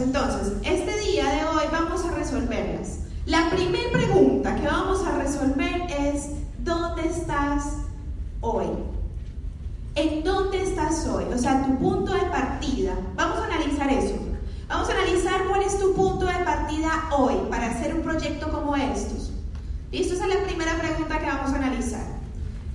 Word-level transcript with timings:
Entonces, 0.00 0.54
este 0.64 0.98
día 1.00 1.28
de 1.30 1.44
hoy 1.44 1.64
vamos 1.70 2.02
a 2.06 2.12
resolverlas. 2.12 3.00
La 3.26 3.50
primera 3.50 3.90
pregunta 3.92 4.56
que 4.56 4.66
vamos 4.66 5.06
a 5.06 5.18
resolver 5.18 5.82
es, 5.90 6.30
¿dónde 6.58 7.06
estás 7.06 7.64
hoy? 8.40 8.64
¿En 9.94 10.24
dónde 10.24 10.62
estás 10.62 11.06
hoy? 11.06 11.24
O 11.24 11.36
sea, 11.36 11.66
tu 11.66 11.76
punto 11.76 12.14
de 12.14 12.22
partida. 12.22 12.94
Vamos 13.14 13.40
a 13.40 13.44
analizar 13.44 13.90
eso. 13.90 14.14
Vamos 14.68 14.88
a 14.88 14.92
analizar 14.92 15.44
cuál 15.46 15.62
es 15.62 15.78
tu 15.78 15.92
punto 15.92 16.24
de 16.24 16.44
partida 16.46 17.10
hoy 17.10 17.34
para 17.50 17.66
hacer 17.66 17.94
un 17.94 18.00
proyecto 18.00 18.50
como 18.50 18.74
estos. 18.76 19.32
¿Listo? 19.92 20.14
Esa 20.14 20.26
es 20.26 20.34
la 20.34 20.42
primera 20.44 20.78
pregunta 20.78 21.18
que 21.18 21.26
vamos 21.26 21.52
a 21.52 21.56
analizar. 21.56 22.06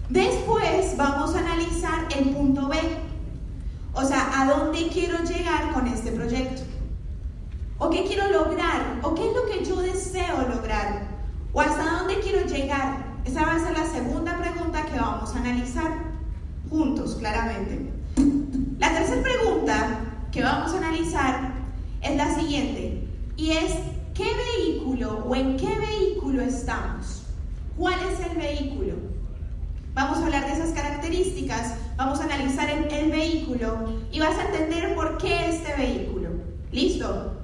Después 0.10 0.96
vamos 0.96 1.34
a 1.34 1.40
analizar 1.40 2.08
el 2.16 2.36
punto 2.36 2.68
B. 2.68 2.78
O 3.94 4.04
sea, 4.04 4.30
¿a 4.40 4.46
dónde 4.46 4.90
quiero 4.90 5.24
llegar 5.24 5.74
con 5.74 5.88
este 5.88 6.12
proyecto? 6.12 6.75
¿O 7.78 7.90
qué 7.90 8.06
quiero 8.06 8.32
lograr? 8.32 9.00
¿O 9.04 9.14
qué 9.14 9.28
es 9.28 9.36
lo 9.36 9.46
que 9.46 9.66
yo 9.66 9.76
deseo 9.82 10.48
lograr? 10.50 11.08
¿O 11.52 11.60
hasta 11.60 12.00
dónde 12.00 12.20
quiero 12.20 12.46
llegar? 12.46 13.16
Esa 13.26 13.44
va 13.44 13.56
a 13.56 13.60
ser 13.60 13.78
la 13.78 13.86
segunda 13.86 14.38
pregunta 14.38 14.86
que 14.86 14.98
vamos 14.98 15.36
a 15.36 15.40
analizar 15.40 15.92
juntos, 16.70 17.16
claramente. 17.16 17.92
La 18.80 18.94
tercera 18.94 19.22
pregunta 19.22 20.00
que 20.32 20.42
vamos 20.42 20.74
a 20.74 20.78
analizar 20.78 21.54
es 22.02 22.16
la 22.16 22.34
siguiente, 22.36 23.08
y 23.36 23.52
es, 23.52 23.74
¿qué 24.14 24.28
vehículo 24.58 25.26
o 25.28 25.36
en 25.36 25.58
qué 25.58 25.68
vehículo 25.68 26.42
estamos? 26.42 27.24
¿Cuál 27.78 27.96
es 28.12 28.26
el 28.30 28.38
vehículo? 28.38 28.94
Vamos 29.94 30.20
a 30.20 30.26
hablar 30.26 30.46
de 30.46 30.54
esas 30.54 30.70
características, 30.70 31.76
vamos 31.98 32.20
a 32.20 32.26
analizar 32.26 32.70
el, 32.70 32.92
el 32.92 33.12
vehículo 33.12 33.94
y 34.12 34.20
vas 34.20 34.38
a 34.38 34.46
entender 34.46 34.96
por 34.96 35.18
qué 35.18 35.50
este 35.50 35.76
vehículo. 35.76 36.30
¿Listo? 36.72 37.35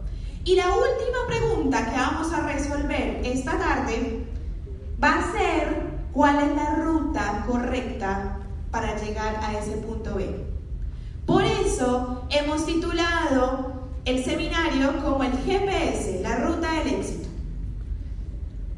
Y 0.43 0.55
la 0.55 0.67
última 0.69 1.27
pregunta 1.27 1.85
que 1.91 1.97
vamos 1.97 2.33
a 2.33 2.41
resolver 2.41 3.21
esta 3.23 3.57
tarde 3.59 4.25
va 5.01 5.19
a 5.19 5.31
ser 5.31 5.83
cuál 6.13 6.39
es 6.39 6.55
la 6.55 6.75
ruta 6.75 7.45
correcta 7.47 8.39
para 8.71 8.99
llegar 8.99 9.39
a 9.43 9.57
ese 9.57 9.77
punto 9.77 10.15
B. 10.15 10.43
Por 11.27 11.43
eso 11.43 12.25
hemos 12.29 12.65
titulado 12.65 13.71
el 14.05 14.23
seminario 14.23 15.03
como 15.03 15.23
el 15.23 15.33
GPS, 15.45 16.21
la 16.23 16.37
ruta 16.37 16.73
del 16.73 16.95
éxito. 16.95 17.29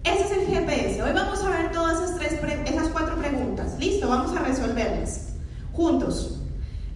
Ese 0.03 0.21
es 0.21 0.31
el 0.31 0.47
GPS. 0.47 1.01
Hoy 1.01 1.13
vamos 1.13 1.41
a 1.43 1.49
ver 1.49 1.71
todas 1.71 2.01
esas, 2.03 2.19
tres 2.19 2.33
esas 2.65 2.89
cuatro 2.89 3.15
preguntas. 3.15 3.79
Listo, 3.79 4.09
vamos 4.09 4.35
a 4.35 4.41
resolverlas 4.41 5.29
juntos. 5.71 6.41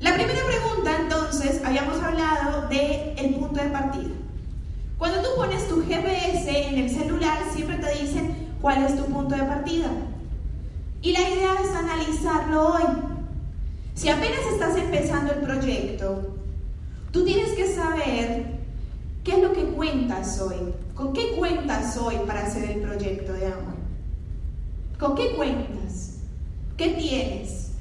La 0.02 0.14
primera 0.14 0.42
pregunta, 0.46 0.98
entonces, 1.02 1.62
habíamos 1.64 2.00
hablado 2.04 2.68
del 2.68 3.18
el 3.18 3.36
punto 3.36 3.64
de 3.64 3.70
partida. 3.70 4.27
Cuando 4.98 5.22
tú 5.22 5.30
pones 5.36 5.68
tu 5.68 5.84
GPS 5.86 6.70
en 6.70 6.80
el 6.80 6.90
celular, 6.90 7.40
siempre 7.54 7.78
te 7.78 8.02
dicen 8.02 8.54
cuál 8.62 8.84
es 8.84 8.96
tu 8.96 9.06
punto 9.06 9.36
de 9.36 9.44
partida. 9.44 9.90
Y 11.02 11.12
la 11.12 11.22
idea 11.22 11.54
es 11.64 11.76
analizarlo 11.76 12.74
hoy. 12.74 12.84
Si 13.94 14.10
apenas 14.10 14.40
estás 14.52 14.76
empezando 14.76 15.34
el 15.34 15.40
proyecto, 15.40 16.36
tú 17.12 17.24
tienes 17.26 17.50
que 17.54 17.74
saber 17.74 18.58
qué 19.24 19.34
es 19.34 19.40
lo 19.40 19.54
que 19.54 19.66
cuentas 19.66 20.40
hoy. 20.42 20.56
¿Con 20.96 21.14
qué 21.14 21.36
cuentas 21.38 21.96
hoy 21.98 22.16
para 22.26 22.48
hacer 22.48 22.72
el 22.72 22.82
proyecto 22.82 23.34
de 23.34 23.46
amor? 23.46 23.76
¿Con 25.00 25.16
qué 25.16 25.36
cuentas? 25.36 26.16
¿Qué 26.76 26.90
tienes? 26.90 27.72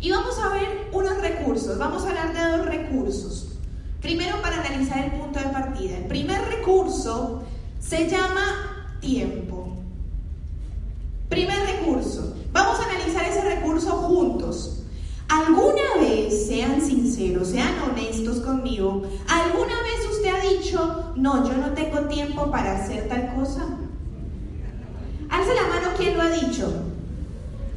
Y 0.00 0.10
vamos 0.10 0.38
a 0.38 0.48
ver 0.48 0.88
unos 0.92 1.20
recursos. 1.20 1.78
Vamos 1.78 2.04
a 2.04 2.08
hablar 2.08 2.32
de 2.32 2.56
dos 2.56 2.66
recursos. 2.66 3.53
Primero 4.04 4.42
para 4.42 4.60
analizar 4.60 5.02
el 5.02 5.12
punto 5.12 5.38
de 5.38 5.46
partida. 5.46 5.96
El 5.96 6.04
primer 6.04 6.38
recurso 6.44 7.42
se 7.80 8.06
llama 8.06 8.98
tiempo. 9.00 9.78
Primer 11.30 11.58
recurso. 11.60 12.36
Vamos 12.52 12.78
a 12.80 12.84
analizar 12.84 13.24
ese 13.24 13.40
recurso 13.40 13.92
juntos. 13.92 14.84
¿Alguna 15.26 15.96
vez, 16.00 16.46
sean 16.48 16.82
sinceros, 16.82 17.48
sean 17.48 17.72
honestos 17.80 18.40
conmigo, 18.40 19.04
alguna 19.26 19.74
vez 19.82 20.06
usted 20.12 20.34
ha 20.34 20.50
dicho, 20.50 21.14
no, 21.16 21.48
yo 21.48 21.56
no 21.56 21.72
tengo 21.72 22.00
tiempo 22.00 22.50
para 22.50 22.76
hacer 22.76 23.08
tal 23.08 23.34
cosa? 23.34 23.64
Alce 25.30 25.54
la 25.54 25.62
mano 25.62 25.96
quien 25.96 26.14
lo 26.14 26.24
ha 26.24 26.28
dicho. 26.28 26.70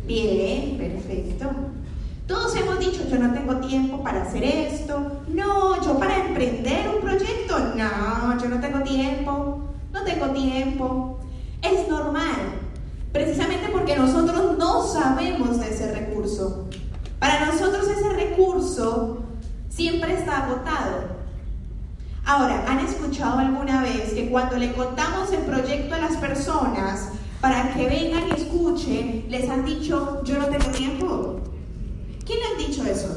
Bien, 0.06 0.78
perfecto. 0.78 1.46
Todos 2.28 2.54
hemos 2.58 2.80
dicho, 2.80 3.08
yo 3.10 3.18
no 3.20 3.34
tengo 3.34 3.56
tiempo 3.58 4.04
para 4.04 4.24
hacer 4.24 4.44
esto. 4.44 5.22
No, 5.30 5.82
yo 5.82 5.98
para 5.98 6.28
emprender 6.28 6.90
un 6.94 7.02
proyecto. 7.02 7.58
No, 7.76 8.42
yo 8.42 8.50
no 8.50 8.60
tengo 8.60 8.82
tiempo. 8.82 9.62
No 9.94 10.04
tengo 10.04 10.28
tiempo. 10.32 11.20
Es 11.62 11.88
normal, 11.88 12.36
precisamente 13.12 13.70
porque 13.72 13.96
nosotros 13.96 14.58
no 14.58 14.86
sabemos 14.86 15.60
de 15.60 15.70
ese 15.70 15.94
recurso. 15.94 16.68
Para 17.18 17.46
nosotros 17.46 17.88
ese 17.88 18.10
recurso 18.10 19.24
siempre 19.70 20.14
está 20.14 20.46
agotado. 20.46 21.18
Ahora, 22.26 22.66
¿han 22.68 22.80
escuchado 22.80 23.40
alguna 23.40 23.82
vez 23.82 24.14
que 24.14 24.30
cuando 24.30 24.58
le 24.58 24.74
contamos 24.74 25.32
el 25.32 25.44
proyecto 25.44 25.96
a 25.96 26.00
las 26.00 26.18
personas 26.18 27.10
para 27.40 27.74
que 27.74 27.88
vengan 27.88 28.28
y 28.28 28.32
escuchen, 28.42 29.26
les 29.30 29.50
han 29.50 29.66
dicho, 29.66 30.22
yo 30.26 30.38
no 30.38 30.48
tengo 30.48 30.70
tiempo? 30.72 31.40
¿Quién 32.28 32.40
le 32.40 32.46
han 32.46 32.58
dicho 32.58 32.84
eso? 32.84 33.08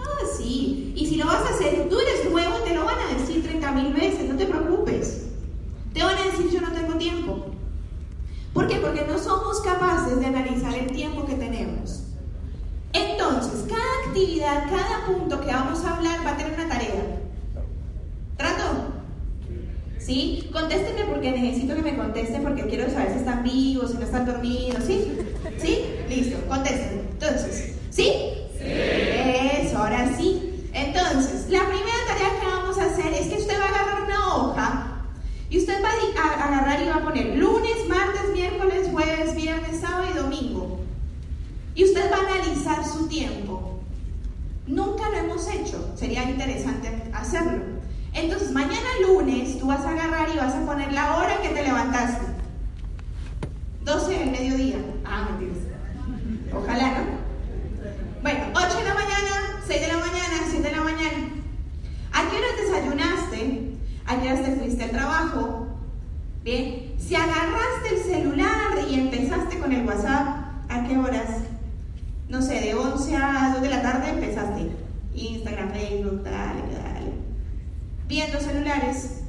Ah, 0.00 0.26
sí. 0.38 0.94
Y 0.96 1.06
si 1.06 1.16
lo 1.16 1.26
vas 1.26 1.44
a 1.44 1.54
hacer, 1.54 1.90
tú 1.90 1.98
eres 2.00 2.30
nuevo, 2.30 2.56
te 2.64 2.74
lo 2.74 2.86
van 2.86 2.98
a 2.98 3.18
decir 3.18 3.42
30 3.42 3.70
mil 3.72 3.92
veces, 3.92 4.28
no 4.28 4.36
te 4.36 4.46
preocupes. 4.46 5.26
Te 5.92 6.02
van 6.02 6.16
a 6.16 6.24
decir, 6.24 6.50
yo 6.50 6.62
no 6.62 6.72
tengo 6.72 6.94
tiempo. 6.94 7.46
¿Por 8.54 8.66
qué? 8.66 8.76
Porque 8.76 9.04
no 9.06 9.18
somos 9.18 9.60
capaces 9.60 10.18
de 10.18 10.26
analizar 10.26 10.74
el 10.74 10.90
tiempo 10.90 11.26
que 11.26 11.34
tenemos. 11.34 12.04
Entonces, 12.94 13.66
cada 13.68 14.06
actividad, 14.06 14.70
cada 14.70 15.06
punto 15.06 15.40
que 15.40 15.52
vamos 15.52 15.84
a 15.84 15.96
hablar 15.96 16.24
va 16.24 16.30
a 16.30 16.36
tener 16.38 16.54
una 16.54 16.68
tarea. 16.68 17.20
¿Trato? 18.38 19.01
¿Sí? 20.04 20.48
Contéstenme 20.52 21.04
porque 21.04 21.30
necesito 21.30 21.76
que 21.76 21.82
me 21.82 21.96
contesten 21.96 22.42
porque 22.42 22.66
quiero 22.66 22.90
saber 22.90 23.12
si 23.12 23.18
están 23.18 23.44
vivos, 23.44 23.90
si 23.90 23.98
no 23.98 24.02
están 24.04 24.26
dormidos, 24.26 24.82
¿sí? 24.84 25.12
¿Sí? 25.58 25.84
Listo, 26.08 26.38
contéstenme. 26.48 27.02
Entonces, 27.12 27.74
¿Sí? 27.90 28.10
Sí. 28.58 28.64
Eso, 28.64 29.78
ahora 29.78 30.16
sí. 30.16 30.68
Entonces, 30.72 31.46
la 31.50 31.60
primera 31.66 31.98
tarea 32.08 32.40
que 32.40 32.46
vamos 32.46 32.78
a 32.78 32.86
hacer 32.86 33.12
es 33.12 33.26
que 33.28 33.36
usted 33.36 33.60
va 33.60 33.64
a 33.64 33.68
agarrar 33.68 34.02
una 34.04 34.34
hoja 34.34 34.92
y 35.50 35.58
usted 35.58 35.82
va 35.84 35.90
a 35.90 36.48
agarrar 36.48 36.82
y 36.82 36.88
va 36.88 36.96
a 36.96 37.04
poner 37.04 37.36
lunes, 37.36 37.86
martes, 37.86 38.32
miércoles, 38.32 38.88
jueves, 38.90 39.36
viernes, 39.36 39.80
sábado 39.80 40.04
y 40.10 40.16
domingo. 40.16 40.80
Y 41.74 41.84
usted 41.84 42.10
va 42.10 42.16
a 42.16 42.32
analizar 42.32 42.84
su 42.86 43.06
tiempo. 43.06 43.80
Nunca 44.66 45.10
lo 45.10 45.16
hemos 45.18 45.46
hecho, 45.48 45.92
sería 45.94 46.22
interesante 46.28 46.88
hacerlo. 47.12 47.81
Entonces, 48.14 48.52
mañana 48.52 48.88
lunes 49.06 49.58
tú 49.58 49.66
vas 49.66 49.80
a 49.80 49.90
agarrar 49.90 50.28
y 50.34 50.38
vas 50.38 50.54
a 50.54 50.66
poner 50.66 50.92
la 50.92 51.16
hora 51.16 51.40
que 51.40 51.48
te 51.48 51.62
levantaste. 51.62 52.26
12 53.84 54.18
del 54.18 54.30
mediodía. 54.30 54.76
Ah, 55.04 55.28
mentiras. 55.30 55.64
Ojalá, 56.54 56.88
¿no? 56.90 57.22
Bueno, 58.22 58.44
8 58.54 58.78
de 58.78 58.84
la 58.84 58.94
mañana, 58.94 59.62
6 59.66 59.80
de 59.80 59.86
la 59.88 59.98
mañana, 59.98 60.46
7 60.48 60.68
de 60.68 60.76
la 60.76 60.82
mañana. 60.82 61.28
¿A 62.12 62.30
qué 62.30 62.36
hora 62.36 62.46
desayunaste? 62.60 63.72
¿A 64.06 64.20
qué 64.20 64.32
hora 64.32 64.42
te 64.42 64.56
fuiste 64.56 64.84
al 64.84 64.90
trabajo? 64.90 65.66
Bien, 66.44 66.94
si 66.98 67.14
agarraste 67.14 67.94
el 67.94 68.02
celular 68.02 68.88
y 68.88 68.94
empezaste 68.94 69.58
con 69.58 69.72
el 69.72 69.86
WhatsApp, 69.86 70.26
¿a 70.68 70.86
qué 70.86 70.98
horas? 70.98 71.30
No 72.28 72.42
sé, 72.42 72.60
de 72.60 72.74
11 72.74 73.16
a 73.16 73.52
2 73.54 73.62
de 73.62 73.70
la 73.70 73.82
tarde 73.82 74.10
empezaste. 74.10 74.70
Instagram, 75.14 75.72
Facebook, 75.72 76.22
dale, 76.22 76.62
dale. 76.72 77.21
Viendo 78.12 78.38
celulares. 78.40 79.22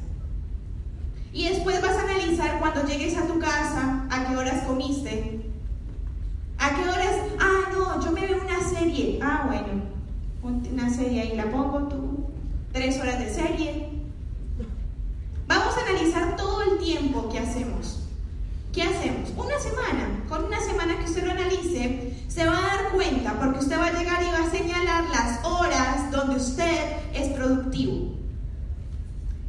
Y 1.31 1.47
después 1.47 1.81
vas 1.81 1.95
a 1.95 2.01
analizar 2.01 2.59
cuando 2.59 2.85
llegues 2.85 3.15
a 3.15 3.25
tu 3.25 3.39
casa, 3.39 4.05
a 4.09 4.27
qué 4.27 4.35
horas 4.35 4.65
comiste, 4.67 5.39
¿A 6.59 6.75
qué 6.75 6.81
horas? 6.81 7.15
Ah, 7.39 7.69
no, 7.71 8.03
yo 8.03 8.11
me 8.11 8.27
veo 8.27 8.43
una 8.43 8.59
serie. 8.59 9.19
Ah, 9.23 9.45
bueno, 9.47 9.83
una 10.69 10.89
serie 10.89 11.21
ahí 11.21 11.37
la 11.37 11.49
pongo 11.49 11.87
tú. 11.87 12.25
Tres 12.73 12.99
horas 12.99 13.19
de 13.19 13.33
serie. 13.33 13.89
Vamos 15.47 15.77
a 15.77 15.89
analizar 15.89 16.35
todo 16.35 16.61
el 16.63 16.77
tiempo 16.79 17.29
que 17.29 17.39
hacemos. 17.39 18.09
¿Qué 18.73 18.83
hacemos? 18.83 19.29
Una 19.37 19.59
semana. 19.59 20.25
Con 20.27 20.43
una 20.43 20.59
semana 20.59 20.97
que 20.97 21.05
usted 21.05 21.23
lo 21.23 21.31
analice, 21.31 22.17
se 22.27 22.45
va 22.45 22.57
a 22.57 22.75
dar 22.75 22.91
cuenta 22.91 23.39
porque 23.39 23.59
usted 23.59 23.79
va 23.79 23.87
a 23.87 23.97
llegar 23.97 24.21
y 24.23 24.31
va 24.31 24.45
a 24.45 24.51
señalar 24.51 25.05
las 25.05 25.45
horas 25.45 26.11
donde 26.11 26.35
usted 26.35 26.97
es 27.13 27.29
productivo. 27.29 28.22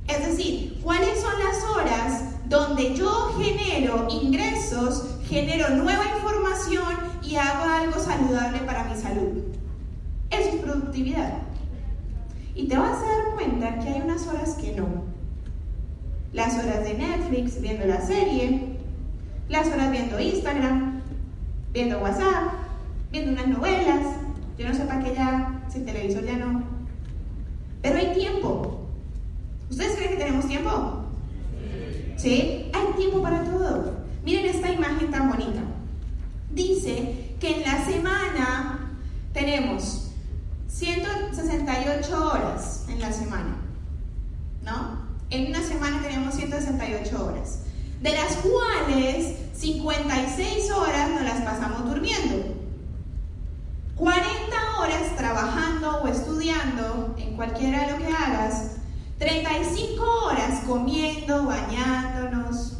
Es 0.08 0.26
decir, 0.26 0.80
¿cuáles 0.82 1.20
son 1.20 1.32
las 1.38 1.64
horas 1.64 2.34
donde 2.46 2.94
yo 2.94 3.34
genero 3.38 4.06
ingresos, 4.10 5.16
genero 5.26 5.70
nueva 5.70 6.04
información 6.16 6.94
y 7.22 7.36
hago 7.36 7.64
algo 7.64 7.98
saludable 7.98 8.58
para 8.60 8.84
mi 8.84 9.00
salud. 9.00 9.42
Eso 10.30 10.48
es 10.50 10.56
productividad. 10.56 11.38
Y 12.54 12.68
te 12.68 12.76
vas 12.76 12.98
a 12.98 13.06
dar 13.06 13.34
cuenta 13.34 13.78
que 13.78 13.88
hay 13.88 14.00
unas 14.02 14.26
horas 14.26 14.54
que 14.54 14.72
no. 14.72 14.86
Las 16.32 16.54
horas 16.54 16.84
de 16.84 16.94
Netflix 16.94 17.60
viendo 17.60 17.86
la 17.86 18.00
serie, 18.00 18.76
las 19.48 19.66
horas 19.68 19.90
viendo 19.90 20.20
Instagram, 20.20 21.00
viendo 21.72 22.00
WhatsApp, 22.00 22.52
viendo 23.10 23.32
unas 23.32 23.48
novelas. 23.48 24.06
Yo 24.58 24.68
no 24.68 24.74
sé 24.74 24.84
para 24.84 25.02
qué 25.02 25.14
ya, 25.14 25.64
si 25.68 25.78
el 25.78 25.84
televisor 25.86 26.24
ya 26.24 26.36
no. 26.36 26.62
Pero 27.82 27.98
hay 27.98 28.14
tiempo. 28.14 28.83
¿Ustedes 29.74 29.96
creen 29.96 30.10
que 30.10 30.18
tenemos 30.18 30.46
tiempo? 30.46 31.04
¿Sí? 32.16 32.70
Hay 32.72 32.96
tiempo 32.96 33.20
para 33.20 33.42
todo. 33.42 33.96
Miren 34.24 34.46
esta 34.46 34.70
imagen 34.70 35.10
tan 35.10 35.28
bonita. 35.28 35.62
Dice 36.52 37.34
que 37.40 37.56
en 37.56 37.62
la 37.62 37.84
semana 37.84 38.96
tenemos 39.32 40.12
168 40.68 42.24
horas 42.24 42.84
en 42.88 43.00
la 43.00 43.12
semana. 43.12 43.56
¿No? 44.62 45.08
En 45.30 45.48
una 45.48 45.60
semana 45.60 46.00
tenemos 46.02 46.36
168 46.36 47.26
horas. 47.26 47.62
De 48.00 48.12
las 48.12 48.36
cuales 48.36 49.34
56 49.54 50.70
horas 50.70 51.10
nos 51.10 51.22
las 51.22 51.40
pasamos 51.42 51.84
durmiendo. 51.90 52.54
40 53.96 54.24
horas 54.78 55.16
trabajando 55.16 56.02
o 56.04 56.06
estudiando 56.06 57.16
en 57.18 57.34
cualquiera 57.34 57.86
de 57.86 57.92
lo 57.92 57.98
que 57.98 58.12
hagas 58.12 58.74
35 59.24 60.04
horas 60.26 60.60
comiendo, 60.66 61.46
bañándonos, 61.46 62.76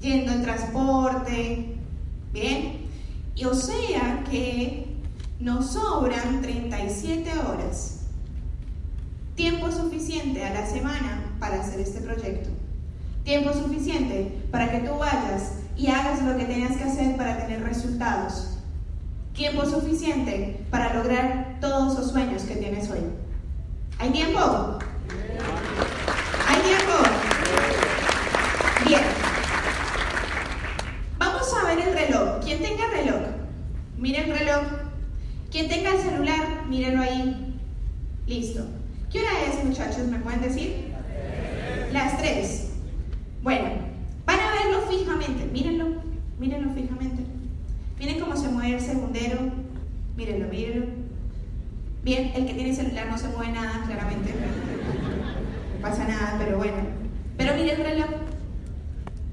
yendo 0.00 0.32
en 0.32 0.42
transporte, 0.42 1.76
¿bien? 2.32 2.88
Y 3.36 3.44
o 3.44 3.54
sea 3.54 4.24
que 4.28 4.96
nos 5.38 5.74
sobran 5.74 6.42
37 6.42 7.30
horas. 7.38 8.00
Tiempo 9.36 9.70
suficiente 9.70 10.44
a 10.44 10.54
la 10.54 10.66
semana 10.66 11.36
para 11.38 11.60
hacer 11.60 11.78
este 11.82 12.00
proyecto. 12.00 12.50
Tiempo 13.22 13.52
suficiente 13.52 14.42
para 14.50 14.72
que 14.72 14.80
tú 14.80 14.98
vayas 14.98 15.52
y 15.76 15.86
hagas 15.86 16.20
lo 16.24 16.36
que 16.36 16.46
tengas 16.46 16.76
que 16.76 16.82
hacer 16.82 17.16
para 17.16 17.46
tener 17.46 17.62
resultados. 17.62 18.58
Tiempo 19.34 19.64
suficiente 19.66 20.66
para 20.72 20.94
lograr 20.94 21.58
todos 21.60 21.96
los 21.96 22.10
sueños 22.10 22.42
que 22.42 22.56
tienes 22.56 22.90
hoy. 22.90 23.04
¿Hay 24.00 24.10
tiempo? 24.10 24.80
¿Hay 26.46 26.60
tiempo? 26.62 26.92
Bien. 28.86 29.00
Vamos 31.18 31.54
a 31.54 31.64
ver 31.66 31.78
el 31.78 31.94
reloj. 31.94 32.44
Quien 32.44 32.62
tenga 32.62 32.88
reloj, 32.88 33.22
mire 33.96 34.24
el 34.24 34.38
reloj. 34.38 34.64
Quien 35.50 35.68
tenga 35.68 35.92
el 35.92 36.00
celular, 36.00 36.66
mírenlo 36.68 37.02
ahí. 37.02 37.54
Listo. 38.26 38.66
¿Qué 39.10 39.20
hora 39.20 39.30
es, 39.46 39.64
muchachos? 39.64 40.06
¿Me 40.06 40.18
pueden 40.18 40.42
decir? 40.42 40.92
Las 41.92 42.18
tres. 42.18 42.72
Bueno, 43.42 43.70
van 44.26 44.40
a 44.40 44.52
verlo 44.52 44.82
fijamente. 44.90 45.46
Mírenlo, 45.46 46.02
mírenlo 46.38 46.74
fijamente. 46.74 47.22
Miren 47.98 48.20
cómo 48.20 48.36
se 48.36 48.48
mueve 48.48 48.74
el 48.74 48.80
segundero. 48.80 49.38
Mírenlo, 50.16 50.48
mírenlo. 50.48 50.97
Bien, 52.08 52.32
el 52.34 52.46
que 52.46 52.54
tiene 52.54 52.74
celular 52.74 53.06
no 53.10 53.18
se 53.18 53.28
mueve 53.28 53.52
nada, 53.52 53.84
claramente 53.84 54.32
pasa 55.82 56.08
nada, 56.08 56.36
pero 56.38 56.56
bueno. 56.56 56.78
Pero 57.36 57.54
mire 57.54 57.72
el 57.74 57.82
reloj. 57.82 58.08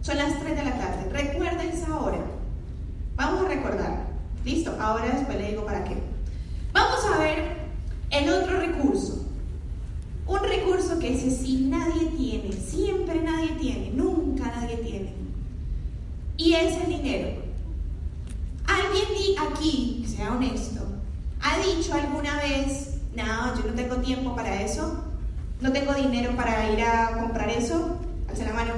Son 0.01 0.17
las 0.17 0.37
3 0.41 0.57
de 0.57 0.65
la 0.65 0.77
tarde. 0.77 1.09
Recuerda 1.09 1.63
esa 1.63 1.97
hora. 1.97 2.17
Vamos 3.15 3.45
a 3.45 3.47
recordar. 3.47 4.07
Listo, 4.43 4.75
ahora 4.77 5.05
después 5.05 5.37
le 5.37 5.51
digo 5.51 5.65
para 5.65 5.85
qué. 5.85 5.95
Vamos 6.73 6.99
a 7.05 7.17
ver 7.17 7.55
el 8.09 8.29
otro 8.29 8.59
recurso. 8.59 9.25
Un 10.27 10.39
recurso 10.39 10.99
que 10.99 11.13
ese 11.15 11.31
sí 11.31 11.67
nadie 11.69 12.07
tiene, 12.17 12.51
siempre 12.51 13.21
nadie 13.21 13.51
tiene, 13.57 13.91
nunca 13.91 14.51
nadie 14.53 14.75
tiene. 14.79 15.13
Y 16.35 16.55
es 16.55 16.75
el 16.83 16.89
dinero. 16.89 17.29
Alguien 18.67 19.39
aquí, 19.49 20.05
sea 20.05 20.33
honesto, 20.33 20.74
ha 21.45 21.57
dicho 21.59 21.93
alguna 21.93 22.37
vez, 22.37 22.97
no, 23.15 23.55
yo 23.55 23.67
no 23.67 23.73
tengo 23.73 23.95
tiempo 23.97 24.35
para 24.35 24.61
eso 24.61 25.05
no 25.61 25.71
tengo 25.71 25.93
dinero 25.93 26.35
para 26.35 26.69
ir 26.71 26.81
a 26.81 27.17
comprar 27.19 27.49
eso, 27.49 27.97
alza 28.29 28.45
la 28.45 28.53
mano. 28.53 28.73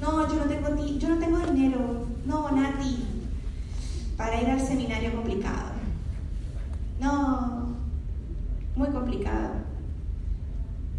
No, 0.00 0.28
yo 0.28 0.36
no 0.36 0.44
tengo, 0.44 0.98
yo 0.98 1.08
no 1.08 1.18
tengo 1.18 1.38
dinero. 1.38 2.06
No, 2.24 2.50
Nati, 2.50 3.04
para 4.16 4.40
ir 4.40 4.50
al 4.50 4.60
seminario 4.60 5.14
complicado. 5.14 5.72
No, 7.00 7.76
muy 8.74 8.88
complicado. 8.88 9.50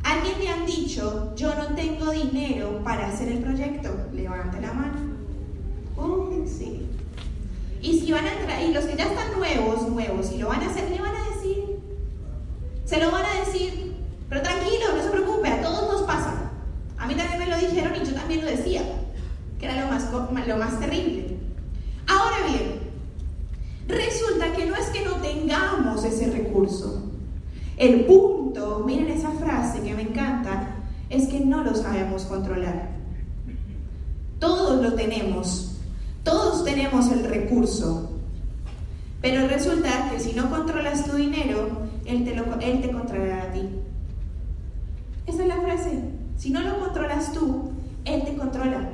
¿Alguien 0.03 0.39
le 0.39 0.49
han 0.49 0.65
dicho, 0.65 1.33
yo 1.35 1.53
no 1.55 1.75
tengo 1.75 2.11
dinero 2.11 2.81
para 2.83 3.07
hacer 3.07 3.29
el 3.29 3.39
proyecto? 3.39 3.89
Levante 4.13 4.61
la 4.61 4.73
mano. 4.73 4.99
Uy, 5.97 6.47
sí. 6.47 6.87
Y 7.87 7.99
si 8.01 8.11
van 8.11 8.25
a 8.25 8.33
entrar, 8.33 8.61
y 8.61 8.73
los 8.73 8.85
que 8.85 8.97
ya 8.97 9.05
están 9.05 9.31
nuevos, 9.37 9.87
nuevos, 9.87 10.31
y 10.33 10.37
lo 10.37 10.49
van 10.49 10.61
a 10.61 10.69
hacer, 10.69 10.89
¿le 10.89 10.99
van 10.99 11.15
a 11.15 11.35
decir? 11.35 11.79
Se 12.85 12.99
lo 12.99 13.11
van 13.11 13.25
a 13.25 13.45
decir 13.45 13.87
pero 14.29 14.41
tranquilo, 14.41 14.85
no 14.95 15.03
se 15.03 15.09
preocupe, 15.09 15.47
a 15.47 15.61
todos 15.61 15.91
nos 15.91 16.01
pasa. 16.03 16.51
A 16.97 17.07
mí 17.07 17.15
también 17.15 17.39
me 17.39 17.45
lo 17.47 17.57
dijeron 17.57 17.93
y 17.95 18.05
yo 18.05 18.13
también 18.13 18.41
lo 18.41 18.51
decía, 18.51 18.81
que 19.59 19.65
era 19.65 19.81
lo 19.81 19.87
más, 19.87 20.11
lo 20.47 20.57
más 20.57 20.79
terrible. 20.79 21.37
Ahora 22.07 22.37
bien, 22.47 22.79
resulta 23.87 24.51
que 24.53 24.65
no 24.65 24.75
es 24.75 24.87
que 24.87 25.05
no 25.05 25.13
tengamos 25.15 26.03
ese 26.03 26.29
recurso. 26.29 27.03
El 27.77 28.05
punto, 28.05 28.83
miren 28.85 29.09
esa 29.09 29.31
frase 29.31 29.81
que 29.81 29.93
me 29.93 30.01
encanta, 30.01 30.75
es 31.09 31.27
que 31.27 31.39
no 31.39 31.63
lo 31.63 31.73
sabemos 31.75 32.23
controlar. 32.23 32.89
Todos 34.39 34.81
lo 34.81 34.93
tenemos, 34.93 35.76
todos 36.27 36.65
tenemos 36.65 37.09
el 37.09 37.23
recurso. 37.23 38.11
Pero 39.21 39.47
resulta 39.47 40.09
que 40.11 40.19
si 40.19 40.33
no 40.33 40.49
controlas 40.49 41.05
tu 41.05 41.15
dinero, 41.15 41.87
él 42.05 42.25
te, 42.25 42.91
controlará 42.91 43.43
a 43.43 43.51
ti. 43.53 43.61
Esa 45.25 45.41
es 45.43 45.47
la 45.47 45.61
frase. 45.61 46.01
Si 46.37 46.49
no 46.49 46.61
lo 46.61 46.79
controlas 46.79 47.31
tú, 47.31 47.71
Él 48.05 48.23
te 48.25 48.35
controla. 48.35 48.89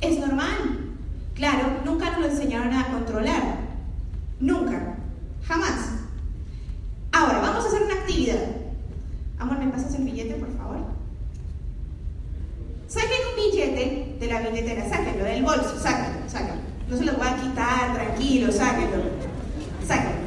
Es 0.00 0.18
normal. 0.18 0.94
Claro, 1.34 1.80
nunca 1.84 2.10
nos 2.10 2.20
lo 2.20 2.26
enseñaron 2.26 2.72
a 2.72 2.92
controlar. 2.92 3.58
Nunca. 4.38 4.98
Jamás. 5.44 5.92
Ahora, 7.12 7.40
vamos 7.40 7.64
a 7.64 7.68
hacer 7.68 7.82
una 7.82 7.94
actividad. 7.94 8.42
Amor, 9.38 9.58
¿me 9.58 9.68
pasas 9.68 9.94
el 9.94 10.04
billete, 10.04 10.34
por 10.34 10.56
favor? 10.56 10.76
Saquen 12.86 13.18
un 13.30 13.50
billete 13.50 14.05
de 14.18 14.26
la 14.26 14.40
billetera, 14.40 14.88
sáquenlo 14.88 15.24
del 15.24 15.42
bolso, 15.42 15.78
sáquenlo, 15.78 16.28
sáquenlo. 16.28 16.62
No 16.88 16.96
se 16.96 17.04
lo 17.04 17.12
voy 17.14 17.26
a 17.26 17.36
quitar, 17.36 17.94
tranquilo, 17.94 18.52
sáquenlo. 18.52 19.04
Sáquenlo. 19.86 20.26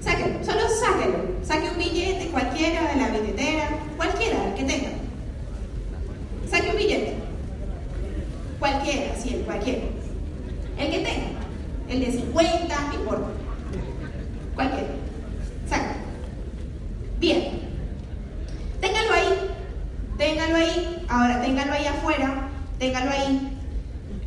Sáquenlo, 0.00 0.44
solo 0.44 0.60
sáquenlo. 0.80 1.18
Saque 1.44 1.70
un 1.70 1.78
billete 1.78 2.28
cualquiera 2.28 2.92
de 2.92 3.00
la 3.00 3.08
billetera, 3.08 3.68
cualquiera, 3.96 4.54
que 4.54 4.64
tenga. 4.64 4.90
Saque 6.50 6.70
un 6.70 6.76
billete. 6.76 7.14
Cualquiera, 8.58 9.14
sí, 9.16 9.34
el 9.34 9.40
cualquiera. 9.42 9.82
El 10.78 10.90
que 10.90 10.98
tenga. 10.98 11.26
El 11.88 12.00
de 12.00 12.12
50, 12.12 12.80
no 12.88 12.94
importa. 12.94 13.28
Cualquiera. 14.54 14.86
Saca. 15.68 15.96
Bien. 17.18 17.60
Téngalo 18.80 19.12
ahí. 19.12 19.50
Téngalo 20.16 20.56
ahí. 20.56 21.04
Ahora, 21.08 21.42
téngalo 21.42 21.72
ahí 21.72 21.86
afuera. 21.86 22.51
Téngalo 22.82 23.12
ahí. 23.12 23.60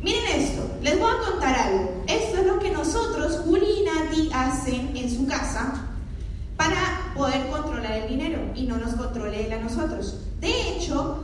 Miren 0.00 0.40
esto, 0.40 0.62
les 0.80 0.98
voy 0.98 1.10
a 1.10 1.30
contar 1.30 1.54
algo. 1.54 2.02
Esto 2.08 2.38
es 2.38 2.46
lo 2.46 2.58
que 2.58 2.70
nosotros, 2.70 3.42
Juli 3.44 3.66
y 3.66 3.84
Nati, 3.84 4.30
hacen 4.32 4.96
en 4.96 5.14
su 5.14 5.26
casa 5.26 5.84
para 6.56 7.12
poder 7.14 7.48
controlar 7.48 7.92
el 7.92 8.08
dinero 8.08 8.38
y 8.54 8.62
no 8.62 8.78
nos 8.78 8.94
controle 8.94 9.44
él 9.44 9.52
a 9.52 9.58
nosotros. 9.58 10.20
De 10.40 10.70
hecho, 10.70 11.22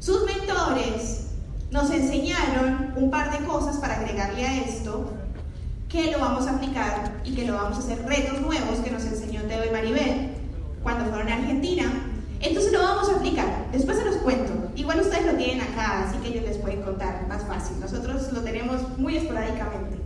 sus 0.00 0.24
mentores 0.24 1.26
nos 1.70 1.88
enseñaron 1.92 2.94
un 2.96 3.12
par 3.12 3.30
de 3.30 3.46
cosas 3.46 3.76
para 3.76 4.00
agregarle 4.00 4.44
a 4.44 4.64
esto 4.64 5.08
que 5.88 6.10
lo 6.10 6.18
vamos 6.18 6.48
a 6.48 6.56
aplicar 6.56 7.22
y 7.24 7.32
que 7.36 7.46
lo 7.46 7.54
vamos 7.54 7.76
a 7.76 7.78
hacer 7.78 8.04
retos 8.06 8.40
nuevos 8.40 8.80
que 8.80 8.90
nos 8.90 9.04
enseñó 9.04 9.42
Teo 9.42 9.64
y 9.64 9.70
Maribel 9.70 10.32
cuando 10.82 11.04
fueron 11.10 11.28
a 11.28 11.36
Argentina. 11.36 12.11
Entonces 12.42 12.72
lo 12.72 12.82
vamos 12.82 13.08
a 13.08 13.16
aplicar. 13.16 13.68
Después 13.70 13.98
se 13.98 14.04
los 14.04 14.16
cuento. 14.16 14.52
Igual 14.74 15.00
ustedes 15.00 15.26
lo 15.26 15.34
tienen 15.34 15.60
acá, 15.60 16.08
así 16.08 16.18
que 16.18 16.28
ellos 16.28 16.44
les 16.44 16.58
pueden 16.58 16.82
contar 16.82 17.26
más 17.28 17.44
fácil. 17.44 17.78
Nosotros 17.78 18.32
lo 18.32 18.40
tenemos 18.40 18.98
muy 18.98 19.16
esporádicamente. 19.16 19.96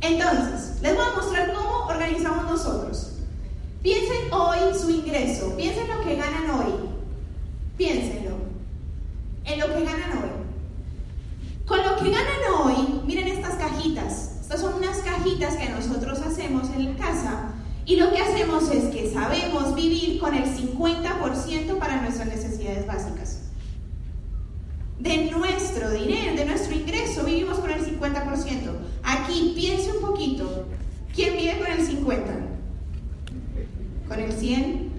Entonces, 0.00 0.80
les 0.80 0.94
voy 0.94 1.04
a 1.04 1.16
mostrar 1.16 1.52
cómo 1.52 1.86
organizamos 1.86 2.44
nosotros. 2.44 3.12
Piensen 3.82 4.32
hoy 4.32 4.58
su 4.80 4.90
ingreso, 4.90 5.54
piensen 5.56 5.88
lo 5.88 6.02
que 6.02 6.16
ganan 6.16 6.50
hoy. 6.50 6.72
Piénsenlo. 7.76 8.36
En 9.44 9.60
lo 9.60 9.66
que 9.66 9.84
ganan 9.84 10.12
hoy. 10.12 10.30
Con 11.66 11.78
lo 11.84 11.96
que 11.96 12.10
ganan 12.10 12.54
hoy, 12.62 13.02
miren 13.06 13.28
estas 13.28 13.54
cajitas. 13.56 14.38
Estas 14.40 14.60
son 14.60 14.74
unas 14.74 14.98
cajitas 14.98 15.56
que 15.56 15.68
nosotros 15.68 16.18
hacemos 16.20 16.70
en 16.70 16.94
casa 16.94 17.52
y 17.88 17.96
lo 17.96 18.12
que 18.12 18.18
hacemos 18.18 18.70
es 18.70 18.94
que 18.94 19.10
sabemos 19.10 19.74
vivir 19.74 20.20
con 20.20 20.34
el 20.34 20.44
50% 20.44 21.78
para 21.78 22.02
nuestras 22.02 22.28
necesidades 22.28 22.86
básicas. 22.86 23.44
De 24.98 25.30
nuestro 25.30 25.90
dinero, 25.92 26.36
de 26.36 26.44
nuestro 26.44 26.74
ingreso, 26.74 27.24
vivimos 27.24 27.58
con 27.58 27.70
el 27.70 27.80
50%. 27.80 28.76
Aquí 29.02 29.54
piense 29.56 29.90
un 29.92 30.02
poquito. 30.02 30.66
¿Quién 31.14 31.38
vive 31.38 31.58
con 31.58 31.66
el 31.68 31.78
50%? 31.78 32.24
¿Con 34.06 34.20
el 34.20 34.32
100%? 34.38 34.90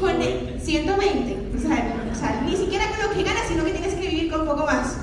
Con 0.00 0.22
el 0.22 0.60
120. 0.62 1.56
O 1.58 1.60
sea, 1.60 2.08
o 2.10 2.14
sea, 2.14 2.40
ni 2.46 2.56
siquiera 2.56 2.88
con 2.88 3.10
lo 3.10 3.14
que 3.14 3.22
ganas, 3.22 3.48
sino 3.48 3.66
que 3.66 3.72
tienes 3.72 3.94
que 3.96 4.08
vivir 4.08 4.32
con 4.32 4.46
poco 4.46 4.64
más. 4.64 4.96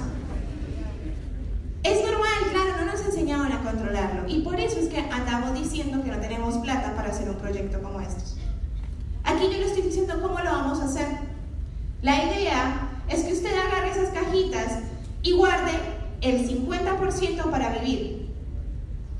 Es 1.84 2.04
normal, 2.04 2.50
claro, 2.51 2.84
no 2.84 2.92
nos 2.92 3.06
enseñaban 3.06 3.51
a 3.51 3.59
controlarlo. 3.70 4.28
Y 4.28 4.42
por 4.42 4.60
eso 4.60 4.80
es 4.80 4.88
que 4.88 5.00
andamos 5.00 5.54
diciendo 5.54 6.04
que 6.04 6.12
no 6.12 6.20
tenemos 6.20 6.58
plata 6.58 6.96
para 6.96 7.10
hacer 7.10 7.30
un 7.30 7.36
proyecto 7.36 7.82
como 7.82 8.00
estos. 8.02 8.38
Aquí 9.24 9.44
yo 9.44 9.58
le 9.58 9.66
estoy 9.66 9.84
diciendo 9.84 10.20
cómo 10.22 10.40
lo 10.40 10.52
vamos 10.52 10.80
a 10.80 10.86
hacer. 10.86 11.08
La 12.02 12.16
idea 12.24 12.90
es 13.08 13.24
que 13.24 13.34
usted 13.34 13.52
agarre 13.54 13.92
esas 13.92 14.10
cajitas 14.10 14.80
y 15.22 15.34
guarde 15.34 15.72
el 16.22 16.48
50% 16.48 17.52
para 17.52 17.70
vivir. 17.80 18.30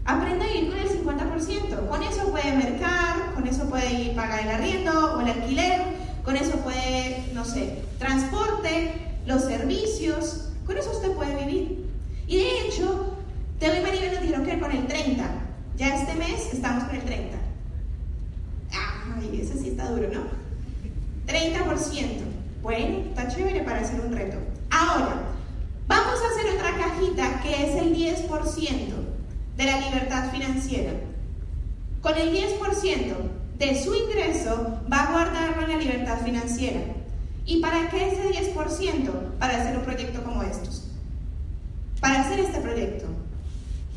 Aprenda 0.06 0.46
a 0.46 0.48
vivir 0.48 0.70
con 0.70 0.80
el 0.80 0.90
50%. 0.90 1.88
Con 1.88 2.04
eso 2.04 2.32
puede 2.32 2.56
mercar, 2.56 3.34
con 3.36 3.48
eso 3.48 3.70
puede 3.70 3.94
ir 3.94 4.16
pagar 4.16 4.42
el 4.42 4.50
arriendo 4.50 5.16
o 5.16 5.22
el 5.22 5.30
alquiler, 5.30 5.82
con 6.24 6.36
eso 6.36 6.58
puede, 6.58 7.30
no 7.34 7.46
sé, 7.46 7.80
transporte, 8.00 8.94
los 9.26 9.44
servicios. 9.44 10.50
Con 10.66 10.78
eso 10.78 10.92
usted 10.92 11.12
puede 11.12 11.46
vivir. 11.46 11.90
Y 12.28 12.38
de 12.38 12.68
hecho, 12.68 13.19
Teo 13.60 13.76
y 13.76 13.82
Maribel 13.82 14.14
nos 14.14 14.22
dijeron 14.22 14.46
que 14.46 14.60
con 14.60 14.72
el 14.72 14.88
30. 14.88 15.24
Ya 15.76 15.96
este 15.96 16.16
mes 16.16 16.54
estamos 16.54 16.86
con 16.86 16.96
el 16.96 17.02
30. 17.04 17.38
Ay, 18.72 19.42
ese 19.42 19.60
sí 19.60 19.70
está 19.70 19.90
duro, 19.92 20.08
¿no? 20.14 20.22
30%. 21.28 22.06
Bueno, 22.62 22.98
está 23.10 23.28
chévere 23.28 23.62
para 23.62 23.82
hacer 23.82 24.00
un 24.00 24.14
reto. 24.14 24.38
Ahora, 24.70 25.24
vamos 25.88 26.20
a 26.22 26.28
hacer 26.30 26.56
otra 26.56 26.78
cajita 26.78 27.42
que 27.42 27.68
es 27.68 27.76
el 27.82 27.96
10% 27.96 28.30
de 29.58 29.66
la 29.66 29.80
libertad 29.82 30.32
financiera. 30.32 30.94
Con 32.02 32.18
el 32.18 32.34
10% 32.34 33.16
de 33.58 33.84
su 33.84 33.94
ingreso 33.94 34.80
va 34.92 35.04
a 35.04 35.12
guardarlo 35.12 35.64
en 35.64 35.70
la 35.70 35.78
libertad 35.78 36.20
financiera. 36.24 36.80
¿Y 37.46 37.60
para 37.62 37.90
qué 37.90 38.08
ese 38.08 38.54
10%? 38.54 39.38
Para 39.38 39.62
hacer 39.62 39.78
un 39.78 39.84
proyecto 39.84 40.24
como 40.24 40.44
estos. 40.44 40.92
Para 42.00 42.22
hacer 42.22 42.40
este 42.40 42.60
proyecto. 42.62 43.08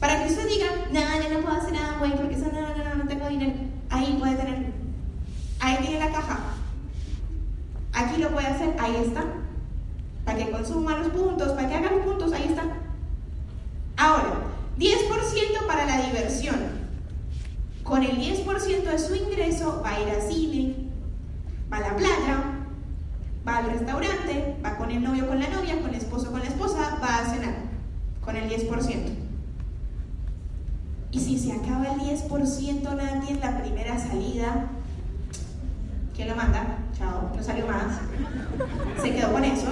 Para 0.03 0.19
que 0.19 0.33
usted 0.33 0.49
diga, 0.49 0.67
no, 0.91 1.23
yo 1.23 1.33
no 1.33 1.45
puedo 1.45 1.57
hacer 1.57 1.75
nada, 1.75 1.99
güey, 2.01 2.17
porque 2.17 2.35
eso 2.35 2.47
no, 2.53 2.61
no, 2.61 2.77
no, 2.77 2.95
no 2.97 3.07
tengo 3.07 3.29
dinero. 3.29 3.53
Ahí 3.89 4.17
puede 4.19 4.35
tener, 4.35 4.73
ahí 5.61 5.77
tiene 5.77 6.01
la 6.01 6.11
caja. 6.11 6.41
Aquí 7.93 8.21
lo 8.21 8.31
puede 8.31 8.49
hacer, 8.49 8.75
ahí 8.81 8.97
está. 8.97 9.23
Para 10.25 10.39
que 10.39 10.51
consuma 10.51 10.99
los 10.99 11.13
puntos, 11.13 11.53
para 11.53 11.69
que 11.69 11.75
haga 11.77 11.93
los 11.93 12.05
puntos, 12.05 12.33
ahí 12.33 12.47
está. 12.49 12.65
Ahora, 13.97 14.41
10% 14.77 15.67
para 15.69 15.87
la 15.87 16.05
diversión. 16.05 16.57
Con 17.85 18.03
el 18.03 18.19
10% 18.19 18.83
de 18.83 18.99
su 18.99 19.15
ingreso 19.15 19.83
va 19.85 19.91
a 19.91 20.01
ir 20.01 20.09
a 20.09 20.21
cine, 20.21 20.75
va 21.73 21.77
a 21.77 21.81
la 21.81 21.97
playa, 21.97 22.43
va 23.47 23.59
al 23.59 23.71
restaurante, 23.71 24.57
va 24.65 24.77
con 24.77 24.91
el 24.91 25.01
novio 25.01 25.29
con 25.29 25.39
la 25.39 25.49
novia, 25.49 25.81
con 25.81 25.91
el 25.91 26.01
esposo 26.01 26.33
con 26.33 26.41
la 26.41 26.49
esposa, 26.49 26.99
va 27.01 27.21
a 27.21 27.31
cenar. 27.31 27.55
Con 28.21 28.35
el 28.35 28.51
10%. 28.51 29.22
Y 31.13 31.21
si 31.21 31.39
se 31.39 31.53
acaba 31.53 31.89
el 31.93 32.01
10% 32.01 32.83
nadie 32.97 33.31
en 33.33 33.41
la 33.41 33.61
primera 33.61 33.99
salida, 33.99 34.67
¿quién 36.17 36.29
lo 36.29 36.35
manda? 36.35 36.79
Chao, 36.99 37.31
no 37.37 37.43
salió 37.43 37.67
más. 37.67 37.99
Se 39.03 39.13
quedó 39.13 39.31
con 39.31 39.45
eso. 39.45 39.69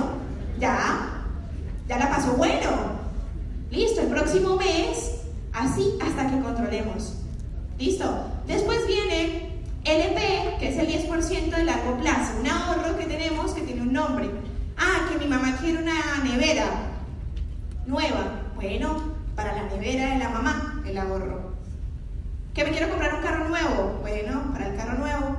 Ya, 0.58 1.24
ya 1.88 1.98
la 1.98 2.10
pasó 2.10 2.34
bueno. 2.34 3.00
Listo, 3.70 4.02
el 4.02 4.08
próximo 4.08 4.56
mes, 4.56 5.22
así 5.54 5.94
hasta 6.02 6.30
que 6.30 6.42
controlemos. 6.42 7.14
Listo. 7.78 8.26
Después 8.46 8.86
viene 8.86 9.62
LP, 9.84 10.56
que 10.58 10.68
es 10.68 10.76
el 10.76 10.88
10% 10.88 11.56
de 11.56 11.64
largo 11.64 11.96
plazo, 11.96 12.34
un 12.38 12.48
ahorro 12.48 12.98
que 12.98 13.06
tenemos 13.06 13.52
que 13.52 13.62
tiene 13.62 13.80
un 13.80 13.94
nombre. 13.94 14.30
Ah, 14.76 15.08
que 15.10 15.18
mi 15.18 15.26
mamá 15.26 15.56
quiere 15.58 15.82
una 15.82 16.22
nevera 16.22 16.66
nueva. 17.86 18.42
Bueno, 18.54 19.14
para 19.34 19.54
la 19.54 19.62
nevera 19.74 20.12
de 20.12 20.18
la 20.18 20.28
mamá, 20.28 20.69
el 20.90 20.98
ahorro. 20.98 21.54
Que 22.54 22.64
me 22.64 22.70
quiero 22.70 22.88
comprar 22.88 23.14
un 23.14 23.22
carro 23.22 23.48
nuevo. 23.48 23.98
Bueno, 24.00 24.50
para 24.52 24.68
el 24.68 24.76
carro 24.76 24.98
nuevo. 24.98 25.36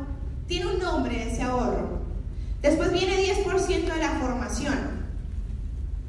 Tiene 0.48 0.68
un 0.68 0.80
nombre 0.80 1.30
ese 1.30 1.44
ahorro. 1.44 2.02
Después 2.62 2.92
viene 2.92 3.14
10% 3.18 3.94
de 3.94 4.00
la 4.00 4.12
formación. 4.20 5.02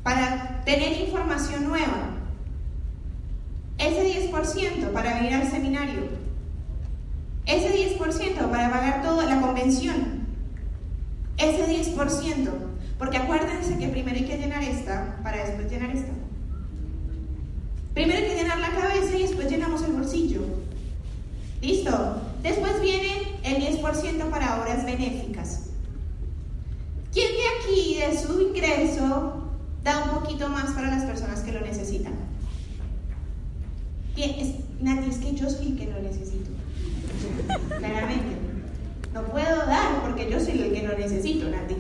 Para 0.02 0.62
tener 0.64 1.00
información 1.00 1.68
nueva. 1.68 2.11
Ese 3.78 4.30
10% 4.30 4.92
para 4.92 5.14
venir 5.14 5.34
al 5.34 5.50
seminario. 5.50 6.02
Ese 7.46 7.96
10% 7.96 8.50
para 8.50 8.70
pagar 8.70 9.02
toda 9.02 9.26
la 9.26 9.40
convención. 9.40 10.26
Ese 11.37 11.66
10%. 11.66 12.50
Porque 12.99 13.16
acuérdense 13.16 13.78
que 13.78 13.88
primero 13.88 14.16
hay 14.16 14.25
que 14.25 14.38
llenar 14.38 14.62
esta 14.62 15.18
para 15.25 15.44
después 15.44 15.70
llenar 15.70 15.90
esta. 15.90 16.12
Primero 17.94 18.18
hay 18.18 18.25
que 18.26 18.37
llenar 18.37 18.58
la 18.58 18.70
cabeza 18.70 19.16
y 19.16 19.22
después 19.22 19.50
llenamos 19.50 19.82
el 19.82 19.92
bolsillo. 19.92 20.40
¿Listo? 21.61 22.22
Después 22.42 22.80
viene 22.80 23.38
el 23.44 23.62
10% 23.80 24.30
para 24.30 24.61
obras 24.61 24.84
benéficas. 24.84 25.66
¿Quién 27.12 27.28
de 27.28 27.42
aquí, 27.58 27.99
de 27.99 28.18
su 28.18 28.40
ingreso, 28.40 29.44
da 29.84 30.04
un 30.04 30.20
poquito 30.20 30.49
más 30.49 30.70
para 30.72 30.88
las 30.88 31.04
personas 31.04 31.40
que 31.40 31.52
lo 31.52 31.61
necesitan? 31.61 32.14
Nati, 34.80 35.11
es 35.11 35.18
que 35.18 35.34
yo 35.34 35.49
soy 35.49 35.68
el 35.68 35.78
que 35.78 35.87
lo 35.87 36.00
necesito. 36.00 36.50
Claramente. 37.78 38.37
No 39.14 39.22
puedo 39.25 39.66
dar 39.66 40.02
porque 40.02 40.30
yo 40.30 40.40
soy 40.40 40.61
el 40.61 40.72
que 40.72 40.87
lo 40.87 40.96
necesito, 40.99 41.49
Nati. 41.49 41.76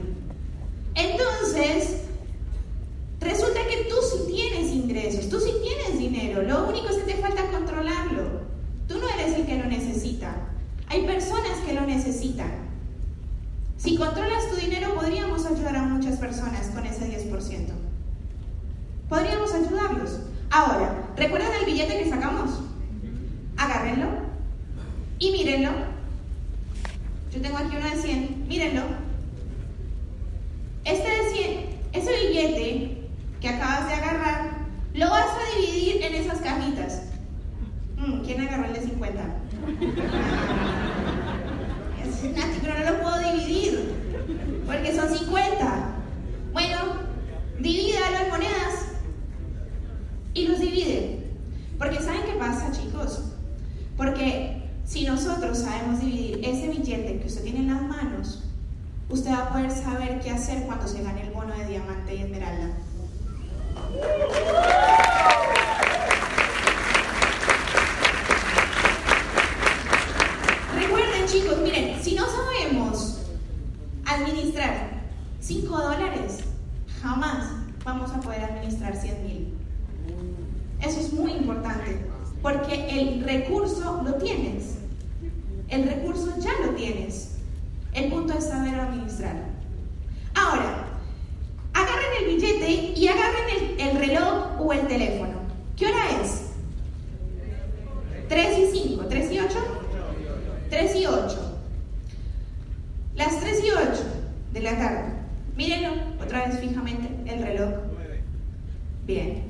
Bien. 109.06 109.42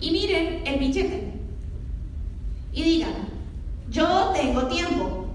Y 0.00 0.10
miren 0.10 0.66
el 0.66 0.78
billete. 0.78 1.32
Y 2.72 2.82
digan, 2.82 3.14
yo 3.90 4.32
tengo 4.34 4.66
tiempo. 4.66 5.26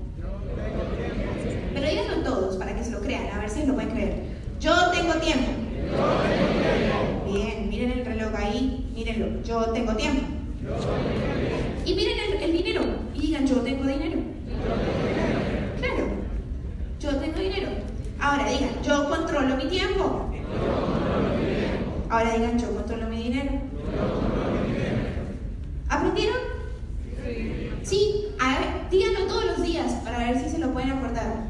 Pero 1.74 1.88
díganlo 1.88 2.24
todos 2.24 2.58
para 2.58 2.76
que 2.76 2.84
se 2.84 2.92
lo 2.92 3.00
crean, 3.00 3.30
a 3.34 3.40
ver 3.40 3.50
si 3.50 3.66
lo 3.66 3.74
pueden 3.74 3.92
creer. 3.92 4.24
Yo 4.60 4.74
tengo 4.92 5.14
tiempo. 5.16 5.52
Bien, 7.32 7.70
miren 7.70 7.92
el 7.92 8.06
reloj 8.06 8.36
ahí, 8.36 8.92
mírenlo. 8.94 9.42
Yo 9.44 9.66
tengo 9.72 9.96
tiempo. 9.96 10.22
Y 11.86 11.96
miren 11.96 12.42
el, 12.42 12.52
dinero 12.52 12.82
y 13.16 13.22
digan, 13.22 13.48
yo 13.48 13.56
tengo 13.58 13.86
dinero. 13.86 14.20
Claro, 15.80 16.08
yo 17.00 17.16
tengo 17.16 17.40
dinero. 17.40 17.70
Ahora 18.20 18.50
digan, 18.50 18.70
yo 18.84 19.10
controlo 19.10 19.56
mi 19.56 19.66
tiempo. 19.70 20.30
Ahora 22.10 22.34
digan, 22.34 22.60
yo 22.60 22.76
controlo 22.76 23.08
mi 23.08 23.24
dinero. 23.24 23.52
¿Aprendieron? 25.88 26.38
Sí, 27.84 28.28
a 28.40 28.60
ver, 28.60 28.90
díganlo 28.92 29.28
todos 29.28 29.46
los 29.46 29.64
días 29.64 29.92
para 30.04 30.20
ver 30.20 30.44
si 30.44 30.50
se 30.50 30.60
lo 30.60 30.72
pueden 30.72 30.92
acordar. 30.92 31.48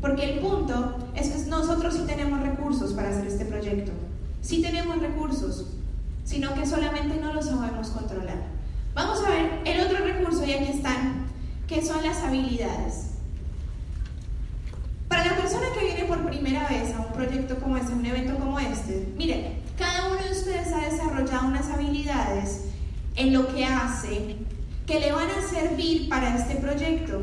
Porque 0.00 0.34
el 0.34 0.40
punto 0.40 0.96
es 1.14 1.28
que 1.28 1.50
nosotros 1.50 1.94
sí 1.94 2.04
tenemos 2.06 2.40
recursos 2.40 2.92
para 2.92 3.10
hacer 3.10 3.26
este 3.26 3.44
proyecto. 3.44 3.92
Sí 4.40 4.62
tenemos 4.62 4.98
recursos, 5.00 5.66
sino 6.24 6.54
que 6.54 6.66
solamente 6.66 7.20
no 7.20 7.32
los 7.32 7.46
sabemos 7.46 7.88
controlar. 7.88 8.36
Vamos 8.94 9.22
a 9.24 9.30
ver 9.30 9.60
el 9.64 9.80
otro 9.80 10.04
recurso, 10.04 10.44
y 10.46 10.52
aquí 10.52 10.72
están, 10.72 11.26
que 11.66 11.84
son 11.84 12.02
las 12.02 12.18
habilidades. 12.18 13.10
Para 15.08 15.24
la 15.24 15.36
persona 15.36 15.66
que 15.78 15.84
viene 15.84 16.04
por 16.04 16.24
primera 16.26 16.68
vez 16.68 16.94
a 16.94 17.00
un 17.00 17.12
proyecto 17.12 17.56
como 17.56 17.76
este, 17.76 17.92
a 17.92 17.96
un 17.96 18.06
evento 18.06 18.36
como 18.38 18.58
este, 18.58 19.12
miren, 19.16 19.60
cada 19.78 20.08
uno 20.08 20.22
de 20.22 20.30
ustedes 20.30 20.72
ha 20.72 20.88
desarrollado 20.88 21.48
unas 21.48 21.68
habilidades 21.68 22.66
en 23.16 23.32
lo 23.32 23.46
que 23.54 23.64
hace 23.64 24.36
que 24.86 25.00
le 25.00 25.12
van 25.12 25.28
a 25.30 25.42
servir 25.42 26.08
para 26.08 26.36
este 26.36 26.54
proyecto. 26.56 27.22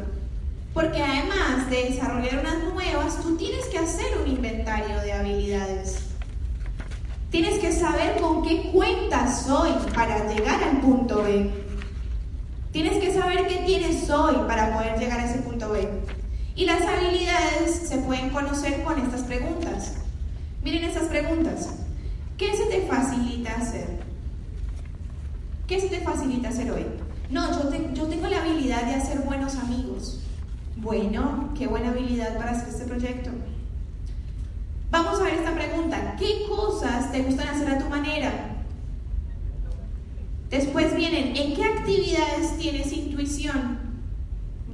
Porque 0.74 1.02
además 1.02 1.70
de 1.70 1.84
desarrollar 1.90 2.40
unas 2.40 2.74
nuevas, 2.74 3.22
tú 3.22 3.38
tienes 3.38 3.66
que 3.68 3.78
hacer 3.78 4.18
un 4.24 4.30
inventario 4.30 5.00
de 5.02 5.14
habilidades. 5.14 6.00
Tienes 7.30 7.60
que 7.60 7.72
saber 7.72 8.20
con 8.20 8.44
qué 8.44 8.70
cuentas 8.72 9.50
hoy 9.50 9.72
para 9.94 10.32
llegar 10.34 10.64
al 10.64 10.82
punto 10.82 11.24
B. 11.24 11.50
Tienes 12.72 12.94
que 12.98 13.14
saber 13.14 13.48
qué 13.48 13.64
tienes 13.66 14.10
hoy 14.10 14.36
para 14.48 14.74
poder 14.74 14.98
llegar 15.00 15.20
a 15.20 15.30
ese 15.30 15.40
punto 15.40 15.70
B. 15.72 15.88
Y 16.56 16.66
las 16.66 16.82
habilidades 16.82 17.88
se 17.88 17.98
pueden 18.00 18.32
conocer 18.32 18.84
con 18.84 19.00
estas 19.00 19.22
preguntas. 19.22 19.94
Miren 20.64 20.84
estas 20.84 21.04
preguntas. 21.04 21.70
¿Qué 22.38 22.56
se 22.58 22.66
te 22.66 22.82
facilita 22.88 23.56
hacer? 23.56 24.00
¿Qué 25.68 25.80
se 25.80 25.88
te 25.88 26.02
facilita 26.02 26.50
hacer 26.50 26.72
hoy? 26.72 26.86
No, 27.30 27.52
yo, 27.52 27.94
yo 27.94 28.06
tengo 28.06 28.28
la 28.28 28.42
habilidad 28.42 28.84
de 28.84 28.96
hacer 28.96 29.20
buenos 29.20 29.56
amigos. 29.56 30.20
Bueno, 30.78 31.52
qué 31.58 31.68
buena 31.68 31.90
habilidad 31.90 32.38
para 32.38 32.52
hacer 32.52 32.70
este 32.70 32.86
proyecto. 32.86 33.32
Vamos 34.92 35.20
a 35.20 35.24
ver 35.24 35.36
esta 35.36 35.56
pregunta. 35.56 36.16
¿Qué 36.20 36.46
cosas 36.48 37.12
te 37.12 37.24
gustan 37.24 37.48
hacer 37.48 37.70
a 37.70 37.80
tu 37.80 37.90
manera? 37.90 38.64
Después 40.50 40.96
vienen, 40.96 41.36
¿en 41.36 41.56
qué 41.56 41.64
actividades 41.64 42.58
tienes 42.58 42.94
intuición? 42.94 43.80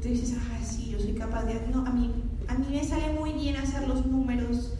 Tú 0.02 0.10
dices, 0.10 0.36
ah, 0.38 0.58
sí, 0.62 0.90
yo 0.92 1.00
soy 1.00 1.14
capaz 1.14 1.44
de... 1.44 1.62
No, 1.74 1.86
a 1.86 1.92
mí, 1.92 2.12
a 2.48 2.56
mí 2.56 2.69
sale 2.84 3.14
muy 3.14 3.34
bien 3.34 3.56
hacer 3.58 3.88
los 3.88 4.06
números 4.06 4.72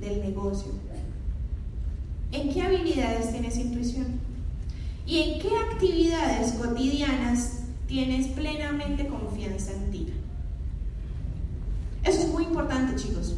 del 0.00 0.20
negocio. 0.20 0.72
¿En 2.32 2.52
qué 2.52 2.62
habilidades 2.62 3.30
tienes 3.30 3.56
intuición? 3.56 4.20
¿Y 5.06 5.18
en 5.20 5.40
qué 5.40 5.50
actividades 5.70 6.52
cotidianas 6.52 7.60
tienes 7.86 8.28
plenamente 8.28 9.06
confianza 9.06 9.72
en 9.72 9.90
ti? 9.90 10.06
Eso 12.02 12.20
es 12.20 12.28
muy 12.28 12.44
importante, 12.44 12.96
chicos. 12.96 13.34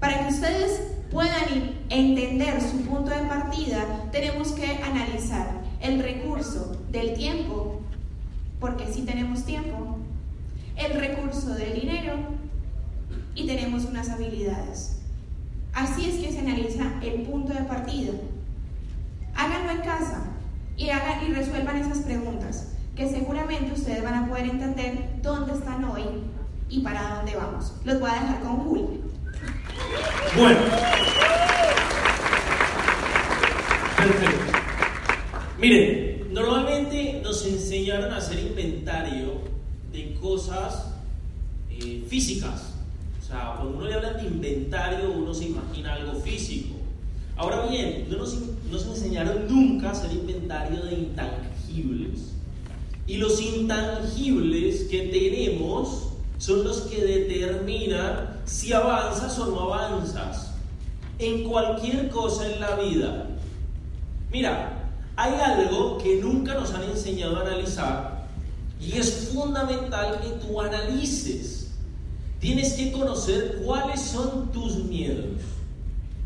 Para 0.00 0.26
que 0.26 0.34
ustedes 0.34 0.82
puedan 1.10 1.74
entender 1.88 2.60
su 2.60 2.82
punto 2.82 3.10
de 3.10 3.26
partida, 3.28 4.08
tenemos 4.12 4.52
que 4.52 4.66
analizar 4.82 5.62
el 5.80 6.02
recurso 6.02 6.76
del 6.90 7.14
tiempo, 7.14 7.80
porque 8.60 8.92
sí 8.92 9.02
tenemos 9.02 9.44
tiempo, 9.44 9.98
el 10.76 11.00
recurso 11.00 11.54
del 11.54 11.80
dinero 11.80 12.35
y 13.36 13.46
tenemos 13.46 13.84
unas 13.84 14.08
habilidades. 14.08 14.96
Así 15.74 16.08
es 16.08 16.16
que 16.16 16.32
se 16.32 16.40
analiza 16.40 16.84
el 17.02 17.22
punto 17.22 17.52
de 17.52 17.60
partida. 17.60 18.12
Háganlo 19.36 19.72
en 19.72 19.80
casa 19.82 20.24
y, 20.76 20.88
hagan, 20.88 21.30
y 21.30 21.34
resuelvan 21.34 21.76
esas 21.76 21.98
preguntas, 21.98 22.72
que 22.96 23.08
seguramente 23.08 23.72
ustedes 23.72 24.02
van 24.02 24.14
a 24.14 24.28
poder 24.28 24.46
entender 24.46 25.20
dónde 25.22 25.52
están 25.52 25.84
hoy 25.84 26.02
y 26.70 26.80
para 26.80 27.16
dónde 27.16 27.36
vamos. 27.36 27.74
Los 27.84 28.00
voy 28.00 28.10
a 28.10 28.14
dejar 28.14 28.40
con 28.40 28.56
Julio. 28.56 28.88
Bueno. 30.36 30.58
Perfecto. 33.98 34.52
Miren, 35.58 36.32
normalmente 36.32 37.20
nos 37.22 37.44
enseñaron 37.44 38.12
a 38.12 38.16
hacer 38.16 38.38
inventario 38.38 39.40
de 39.92 40.14
cosas 40.14 40.86
eh, 41.70 42.04
físicas. 42.08 42.65
O 43.26 43.28
sea, 43.28 43.54
cuando 43.56 43.78
uno 43.78 43.88
le 43.88 43.94
habla 43.94 44.12
de 44.12 44.28
inventario, 44.28 45.10
uno 45.10 45.34
se 45.34 45.46
imagina 45.46 45.94
algo 45.94 46.12
físico. 46.20 46.76
Ahora 47.36 47.66
bien, 47.66 48.06
no 48.08 48.18
nos, 48.18 48.36
nos 48.70 48.86
enseñaron 48.86 49.48
nunca 49.48 49.88
a 49.88 49.92
hacer 49.92 50.12
inventario 50.12 50.84
de 50.84 50.94
intangibles. 50.94 52.34
Y 53.08 53.16
los 53.16 53.40
intangibles 53.42 54.84
que 54.84 55.08
tenemos 55.08 56.10
son 56.38 56.62
los 56.62 56.82
que 56.82 57.04
determinan 57.04 58.42
si 58.44 58.72
avanzas 58.72 59.36
o 59.40 59.46
no 59.46 59.74
avanzas 59.74 60.52
en 61.18 61.48
cualquier 61.48 62.08
cosa 62.10 62.48
en 62.48 62.60
la 62.60 62.76
vida. 62.76 63.26
Mira, 64.30 64.84
hay 65.16 65.34
algo 65.34 65.98
que 65.98 66.20
nunca 66.20 66.54
nos 66.54 66.72
han 66.72 66.84
enseñado 66.84 67.38
a 67.38 67.40
analizar 67.40 68.28
y 68.80 68.92
es 68.92 69.30
fundamental 69.34 70.20
que 70.20 70.46
tú 70.46 70.60
analices. 70.60 71.55
Tienes 72.40 72.74
que 72.74 72.92
conocer 72.92 73.62
cuáles 73.64 74.00
son 74.00 74.52
tus 74.52 74.76
miedos 74.84 75.40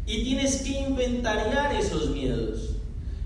y 0.06 0.24
tienes 0.24 0.62
que 0.62 0.80
inventariar 0.80 1.74
esos 1.74 2.10
miedos. 2.10 2.70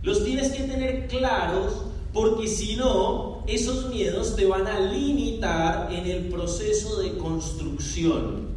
Los 0.03 0.23
tienes 0.25 0.53
que 0.53 0.65
tener 0.65 1.09
claros 1.09 1.73
porque 2.13 2.47
si 2.47 2.77
no, 2.77 3.43
esos 3.47 3.91
miedos 3.91 4.37
te 4.37 4.47
van 4.47 4.67
a 4.67 4.79
limitar 4.79 5.93
en 5.93 6.07
el 6.07 6.29
proceso 6.29 7.01
de 7.01 7.17
construcción. 7.17 8.55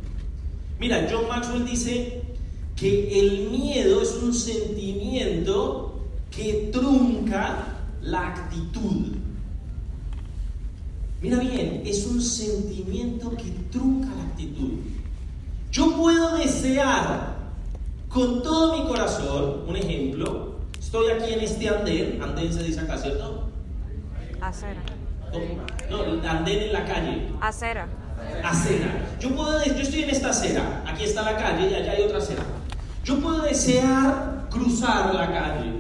Mira, 0.79 1.07
John 1.11 1.27
Maxwell 1.27 1.65
dice 1.65 2.21
que 2.75 3.19
el 3.19 3.49
miedo 3.49 4.01
es 4.01 4.13
un 4.21 4.33
sentimiento 4.33 6.01
que 6.29 6.69
trunca 6.71 7.79
la 8.01 8.27
actitud. 8.27 9.15
Mira 11.21 11.39
bien, 11.39 11.81
es 11.85 12.05
un 12.05 12.21
sentimiento 12.21 13.31
que 13.31 13.49
trunca 13.71 14.07
la 14.15 14.23
actitud. 14.23 14.73
Yo 15.71 15.95
puedo 15.97 16.37
desear 16.37 17.35
con 18.07 18.43
todo 18.43 18.77
mi 18.77 18.87
corazón, 18.87 19.63
un 19.67 19.75
ejemplo, 19.75 20.57
estoy 20.79 21.09
aquí 21.11 21.33
en 21.33 21.41
este 21.41 21.69
andén, 21.69 22.21
andén 22.21 22.53
se 22.53 22.63
dice 22.63 22.81
acá, 22.81 22.97
¿cierto? 22.97 23.49
Acera. 24.41 24.81
No, 25.89 26.29
andén 26.29 26.63
en 26.63 26.73
la 26.73 26.85
calle. 26.85 27.27
Acera. 27.41 27.87
Acera. 28.43 29.17
Yo 29.19 29.35
puedo, 29.35 29.63
yo 29.65 29.73
estoy 29.73 30.03
en 30.03 30.09
esta 30.11 30.29
acera. 30.29 30.83
Aquí 30.87 31.03
está 31.03 31.23
la 31.23 31.35
calle 31.35 31.69
y 31.69 31.73
allá 31.73 31.91
hay 31.93 32.03
otra 32.03 32.19
acera. 32.19 32.43
Yo 33.03 33.19
puedo 33.19 33.41
desear 33.41 34.47
cruzar 34.49 35.13
la 35.13 35.31
calle. 35.31 35.76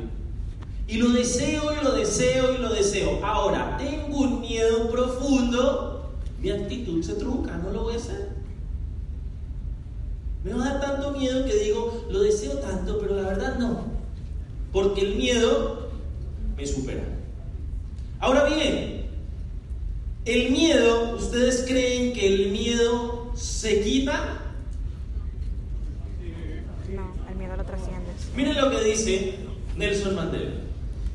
Y 0.87 0.97
lo 0.97 1.09
deseo 1.09 1.73
y 1.73 1.83
lo 1.83 1.91
deseo 1.91 2.53
y 2.53 2.57
lo 2.59 2.69
deseo. 2.69 3.19
Ahora, 3.23 3.77
tengo 3.77 4.19
un 4.19 4.41
miedo 4.41 4.89
profundo. 4.89 6.13
Mi 6.39 6.49
actitud 6.49 7.03
se 7.03 7.15
trunca, 7.15 7.57
no 7.57 7.71
lo 7.71 7.83
voy 7.83 7.95
a 7.95 7.97
hacer. 7.97 8.29
Me 10.43 10.53
va 10.53 10.63
a 10.63 10.69
dar 10.69 10.81
tanto 10.81 11.11
miedo 11.11 11.45
que 11.45 11.55
digo, 11.55 12.05
lo 12.09 12.21
deseo 12.21 12.59
tanto, 12.59 12.99
pero 12.99 13.15
la 13.15 13.27
verdad 13.27 13.57
no. 13.59 13.85
Porque 14.71 15.01
el 15.01 15.15
miedo 15.15 15.89
me 16.55 16.65
supera. 16.65 17.03
Ahora 18.19 18.45
bien, 18.45 19.07
el 20.23 20.51
miedo, 20.51 21.15
¿ustedes 21.17 21.65
creen 21.67 22.13
que 22.13 22.27
el 22.27 22.51
miedo 22.51 23.31
se 23.35 23.81
quita? 23.81 24.41
No, 26.95 27.13
el 27.29 27.35
miedo 27.35 27.57
lo 27.57 27.65
trasciende. 27.65 28.11
Miren 28.35 28.55
lo 28.55 28.71
que 28.71 28.83
dice 28.83 29.35
Nelson 29.75 30.15
Mandela. 30.15 30.66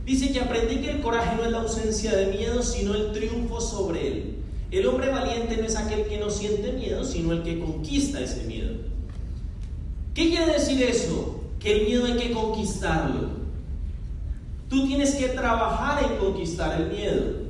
Dice 0.05 0.33
que 0.33 0.41
aprendí 0.41 0.77
que 0.77 0.91
el 0.91 1.01
coraje 1.01 1.37
no 1.37 1.45
es 1.45 1.53
la 1.53 1.61
ausencia 1.61 2.15
de 2.17 2.27
miedo, 2.27 2.63
sino 2.63 2.95
el 2.95 3.13
triunfo 3.13 3.61
sobre 3.61 4.09
él. 4.09 4.37
El 4.71 4.87
hombre 4.87 5.11
valiente 5.11 5.57
no 5.57 5.67
es 5.67 5.77
aquel 5.77 6.07
que 6.07 6.19
no 6.19 6.31
siente 6.31 6.73
miedo, 6.73 7.05
sino 7.05 7.33
el 7.33 7.43
que 7.43 7.61
conquista 7.61 8.21
ese 8.21 8.45
miedo. 8.45 8.73
¿Qué 10.15 10.31
quiere 10.31 10.53
decir 10.53 10.83
eso? 10.83 11.43
Que 11.61 11.81
el 11.81 11.87
miedo 11.87 12.07
hay 12.07 12.17
que 12.17 12.33
conquistarlo. 12.33 13.43
Tú 14.69 14.87
tienes 14.87 15.15
que 15.15 15.29
trabajar 15.29 16.03
en 16.05 16.17
conquistar 16.17 16.81
el 16.81 16.89
miedo. 16.89 17.43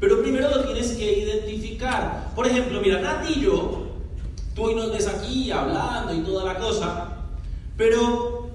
Pero 0.00 0.20
primero 0.20 0.50
lo 0.50 0.64
tienes 0.64 0.92
que 0.92 1.20
identificar. 1.20 2.32
Por 2.34 2.46
ejemplo, 2.46 2.80
mira, 2.80 3.00
Nati 3.00 3.34
y 3.34 3.42
yo, 3.42 3.86
tú 4.54 4.64
hoy 4.64 4.74
nos 4.74 4.92
ves 4.92 5.06
aquí 5.06 5.50
hablando 5.50 6.14
y 6.14 6.20
toda 6.20 6.44
la 6.44 6.58
cosa, 6.58 7.08
pero 7.76 8.48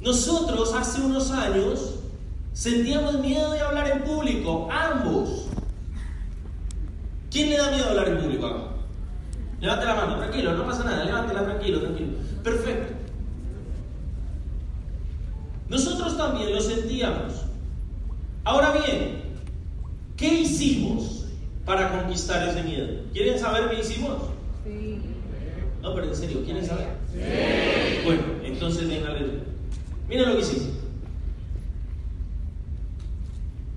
nosotros 0.00 0.72
hace 0.74 1.00
unos 1.00 1.30
años 1.30 1.91
sentíamos 2.52 3.18
miedo 3.20 3.52
de 3.52 3.60
hablar 3.60 3.88
en 3.88 4.02
público, 4.02 4.68
ambos. 4.70 5.46
¿Quién 7.30 7.50
le 7.50 7.56
da 7.56 7.70
miedo 7.70 7.86
a 7.86 7.90
hablar 7.90 8.08
en 8.08 8.18
público 8.18 8.46
acá? 8.46 8.62
Levante 9.60 9.86
la 9.86 9.94
mano, 9.94 10.18
tranquilo, 10.18 10.54
no 10.54 10.66
pasa 10.66 10.84
nada, 10.84 11.04
levántela 11.04 11.44
tranquilo, 11.44 11.80
tranquilo. 11.80 12.12
Perfecto. 12.42 12.94
Nosotros 15.68 16.16
también 16.18 16.52
lo 16.52 16.60
sentíamos. 16.60 17.32
Ahora 18.44 18.72
bien, 18.72 19.22
¿qué 20.16 20.40
hicimos 20.40 21.26
para 21.64 21.90
conquistar 21.92 22.46
ese 22.48 22.62
miedo? 22.64 23.04
¿Quieren 23.12 23.38
saber 23.38 23.70
qué 23.70 23.80
hicimos? 23.80 24.18
Sí. 24.64 24.98
No, 25.80 25.94
pero 25.94 26.08
en 26.08 26.16
serio, 26.16 26.44
¿quieren 26.44 26.66
saber? 26.66 26.88
Sí. 27.12 27.20
Bueno, 28.04 28.22
entonces 28.44 28.88
venga, 28.88 29.16
Miren 30.08 30.28
lo 30.28 30.34
que 30.34 30.40
hicimos. 30.42 30.81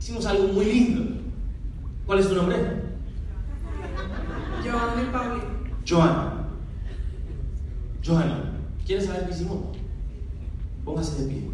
Hicimos 0.05 0.25
algo 0.27 0.49
muy 0.49 0.65
lindo. 0.65 1.19
¿Cuál 2.05 2.19
es 2.19 2.29
tu 2.29 2.35
nombre? 2.35 2.57
Joana 4.63 5.01
y 5.01 5.05
Paulina. 5.11 5.43
Joana. 5.83 6.47
Joana. 8.05 8.51
¿Quieres 8.85 9.07
saber 9.07 9.25
qué 9.25 9.31
hicimos? 9.33 9.57
Póngase 10.83 11.23
de 11.23 11.27
pie. 11.27 11.49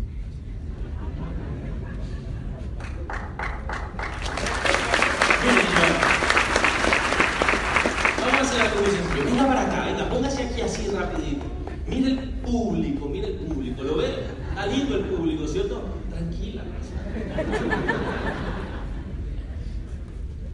Vamos 8.20 8.34
a 8.34 8.42
hacer 8.42 8.62
algo 8.64 8.82
muy 8.82 8.92
sencillo. 8.92 9.26
Venga 9.28 9.48
para 9.48 9.62
acá, 9.62 9.86
venga, 9.86 10.10
póngase 10.10 10.44
aquí 10.44 10.60
así 10.60 10.88
rapidito. 10.90 11.46
Mire 11.88 12.12
el 12.12 12.30
público, 12.42 13.08
mire 13.08 13.28
el 13.28 13.36
público. 13.46 13.82
¿Lo 13.82 13.96
ve? 13.96 14.26
Está 14.50 14.66
lindo 14.66 14.98
el 14.98 15.06
público, 15.06 15.48
¿cierto? 15.48 15.86
Tranquila. 16.10 16.64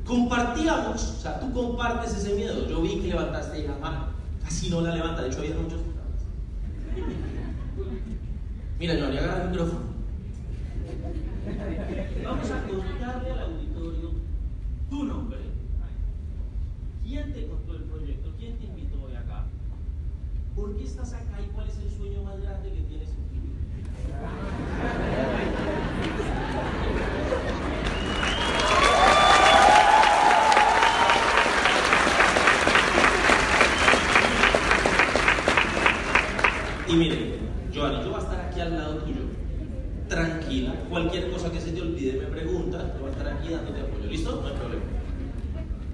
Compartíamos, 0.06 1.04
o 1.04 1.22
sea, 1.22 1.40
tú 1.40 1.52
compartes 1.52 2.16
ese 2.16 2.34
miedo. 2.34 2.68
Yo 2.68 2.82
vi 2.82 3.02
que 3.02 3.10
levantaste 3.10 3.68
la 3.68 3.78
mano. 3.78 4.08
Casi 4.42 4.70
no 4.70 4.82
la 4.82 4.96
levanta, 4.96 5.22
de 5.22 5.28
hecho 5.28 5.40
había 5.40 5.56
muchos. 5.56 5.82
Mira, 8.80 8.94
Johnny, 9.00 9.18
agarra 9.18 9.44
el 9.44 9.50
micrófono. 9.50 9.82
Vamos 12.24 12.52
a 12.52 12.64
contarle 12.64 13.32
al 13.32 13.40
auditorio 13.40 14.12
tu 14.90 15.04
nombre. 15.04 15.40
¿Quién 17.04 17.34
te 17.34 17.48
contó 17.48 17.76
el 17.76 17.84
proyecto? 17.84 18.34
¿Quién 18.40 18.58
te 18.58 18.66
invitó 18.66 19.04
hoy 19.04 19.16
acá? 19.16 19.44
¿Por 20.56 20.76
qué 20.78 20.86
estás 20.86 21.14
acá 21.14 21.42
y 21.46 21.50
cuál 21.50 21.68
es 21.68 21.78
el 21.80 21.90
sueño 21.90 22.24
más 22.24 22.42
grande 22.42 22.72
que 22.72 22.82
tienes 22.82 23.10
en 23.10 23.16
tu 23.16 23.34
vida? 23.34 23.44
Y 36.90 36.96
miren, 36.96 37.36
Joana, 37.76 38.02
yo 38.02 38.12
voy 38.12 38.16
a 38.16 38.24
estar 38.24 38.40
aquí 38.40 38.62
al 38.62 38.78
lado 38.78 39.00
tuyo, 39.00 39.24
tranquila. 40.08 40.74
Cualquier 40.90 41.30
cosa 41.30 41.52
que 41.52 41.60
se 41.60 41.74
te 41.74 41.82
olvide 41.82 42.14
me 42.22 42.28
preguntas, 42.28 42.94
yo 42.94 43.02
voy 43.02 43.10
a 43.10 43.12
estar 43.12 43.28
aquí 43.28 43.50
dándote 43.50 43.82
apoyo. 43.82 44.06
¿Listo? 44.08 44.42
No 44.42 44.48
hay 44.48 44.54
problema. 44.54 44.84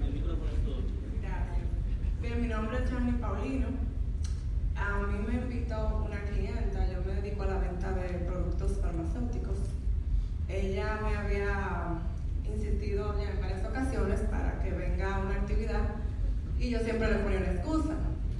El 0.06 0.12
micrófono 0.12 0.50
es 0.56 0.64
todo. 0.64 0.76
Gracias. 1.20 1.66
Bien, 2.22 2.40
mi 2.42 2.46
nombre 2.46 2.78
es 2.78 2.88
Johnny 2.88 3.12
Paulino. 3.12 3.66
A 4.76 5.06
mí 5.08 5.18
me 5.26 5.34
invitó 5.42 6.04
una 6.06 6.22
clienta, 6.26 6.86
yo 6.92 7.02
me 7.04 7.20
dedico 7.20 7.42
a 7.42 7.46
la 7.46 7.58
venta 7.58 7.90
de 7.90 8.08
productos 8.30 8.78
farmacéuticos. 8.80 9.58
Ella 10.48 11.00
me 11.02 11.16
había 11.16 11.98
insistido 12.44 13.16
ya 13.18 13.30
en 13.32 13.40
varias 13.40 13.64
ocasiones 13.64 14.20
para 14.30 14.60
que 14.62 14.70
venga 14.70 15.16
a 15.16 15.18
una 15.18 15.34
actividad 15.34 15.96
y 16.60 16.70
yo 16.70 16.78
siempre 16.78 17.10
le 17.10 17.18
ponía 17.18 17.38
una 17.38 17.50
excusa. 17.50 17.94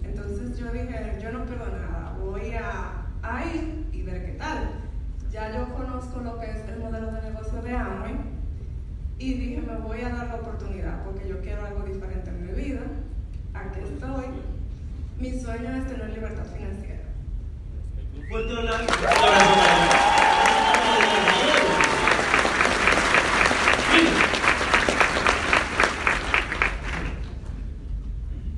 Entonces 0.05 0.57
yo 0.57 0.70
dije, 0.70 1.18
yo 1.20 1.33
no 1.33 1.44
pierdo 1.44 1.66
nada, 1.66 2.16
voy 2.20 2.53
a, 2.53 3.07
a 3.22 3.46
ir 3.46 3.87
y 3.90 4.03
ver 4.03 4.27
qué 4.27 4.33
tal. 4.33 4.70
Ya 5.33 5.57
yo 5.57 5.74
conozco 5.74 6.20
lo 6.20 6.38
que 6.38 6.50
es 6.50 6.68
el 6.68 6.79
modelo 6.79 7.11
de 7.11 7.22
negocio 7.22 7.62
de 7.62 7.74
Amway 7.74 8.14
y 9.18 9.35
dije, 9.35 9.54
me 9.64 9.77
voy 9.79 10.00
a 10.03 10.11
dar 10.11 10.29
la 10.29 10.35
oportunidad 10.37 11.05
porque 11.05 11.29
yo 11.29 11.40
quiero 11.40 11.66
algo 11.66 11.83
diferente 11.83 12.31
en 12.31 12.46
mi 12.46 12.53
vida. 12.53 12.81
Aquí 13.55 13.81
estoy. 13.81 14.27
Mi 15.18 15.40
sueño 15.40 15.74
es 15.77 15.87
tener 15.88 16.11
libertad 16.11 16.44
financiera. 16.57 17.05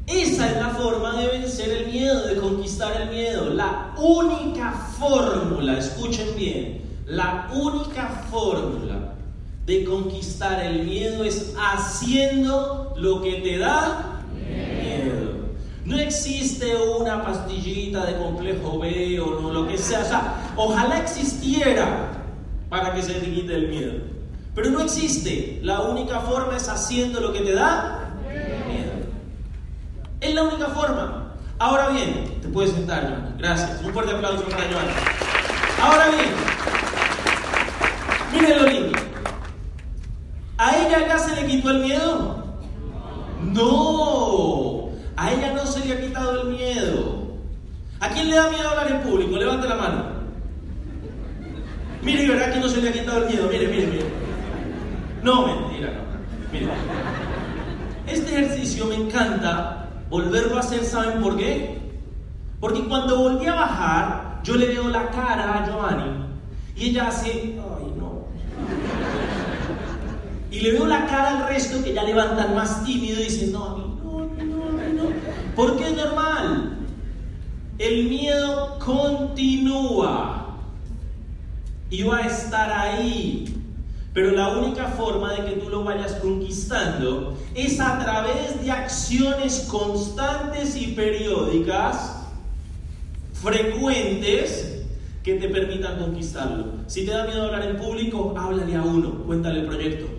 Esa 0.07 0.51
es 0.51 0.57
la 0.57 0.71
forma 0.71 1.21
de 1.21 1.27
vencer 1.27 1.71
el 1.71 1.87
miedo, 1.93 2.27
de 2.27 2.37
conquistar 2.37 3.01
el 3.03 3.11
miedo. 3.11 3.51
La 3.51 3.95
única 3.99 4.73
fórmula, 4.73 5.79
escuchen 5.79 6.35
bien, 6.37 6.83
la 7.07 7.49
única 7.53 8.09
fórmula 8.31 8.76
de 9.67 9.85
conquistar 9.85 10.65
el 10.65 10.85
miedo 10.85 11.25
es 11.25 11.55
haciendo 11.59 12.95
lo 12.97 13.21
que 13.21 13.35
te 13.41 13.59
da 13.59 14.23
miedo. 14.33 15.27
No 15.85 15.99
existe 15.99 16.75
una 16.77 17.25
pastillita 17.25 18.07
de 18.07 18.17
complejo 18.17 18.79
B 18.79 19.21
o 19.21 19.41
no, 19.41 19.53
lo 19.53 19.67
que 19.67 19.77
sea. 19.77 20.01
O 20.01 20.05
sea, 20.05 20.53
ojalá 20.57 20.99
existiera 20.99 22.13
para 22.69 22.95
que 22.95 23.03
se 23.03 23.15
te 23.15 23.33
quite 23.33 23.55
el 23.55 23.69
miedo. 23.69 23.93
Pero 24.55 24.71
no 24.71 24.81
existe. 24.81 25.59
La 25.63 25.81
única 25.83 26.21
forma 26.21 26.57
es 26.57 26.69
haciendo 26.69 27.21
lo 27.21 27.33
que 27.33 27.41
te 27.41 27.53
da 27.53 28.15
miedo. 28.69 28.93
Es 30.21 30.35
la 30.35 30.45
única 30.45 30.69
forma. 30.69 31.35
Ahora 31.59 31.89
bien, 31.89 32.39
te 32.41 32.49
puedes 32.49 32.71
sentar, 32.71 33.03
Joana. 33.03 33.35
Gracias. 33.39 33.83
Un 33.83 33.93
fuerte 33.93 34.13
aplauso 34.13 34.45
para 34.45 34.65
Joana. 34.65 34.93
Ahora 35.83 36.09
bien, 36.09 36.31
miren 38.33 38.63
lo 38.63 38.69
lindo. 38.69 39.06
¿A 40.59 40.77
ella 40.77 41.07
ya 41.07 41.19
se 41.19 41.41
le 41.41 41.47
quitó 41.47 41.71
el 41.71 41.81
miedo? 41.81 42.45
No. 43.43 44.91
A 45.17 45.33
ella 45.33 45.53
no 45.55 45.67
se 45.67 45.85
le 45.85 45.95
ha 45.95 46.01
quitado 46.01 46.43
el 46.43 46.49
miedo. 46.49 47.37
¿A 48.01 48.09
quién 48.09 48.29
le 48.31 48.37
da 48.37 48.51
miedo 48.51 48.69
hablar 48.69 48.91
en 48.91 49.01
público? 49.01 49.37
Levante 49.37 49.69
la 49.69 49.75
mano. 49.77 50.05
Mire, 52.03 52.29
verá 52.29 52.53
que 52.53 52.61
no 52.61 52.69
se 52.69 52.81
le 52.81 52.89
ha 52.89 52.93
quitado 52.93 53.25
el 53.25 53.27
miedo. 53.27 53.49
Mire, 53.51 53.69
mire, 53.69 53.87
mire. 53.87 54.05
No, 55.23 55.47
mentira, 55.47 55.89
no. 55.93 56.53
Mire. 56.53 56.69
Este 58.07 58.33
ejercicio 58.33 58.87
me 58.87 58.95
encanta 58.95 59.89
volverlo 60.09 60.57
a 60.57 60.61
hacer, 60.61 60.85
¿saben 60.85 61.21
por 61.21 61.37
qué? 61.37 61.79
Porque 62.61 62.85
cuando 62.85 63.19
volví 63.19 63.47
a 63.47 63.55
bajar, 63.55 64.41
yo 64.45 64.55
le 64.55 64.67
veo 64.69 64.89
la 64.89 65.11
cara 65.11 65.55
a 65.55 65.67
Giovanni 65.67 66.25
y 66.77 66.91
ella 66.91 67.09
hace, 67.09 67.31
ay 67.31 67.93
no. 67.99 68.27
Y 70.57 70.61
le 70.61 70.73
veo 70.73 70.87
la 70.87 71.05
cara 71.05 71.37
al 71.37 71.49
resto 71.49 71.85
que 71.85 71.93
ya 71.93 72.03
levantan 72.03 72.55
más 72.55 72.83
tímido 72.83 73.21
y 73.21 73.25
dicen, 73.25 73.53
no, 73.53 73.63
a 73.63 73.77
mí 73.77 73.85
no, 74.03 74.21
no, 74.21 74.73
no, 74.73 75.03
no. 75.03 75.11
Porque 75.55 75.89
es 75.89 75.95
normal. 75.95 76.79
El 77.79 78.09
miedo 78.09 78.79
continúa 78.79 80.57
y 81.91 82.03
va 82.05 82.21
a 82.21 82.27
estar 82.27 82.73
ahí. 82.73 83.55
Pero 84.15 84.31
la 84.31 84.49
única 84.57 84.87
forma 84.87 85.35
de 85.35 85.45
que 85.45 85.61
tú 85.61 85.69
lo 85.69 85.85
vayas 85.85 86.15
conquistando 86.15 87.37
es 87.55 87.79
a 87.79 87.99
través 87.99 88.65
de 88.65 88.71
acciones 88.71 89.69
constantes 89.71 90.75
y 90.75 90.87
periódicas, 90.93 92.17
frecuentes, 93.35 94.85
que 95.23 95.35
te 95.35 95.51
permitan 95.51 95.99
conquistarlo. 95.99 96.77
Si 96.87 97.05
te 97.05 97.11
da 97.11 97.27
miedo 97.27 97.45
hablar 97.45 97.69
en 97.69 97.77
público, 97.77 98.33
háblale 98.39 98.75
a 98.75 98.81
uno, 98.81 99.23
cuéntale 99.27 99.61
el 99.61 99.67
proyecto. 99.67 100.16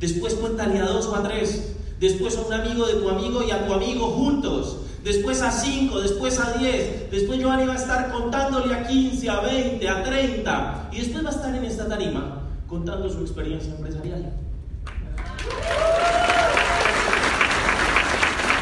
Después 0.00 0.34
cuéntale 0.34 0.78
a 0.80 0.86
dos 0.86 1.06
o 1.06 1.16
a 1.16 1.22
tres. 1.22 1.74
Después 2.00 2.36
a 2.36 2.42
un 2.42 2.52
amigo 2.52 2.86
de 2.86 2.94
tu 2.94 3.08
amigo 3.08 3.42
y 3.42 3.50
a 3.50 3.66
tu 3.66 3.72
amigo 3.72 4.06
juntos. 4.08 4.78
Después 5.02 5.40
a 5.40 5.50
cinco, 5.50 6.00
después 6.00 6.38
a 6.40 6.58
diez. 6.58 7.10
Después 7.10 7.38
Giovanni 7.38 7.66
va 7.66 7.74
a 7.74 7.76
estar 7.76 8.12
contándole 8.12 8.74
a 8.74 8.86
15, 8.86 9.30
a 9.30 9.40
20, 9.40 9.88
a 9.88 10.02
30. 10.02 10.88
Y 10.92 10.98
después 10.98 11.24
va 11.24 11.28
a 11.28 11.32
estar 11.32 11.54
en 11.54 11.64
esta 11.64 11.88
tarima 11.88 12.42
contando 12.66 13.08
su 13.08 13.20
experiencia 13.20 13.72
empresarial. 13.74 14.32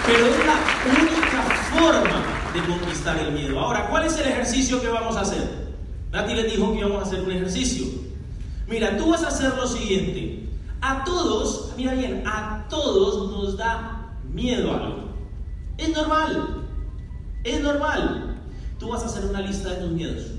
Pero 0.06 0.26
es 0.26 0.36
la 0.46 0.58
única 1.00 1.42
forma 1.72 2.22
de 2.52 2.60
conquistar 2.60 3.18
el 3.18 3.32
miedo. 3.32 3.58
Ahora, 3.58 3.88
¿cuál 3.88 4.04
es 4.04 4.18
el 4.18 4.28
ejercicio 4.28 4.80
que 4.80 4.88
vamos 4.88 5.16
a 5.16 5.22
hacer? 5.22 5.64
Nati 6.12 6.34
les 6.34 6.52
dijo 6.52 6.72
que 6.72 6.80
íbamos 6.80 6.98
a 7.02 7.06
hacer 7.06 7.20
un 7.20 7.32
ejercicio. 7.32 7.86
Mira, 8.68 8.96
tú 8.96 9.10
vas 9.10 9.24
a 9.24 9.28
hacer 9.28 9.54
lo 9.56 9.66
siguiente. 9.66 10.23
A 10.86 11.02
todos, 11.02 11.72
mira 11.78 11.94
bien, 11.94 12.22
a 12.26 12.66
todos 12.68 13.30
nos 13.30 13.56
da 13.56 14.18
miedo 14.30 14.70
algo. 14.70 15.14
Es 15.78 15.96
normal. 15.96 16.68
Es 17.42 17.62
normal. 17.62 18.36
Tú 18.78 18.90
vas 18.90 19.02
a 19.02 19.06
hacer 19.06 19.24
una 19.24 19.40
lista 19.40 19.70
de 19.70 19.76
tus 19.76 19.92
miedos. 19.92 20.32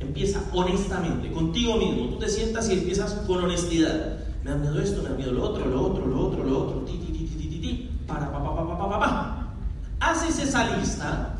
Empieza 0.00 0.42
honestamente, 0.52 1.32
contigo 1.32 1.78
mismo. 1.78 2.10
Tú 2.10 2.18
te 2.18 2.28
sientas 2.28 2.68
y 2.68 2.74
empiezas 2.74 3.14
con 3.26 3.42
honestidad. 3.42 4.18
Me 4.44 4.50
da 4.50 4.56
miedo 4.58 4.82
esto, 4.82 5.02
me 5.02 5.08
da 5.08 5.14
miedo 5.14 5.32
lo 5.32 5.44
otro, 5.44 5.64
lo 5.64 5.86
otro, 5.86 6.06
lo 6.06 6.20
otro, 6.20 6.44
lo 6.44 6.58
otro. 6.58 6.80
Ti, 6.80 6.92
ti, 6.92 7.06
ti, 7.10 7.24
ti, 7.24 7.46
ti, 7.46 7.58
ti, 7.58 7.90
Para, 8.06 8.30
pa, 8.30 8.44
pa, 8.44 8.54
pa, 8.54 8.78
pa, 8.78 8.90
pa, 8.90 9.00
pa. 9.00 9.54
Haces 9.98 10.38
esa 10.40 10.76
lista 10.76 11.38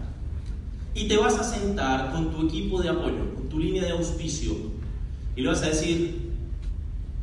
y 0.94 1.08
te 1.08 1.18
vas 1.18 1.38
a 1.38 1.44
sentar 1.44 2.10
con 2.10 2.30
tu 2.30 2.46
equipo 2.46 2.80
de 2.80 2.88
apoyo, 2.88 3.34
con 3.34 3.50
tu 3.50 3.58
línea 3.58 3.82
de 3.82 3.90
auspicio. 3.90 4.54
Y 5.36 5.42
le 5.42 5.48
vas 5.48 5.62
a 5.62 5.66
decir, 5.66 6.21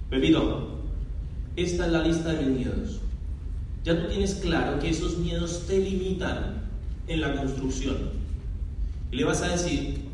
Pepito, 0.10 0.70
esta 1.56 1.86
es 1.86 1.92
la 1.92 2.04
lista 2.04 2.34
de 2.34 2.46
mis 2.46 2.58
miedos. 2.58 3.00
Ya 3.84 4.00
tú 4.00 4.08
tienes 4.08 4.36
claro 4.36 4.80
que 4.80 4.90
esos 4.90 5.18
miedos 5.18 5.66
te 5.68 5.78
limitan 5.78 6.64
en 7.08 7.22
la 7.22 7.36
construcción. 7.36 7.98
Y 9.12 9.18
le 9.18 9.24
vas 9.24 9.42
a 9.44 9.50
decir, 9.50 10.06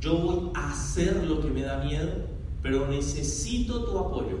yo 0.00 0.18
voy 0.18 0.50
a 0.54 0.72
hacer 0.72 1.24
lo 1.24 1.40
que 1.40 1.48
me 1.48 1.62
da 1.62 1.82
miedo, 1.84 2.10
pero 2.62 2.86
necesito 2.86 3.84
tu 3.84 3.98
apoyo. 3.98 4.38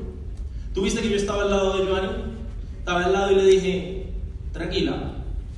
¿Tú 0.74 0.82
viste 0.82 1.00
que 1.00 1.10
yo 1.10 1.16
estaba 1.16 1.44
al 1.44 1.50
lado 1.50 1.78
de 1.78 1.86
Joanny? 1.86 2.08
Estaba 2.78 3.04
al 3.04 3.12
lado 3.12 3.32
y 3.32 3.34
le 3.36 3.44
dije, 3.44 4.06
tranquila, 4.52 5.14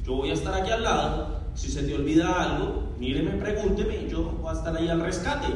yo 0.07 0.15
voy 0.15 0.31
a 0.31 0.35
estar 0.35 0.55
aquí 0.55 0.71
al 0.71 0.85
lado. 0.85 1.41
Si 1.55 1.69
se 1.69 1.83
te 1.83 1.95
olvida 1.95 2.43
algo, 2.43 2.85
míreme, 2.99 3.33
pregúnteme 3.33 4.09
yo 4.09 4.23
voy 4.41 4.51
a 4.51 4.57
estar 4.57 4.77
ahí 4.77 4.89
al 4.89 5.01
rescate. 5.01 5.49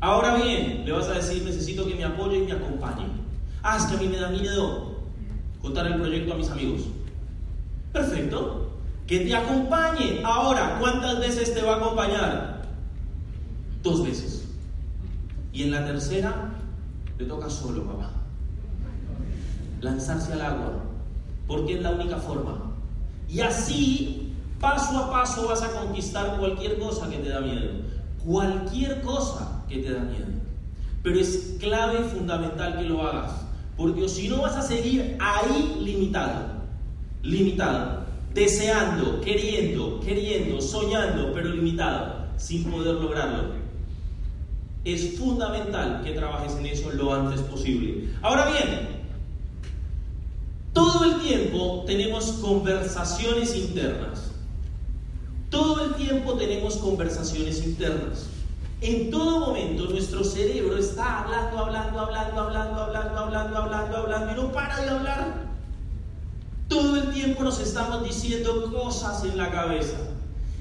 Ahora 0.00 0.36
bien, 0.36 0.84
le 0.84 0.92
vas 0.92 1.08
a 1.08 1.14
decir, 1.14 1.42
necesito 1.42 1.86
que 1.86 1.94
me 1.94 2.04
apoye 2.04 2.38
y 2.38 2.46
me 2.46 2.52
acompañe. 2.52 3.06
Ah, 3.62 3.76
es 3.76 3.84
que 3.84 3.96
a 3.96 3.98
mí 3.98 4.08
me 4.08 4.18
da 4.18 4.30
miedo 4.30 4.98
contar 5.60 5.86
el 5.86 5.96
proyecto 5.96 6.34
a 6.34 6.36
mis 6.36 6.50
amigos. 6.50 6.82
Perfecto. 7.92 8.70
Que 9.06 9.20
te 9.20 9.34
acompañe. 9.34 10.20
Ahora, 10.22 10.76
¿cuántas 10.78 11.18
veces 11.18 11.52
te 11.52 11.62
va 11.62 11.74
a 11.74 11.76
acompañar? 11.78 12.62
Dos 13.82 14.04
veces. 14.04 14.46
Y 15.52 15.64
en 15.64 15.72
la 15.72 15.84
tercera, 15.84 16.52
le 17.18 17.24
toca 17.24 17.50
solo, 17.50 17.84
papá. 17.84 18.10
Lanzarse 19.80 20.32
al 20.34 20.42
agua. 20.42 20.84
Porque 21.48 21.74
es 21.74 21.82
la 21.82 21.90
única 21.90 22.18
forma. 22.18 22.56
Y 23.28 23.40
así, 23.40 24.32
paso 24.60 24.96
a 24.96 25.10
paso, 25.10 25.48
vas 25.48 25.62
a 25.62 25.72
conquistar 25.72 26.38
cualquier 26.38 26.78
cosa 26.78 27.10
que 27.10 27.16
te 27.16 27.30
da 27.30 27.40
miedo. 27.40 27.70
Cualquier 28.24 29.00
cosa 29.02 29.57
que 29.68 29.78
te 29.78 29.92
da 29.92 30.00
miedo. 30.00 30.26
Pero 31.02 31.20
es 31.20 31.56
clave 31.60 32.00
y 32.00 32.16
fundamental 32.16 32.78
que 32.78 32.84
lo 32.84 33.02
hagas. 33.02 33.32
Porque 33.76 34.08
si 34.08 34.28
no 34.28 34.42
vas 34.42 34.56
a 34.56 34.62
seguir 34.62 35.16
ahí 35.20 35.76
limitado. 35.80 36.46
Limitado. 37.22 38.06
Deseando, 38.34 39.20
queriendo, 39.20 40.00
queriendo, 40.00 40.60
soñando, 40.60 41.32
pero 41.32 41.50
limitado. 41.50 42.26
Sin 42.36 42.64
poder 42.64 42.96
lograrlo. 42.96 43.54
Es 44.84 45.18
fundamental 45.18 46.02
que 46.04 46.12
trabajes 46.12 46.56
en 46.56 46.66
eso 46.66 46.90
lo 46.92 47.12
antes 47.12 47.40
posible. 47.42 48.08
Ahora 48.22 48.50
bien, 48.50 48.88
todo 50.72 51.04
el 51.04 51.20
tiempo 51.20 51.84
tenemos 51.86 52.32
conversaciones 52.40 53.54
internas. 53.56 54.30
Todo 55.50 55.84
el 55.84 55.94
tiempo 55.94 56.34
tenemos 56.34 56.76
conversaciones 56.76 57.64
internas. 57.64 58.28
En 58.80 59.10
todo 59.10 59.40
momento 59.40 59.86
nuestro 59.86 60.22
cerebro 60.22 60.78
está 60.78 61.22
hablando, 61.24 61.58
hablando, 61.58 62.00
hablando, 62.00 62.40
hablando, 62.40 62.80
hablando, 62.80 63.18
hablando, 63.18 63.58
hablando, 63.58 63.96
hablando 63.96 64.32
y 64.32 64.34
no 64.36 64.52
para 64.52 64.80
de 64.80 64.90
hablar. 64.90 65.48
Todo 66.68 66.96
el 66.96 67.10
tiempo 67.12 67.42
nos 67.42 67.58
estamos 67.58 68.04
diciendo 68.04 68.70
cosas 68.72 69.24
en 69.24 69.36
la 69.36 69.50
cabeza. 69.50 69.96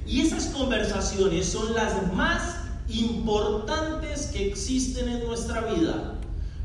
Y 0.07 0.21
esas 0.21 0.47
conversaciones 0.47 1.47
son 1.47 1.75
las 1.75 2.11
más 2.13 2.55
importantes 2.87 4.27
que 4.27 4.47
existen 4.47 5.09
en 5.09 5.27
nuestra 5.27 5.61
vida. 5.73 6.15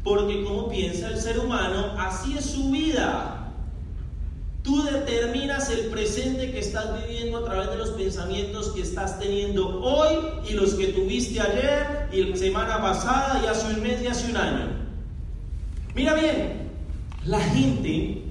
Porque 0.02 0.44
como 0.44 0.70
piensa 0.70 1.08
el 1.08 1.20
ser 1.20 1.38
humano, 1.38 1.94
así 1.98 2.38
es 2.38 2.46
su 2.46 2.70
vida. 2.70 3.41
Tú 4.62 4.82
determinas 4.84 5.70
el 5.70 5.86
presente 5.86 6.52
que 6.52 6.60
estás 6.60 7.04
viviendo 7.04 7.38
a 7.38 7.44
través 7.44 7.70
de 7.70 7.78
los 7.78 7.90
pensamientos 7.90 8.68
que 8.68 8.82
estás 8.82 9.18
teniendo 9.18 9.80
hoy 9.80 10.16
y 10.48 10.52
los 10.52 10.74
que 10.74 10.88
tuviste 10.88 11.40
ayer 11.40 12.08
y 12.12 12.22
la 12.22 12.36
semana 12.36 12.80
pasada 12.80 13.42
y 13.42 13.46
hace 13.46 13.74
un 13.74 13.82
mes 13.82 14.00
y 14.02 14.06
hace 14.06 14.30
un 14.30 14.36
año. 14.36 14.66
Mira 15.96 16.14
bien, 16.14 16.70
la 17.26 17.40
gente, 17.40 18.22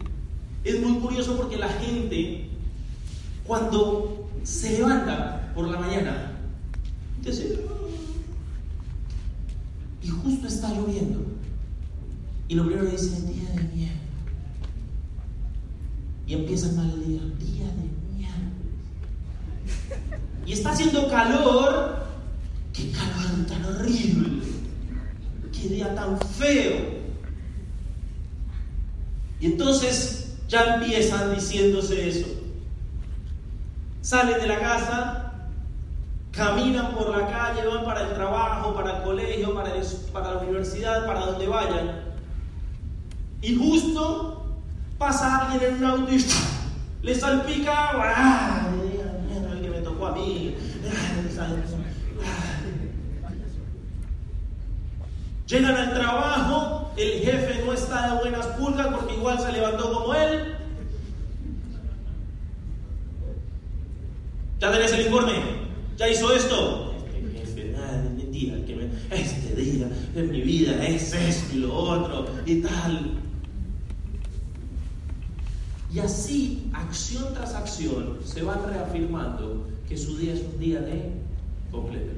es 0.63 0.80
muy 0.80 1.00
curioso 1.00 1.36
porque 1.36 1.58
la 1.58 1.70
gente 1.70 2.50
cuando 3.46 4.30
se 4.44 4.78
levanta 4.78 5.52
por 5.54 5.67
la 5.67 5.80
mañana, 5.80 6.32
dice, 7.22 7.60
y 10.02 10.08
justo 10.08 10.48
está 10.48 10.74
lloviendo. 10.74 11.20
Y 12.48 12.56
lo 12.56 12.65
primero 12.65 12.89
dice, 12.89 13.22
día 13.22 13.50
de. 13.50 13.62
Y 16.32 16.34
empieza 16.34 16.67
el 16.70 16.76
mal 16.78 16.89
día, 17.06 17.20
día 17.39 17.65
de 17.65 18.15
mierda. 18.15 18.52
Y 20.46 20.54
está 20.54 20.72
haciendo 20.72 21.10
calor. 21.10 22.06
Qué 22.72 22.89
calor 22.91 23.46
tan 23.50 23.65
horrible. 23.65 24.41
Qué 25.52 25.67
día 25.67 25.94
tan 25.94 26.17
feo. 26.22 27.02
Y 29.41 29.46
entonces 29.48 30.38
ya 30.48 30.76
empiezan 30.76 31.36
diciéndose 31.36 32.08
eso. 32.08 32.28
Salen 34.02 34.39
de 34.39 34.48
la 34.48 34.60
casa, 34.62 35.34
caminan 36.32 36.96
por 36.96 37.10
la 37.10 37.28
calle, 37.28 37.67
van 37.67 37.84
para 37.84 38.08
el 38.08 38.13
trabajo, 38.13 38.74
para 38.74 39.00
el 39.00 39.04
colegio, 39.04 39.54
para, 39.54 39.76
el- 39.76 39.86
para 40.13 40.36
la 40.36 40.39
universidad, 40.39 41.06
para 41.06 41.26
donde 41.26 41.46
vayan. 41.48 41.91
Y 43.41 43.54
justo 43.54 44.40
pasa 45.01 45.49
alguien 45.49 45.73
en 45.73 45.77
un 45.79 45.83
auto 45.83 46.13
y 46.13 46.23
le 47.01 47.15
salpica 47.15 47.89
agua. 47.89 48.13
¡Ay, 48.15 49.01
mierda, 49.27 49.51
el 49.53 49.61
que 49.63 49.69
me 49.69 49.79
tocó 49.79 50.05
a 50.05 50.11
mí! 50.13 50.55
Llegan 55.47 55.75
al 55.75 55.93
trabajo, 55.93 56.91
el 56.95 57.19
jefe 57.19 57.63
no 57.65 57.73
está 57.73 58.13
de 58.13 58.21
buenas 58.21 58.45
pulgas 58.45 58.87
porque 58.87 59.15
igual 59.15 59.39
se 59.39 59.51
levantó 59.51 59.91
como 59.91 60.13
él. 60.13 60.55
¿Ya 64.59 64.71
tenés 64.71 64.93
el 64.93 65.07
informe? 65.07 65.33
¿Ya 65.97 66.09
hizo 66.09 66.31
esto? 66.31 66.93
Este 69.09 69.19
este 69.19 69.55
día 69.55 69.87
en 70.15 70.31
mi 70.31 70.41
vida 70.41 70.85
es 70.85 71.11
esto 71.13 71.55
y 71.55 71.59
lo 71.61 71.73
otro 71.73 72.27
y 72.45 72.61
tal. 72.61 73.31
Y 75.93 75.99
así, 75.99 76.69
acción 76.73 77.34
tras 77.34 77.54
acción, 77.54 78.19
se 78.23 78.43
van 78.43 78.60
reafirmando 78.65 79.67
que 79.89 79.97
su 79.97 80.17
día 80.17 80.34
es 80.34 80.41
un 80.41 80.58
día 80.58 80.80
de 80.80 81.12
completo. 81.69 82.13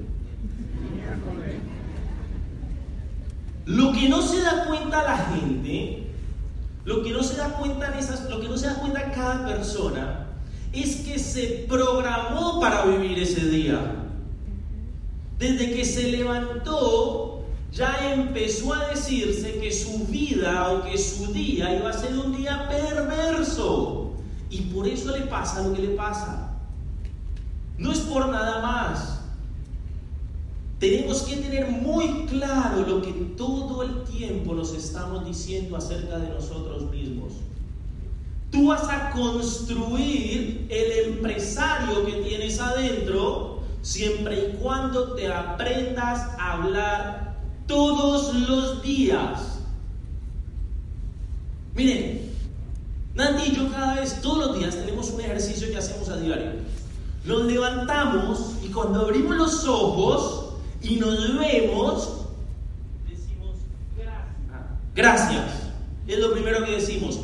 Lo 3.65 3.93
que 3.93 4.09
no 4.09 4.21
se 4.21 4.41
da 4.41 4.65
cuenta 4.67 5.03
la 5.03 5.17
gente, 5.17 6.03
lo 6.85 7.01
que 7.01 7.11
no 7.11 7.23
se 7.23 7.37
da 7.37 7.49
cuenta 7.57 7.91
en 7.91 7.99
esas, 7.99 8.29
lo 8.29 8.41
que 8.41 8.47
no 8.47 8.57
se 8.57 8.67
da 8.67 8.75
cuenta 8.75 9.11
cada 9.11 9.47
persona, 9.47 10.27
es 10.71 10.97
que 10.97 11.17
se 11.17 11.65
programó 11.67 12.59
para 12.59 12.85
vivir 12.85 13.17
ese 13.17 13.47
día. 13.49 13.79
Desde 15.39 15.73
que 15.73 15.83
se 15.83 16.11
levantó, 16.11 17.32
ya 17.73 18.13
empezó 18.13 18.73
a 18.73 18.87
decirse 18.89 19.57
que 19.59 19.71
su 19.71 20.05
vida 20.05 20.71
o 20.71 20.83
que 20.83 20.97
su 20.97 21.33
día 21.33 21.75
iba 21.75 21.89
a 21.89 21.93
ser 21.93 22.15
un 22.17 22.35
día 22.37 22.69
perverso. 22.69 24.11
Y 24.49 24.61
por 24.61 24.87
eso 24.87 25.17
le 25.17 25.25
pasa 25.25 25.67
lo 25.67 25.73
que 25.73 25.81
le 25.81 25.87
pasa. 25.89 26.51
No 27.79 27.91
es 27.91 27.99
por 27.99 28.29
nada 28.29 28.61
más. 28.61 29.19
Tenemos 30.79 31.23
que 31.23 31.37
tener 31.37 31.67
muy 31.69 32.25
claro 32.27 32.85
lo 32.85 33.01
que 33.01 33.11
todo 33.35 33.81
el 33.81 34.03
tiempo 34.03 34.53
nos 34.53 34.73
estamos 34.75 35.25
diciendo 35.25 35.75
acerca 35.75 36.19
de 36.19 36.29
nosotros 36.29 36.91
mismos. 36.91 37.33
Tú 38.51 38.67
vas 38.67 38.87
a 38.87 39.09
construir 39.09 40.67
el 40.69 41.13
empresario 41.13 42.05
que 42.05 42.11
tienes 42.21 42.59
adentro 42.59 43.63
siempre 43.81 44.49
y 44.49 44.57
cuando 44.57 45.15
te 45.15 45.33
aprendas 45.33 46.19
a 46.37 46.53
hablar 46.53 47.32
todos 47.67 48.33
los 48.35 48.81
días. 48.83 49.59
Miren, 51.75 52.31
Nati 53.15 53.51
y 53.51 53.55
yo 53.55 53.69
cada 53.71 53.95
vez, 53.95 54.21
todos 54.21 54.47
los 54.47 54.59
días, 54.59 54.75
tenemos 54.75 55.09
un 55.11 55.21
ejercicio 55.21 55.69
que 55.69 55.77
hacemos 55.77 56.09
a 56.09 56.17
diario. 56.17 56.51
Nos 57.25 57.45
levantamos 57.45 58.53
y 58.63 58.69
cuando 58.69 59.01
abrimos 59.01 59.35
los 59.35 59.67
ojos 59.67 60.55
y 60.81 60.97
nos 60.97 61.37
vemos, 61.37 62.25
decimos 63.07 63.55
gracias. 63.97 64.35
Gracias. 64.95 65.63
Es 66.07 66.19
lo 66.19 66.33
primero 66.33 66.65
que 66.65 66.71
decimos. 66.71 67.19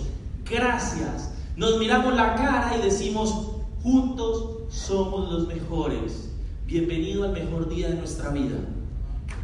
Gracias. 0.49 1.31
Nos 1.57 1.77
miramos 1.79 2.15
la 2.15 2.35
cara 2.35 2.77
y 2.77 2.81
decimos, 2.81 3.47
juntos 3.83 4.59
somos 4.69 5.31
los 5.31 5.47
mejores. 5.47 6.29
Bienvenido 6.65 7.25
al 7.25 7.33
mejor 7.33 7.67
día 7.67 7.89
de 7.89 7.95
nuestra 7.95 8.29
vida. 8.29 8.57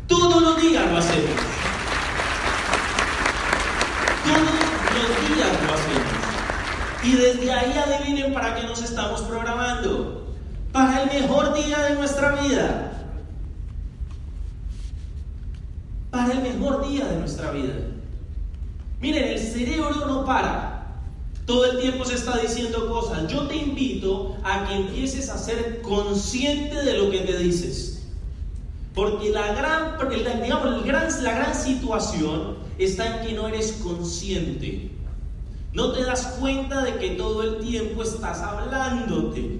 Todos 0.07 0.41
los 0.41 0.61
días 0.61 0.91
lo 0.91 0.97
hacemos. 0.97 1.31
Todos 4.23 4.39
los 4.39 5.37
días 5.37 5.49
lo 5.65 5.73
hacemos. 5.73 6.15
Y 7.03 7.11
desde 7.13 7.51
ahí 7.51 7.73
adivinen 7.77 8.33
para 8.33 8.55
qué 8.55 8.63
nos 8.63 8.81
estamos 8.81 9.21
programando. 9.21 10.25
Para 10.71 11.03
el 11.03 11.21
mejor 11.21 11.53
día 11.53 11.79
de 11.79 11.95
nuestra 11.95 12.35
vida. 12.41 12.91
Para 16.11 16.33
el 16.33 16.41
mejor 16.41 16.87
día 16.87 17.05
de 17.05 17.17
nuestra 17.17 17.51
vida. 17.51 17.73
Miren, 19.01 19.23
el 19.23 19.39
cerebro 19.39 20.05
no 20.07 20.25
para. 20.25 20.75
Todo 21.45 21.65
el 21.65 21.79
tiempo 21.79 22.05
se 22.05 22.15
está 22.15 22.37
diciendo 22.37 22.89
cosas. 22.89 23.27
Yo 23.27 23.47
te 23.47 23.55
invito 23.55 24.37
a 24.43 24.65
que 24.65 24.75
empieces 24.75 25.29
a 25.29 25.37
ser 25.37 25.81
consciente 25.81 26.83
de 26.83 26.97
lo 26.97 27.11
que 27.11 27.19
te 27.19 27.37
dices. 27.37 27.94
Porque 28.95 29.29
la 29.29 29.53
gran, 29.53 29.97
digamos, 30.41 30.87
la 31.21 31.31
gran 31.33 31.53
situación 31.53 32.55
está 32.77 33.17
en 33.17 33.27
que 33.27 33.33
no 33.33 33.47
eres 33.49 33.73
consciente. 33.83 34.91
No 35.73 35.91
te 35.91 36.03
das 36.03 36.37
cuenta 36.39 36.81
de 36.81 36.95
que 36.95 37.09
todo 37.11 37.43
el 37.43 37.57
tiempo 37.59 38.01
estás 38.01 38.39
hablándote. 38.39 39.59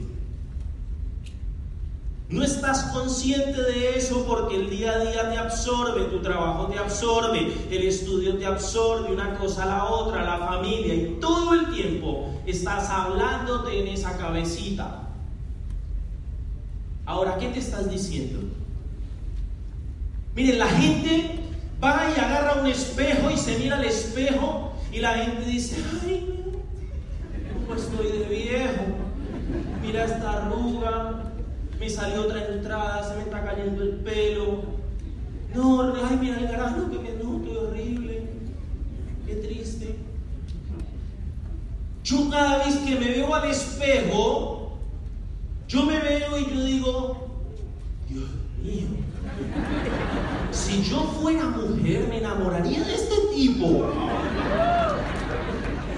No 2.29 2.43
estás 2.43 2.83
consciente 2.85 3.61
de 3.61 3.97
eso 3.97 4.25
porque 4.25 4.55
el 4.55 4.69
día 4.69 4.93
a 4.93 4.99
día 4.99 5.29
te 5.29 5.37
absorbe, 5.37 6.05
tu 6.05 6.21
trabajo 6.21 6.67
te 6.67 6.79
absorbe, 6.79 7.53
el 7.69 7.83
estudio 7.83 8.37
te 8.37 8.45
absorbe, 8.45 9.13
una 9.13 9.37
cosa 9.37 9.63
a 9.63 9.67
la 9.67 9.85
otra, 9.85 10.23
la 10.23 10.47
familia, 10.47 10.95
y 10.95 11.17
todo 11.21 11.53
el 11.53 11.71
tiempo 11.71 12.33
estás 12.45 12.89
hablándote 12.89 13.79
en 13.79 13.89
esa 13.89 14.17
cabecita. 14.17 15.09
Ahora, 17.05 17.37
¿qué 17.37 17.49
te 17.49 17.59
estás 17.59 17.91
diciendo? 17.91 18.39
Miren, 20.35 20.59
la 20.59 20.67
gente 20.67 21.39
va 21.81 22.07
y 22.15 22.19
agarra 22.19 22.61
un 22.61 22.67
espejo 22.67 23.31
y 23.31 23.37
se 23.37 23.57
mira 23.57 23.77
al 23.77 23.85
espejo 23.85 24.73
y 24.91 24.99
la 24.99 25.13
gente 25.13 25.45
dice, 25.45 25.77
ay, 26.03 26.53
¿cómo 27.53 27.79
estoy 27.79 28.19
de 28.19 28.25
viejo? 28.25 28.83
Mira 29.81 30.03
esta 30.03 30.33
arruga, 30.33 31.31
me 31.79 31.89
salió 31.89 32.23
otra 32.23 32.45
entrada, 32.47 33.07
se 33.07 33.15
me 33.15 33.23
está 33.23 33.45
cayendo 33.45 33.81
el 33.81 33.91
pelo. 33.97 34.63
No, 35.53 35.93
ay, 35.95 36.17
mira 36.19 36.37
el 36.37 36.47
grano 36.49 36.91
que 36.91 36.99
me 36.99 37.11
noto, 37.11 37.69
horrible. 37.69 38.27
Qué 39.25 39.35
triste. 39.35 39.95
Yo 42.03 42.29
cada 42.29 42.65
vez 42.65 42.75
que 42.79 42.95
me 42.95 43.07
veo 43.07 43.33
al 43.33 43.49
espejo, 43.49 44.77
yo 45.69 45.83
me 45.83 45.97
veo 45.97 46.37
y 46.37 46.45
yo 46.53 46.63
digo, 46.63 47.27
Dios 48.09 48.29
mío, 48.61 48.87
si 50.51 50.83
yo 50.83 51.01
fuera 51.21 51.45
mujer 51.45 52.07
me 52.09 52.17
enamoraría 52.17 52.83
de 52.83 52.95
este 52.95 53.15
tipo. 53.33 53.85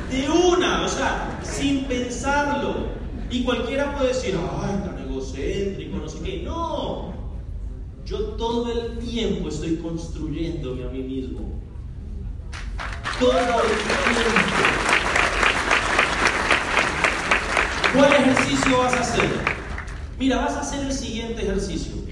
De 0.10 0.30
una, 0.30 0.84
o 0.84 0.88
sea, 0.88 1.40
sin 1.44 1.86
pensarlo. 1.86 2.88
Y 3.30 3.44
cualquiera 3.44 3.96
puede 3.96 4.10
decir, 4.10 4.38
ay, 4.62 4.82
tan 4.86 4.98
egocéntrico, 5.00 5.98
no 5.98 6.08
sé 6.08 6.20
qué. 6.24 6.42
No, 6.44 7.14
yo 8.06 8.20
todo 8.36 8.72
el 8.72 9.00
tiempo 9.00 9.50
estoy 9.50 9.76
construyéndome 9.78 10.86
a 10.86 10.88
mí 10.88 11.04
mismo. 11.04 11.40
Todo 13.20 13.32
el 13.32 13.46
tiempo. 13.46 13.58
¿Cuál 17.94 18.14
ejercicio 18.14 18.78
vas 18.78 18.94
a 18.94 19.00
hacer? 19.00 19.30
Mira, 20.20 20.38
vas 20.38 20.54
a 20.54 20.62
hacer 20.62 20.86
el 20.86 20.94
siguiente 20.94 21.42
ejercicio. 21.42 22.07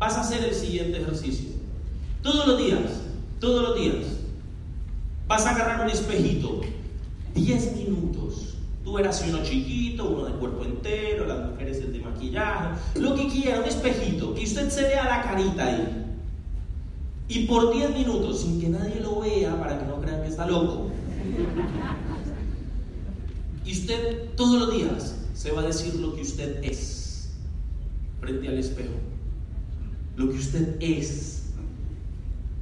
Vas 0.00 0.16
a 0.16 0.22
hacer 0.22 0.42
el 0.42 0.54
siguiente 0.54 0.98
ejercicio. 0.98 1.50
Todos 2.22 2.46
los 2.46 2.58
días, 2.58 3.02
todos 3.38 3.68
los 3.68 3.78
días. 3.78 4.06
Vas 5.28 5.44
a 5.44 5.50
agarrar 5.50 5.84
un 5.84 5.90
espejito. 5.90 6.62
10 7.34 7.76
minutos. 7.76 8.54
Tú 8.82 8.96
eras 8.98 9.22
uno 9.28 9.42
chiquito, 9.42 10.08
uno 10.08 10.24
de 10.24 10.32
cuerpo 10.32 10.64
entero, 10.64 11.26
las 11.26 11.50
mujeres 11.50 11.82
el 11.82 11.92
de 11.92 11.98
maquillaje, 11.98 12.80
lo 12.98 13.14
que 13.14 13.28
quiera, 13.28 13.60
un 13.60 13.66
espejito, 13.66 14.34
que 14.34 14.44
usted 14.44 14.70
se 14.70 14.84
vea 14.84 15.04
la 15.04 15.22
carita 15.22 15.66
ahí. 15.66 16.06
Y 17.28 17.44
por 17.44 17.70
10 17.70 17.90
minutos, 17.90 18.40
sin 18.40 18.58
que 18.58 18.70
nadie 18.70 19.00
lo 19.00 19.20
vea, 19.20 19.54
para 19.60 19.78
que 19.78 19.84
no 19.84 20.00
crean 20.00 20.22
que 20.22 20.28
está 20.28 20.46
loco. 20.46 20.88
Y 23.66 23.72
usted 23.72 24.30
todos 24.34 24.60
los 24.60 24.74
días 24.74 25.16
se 25.34 25.52
va 25.52 25.60
a 25.60 25.66
decir 25.66 25.94
lo 25.96 26.14
que 26.14 26.22
usted 26.22 26.64
es 26.64 27.34
frente 28.18 28.48
al 28.48 28.58
espejo. 28.58 29.09
Lo 30.20 30.30
que 30.30 30.36
usted 30.36 30.76
es. 30.80 31.44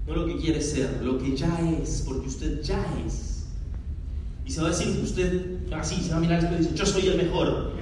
No 0.06 0.14
lo 0.14 0.26
que 0.26 0.36
quiere 0.36 0.62
ser, 0.62 1.00
lo 1.02 1.18
que 1.18 1.36
ya 1.36 1.58
es, 1.82 2.04
porque 2.06 2.28
usted 2.28 2.62
ya 2.62 2.86
es. 3.04 3.46
Y 4.46 4.52
se 4.52 4.60
va 4.60 4.68
a 4.68 4.70
decir, 4.70 4.96
usted 5.02 5.72
así, 5.72 5.96
se 5.96 6.12
va 6.12 6.18
a 6.18 6.20
mirar 6.20 6.52
y 6.52 6.58
dice, 6.58 6.70
yo 6.76 6.86
soy 6.86 7.08
el 7.08 7.16
mejor. 7.16 7.72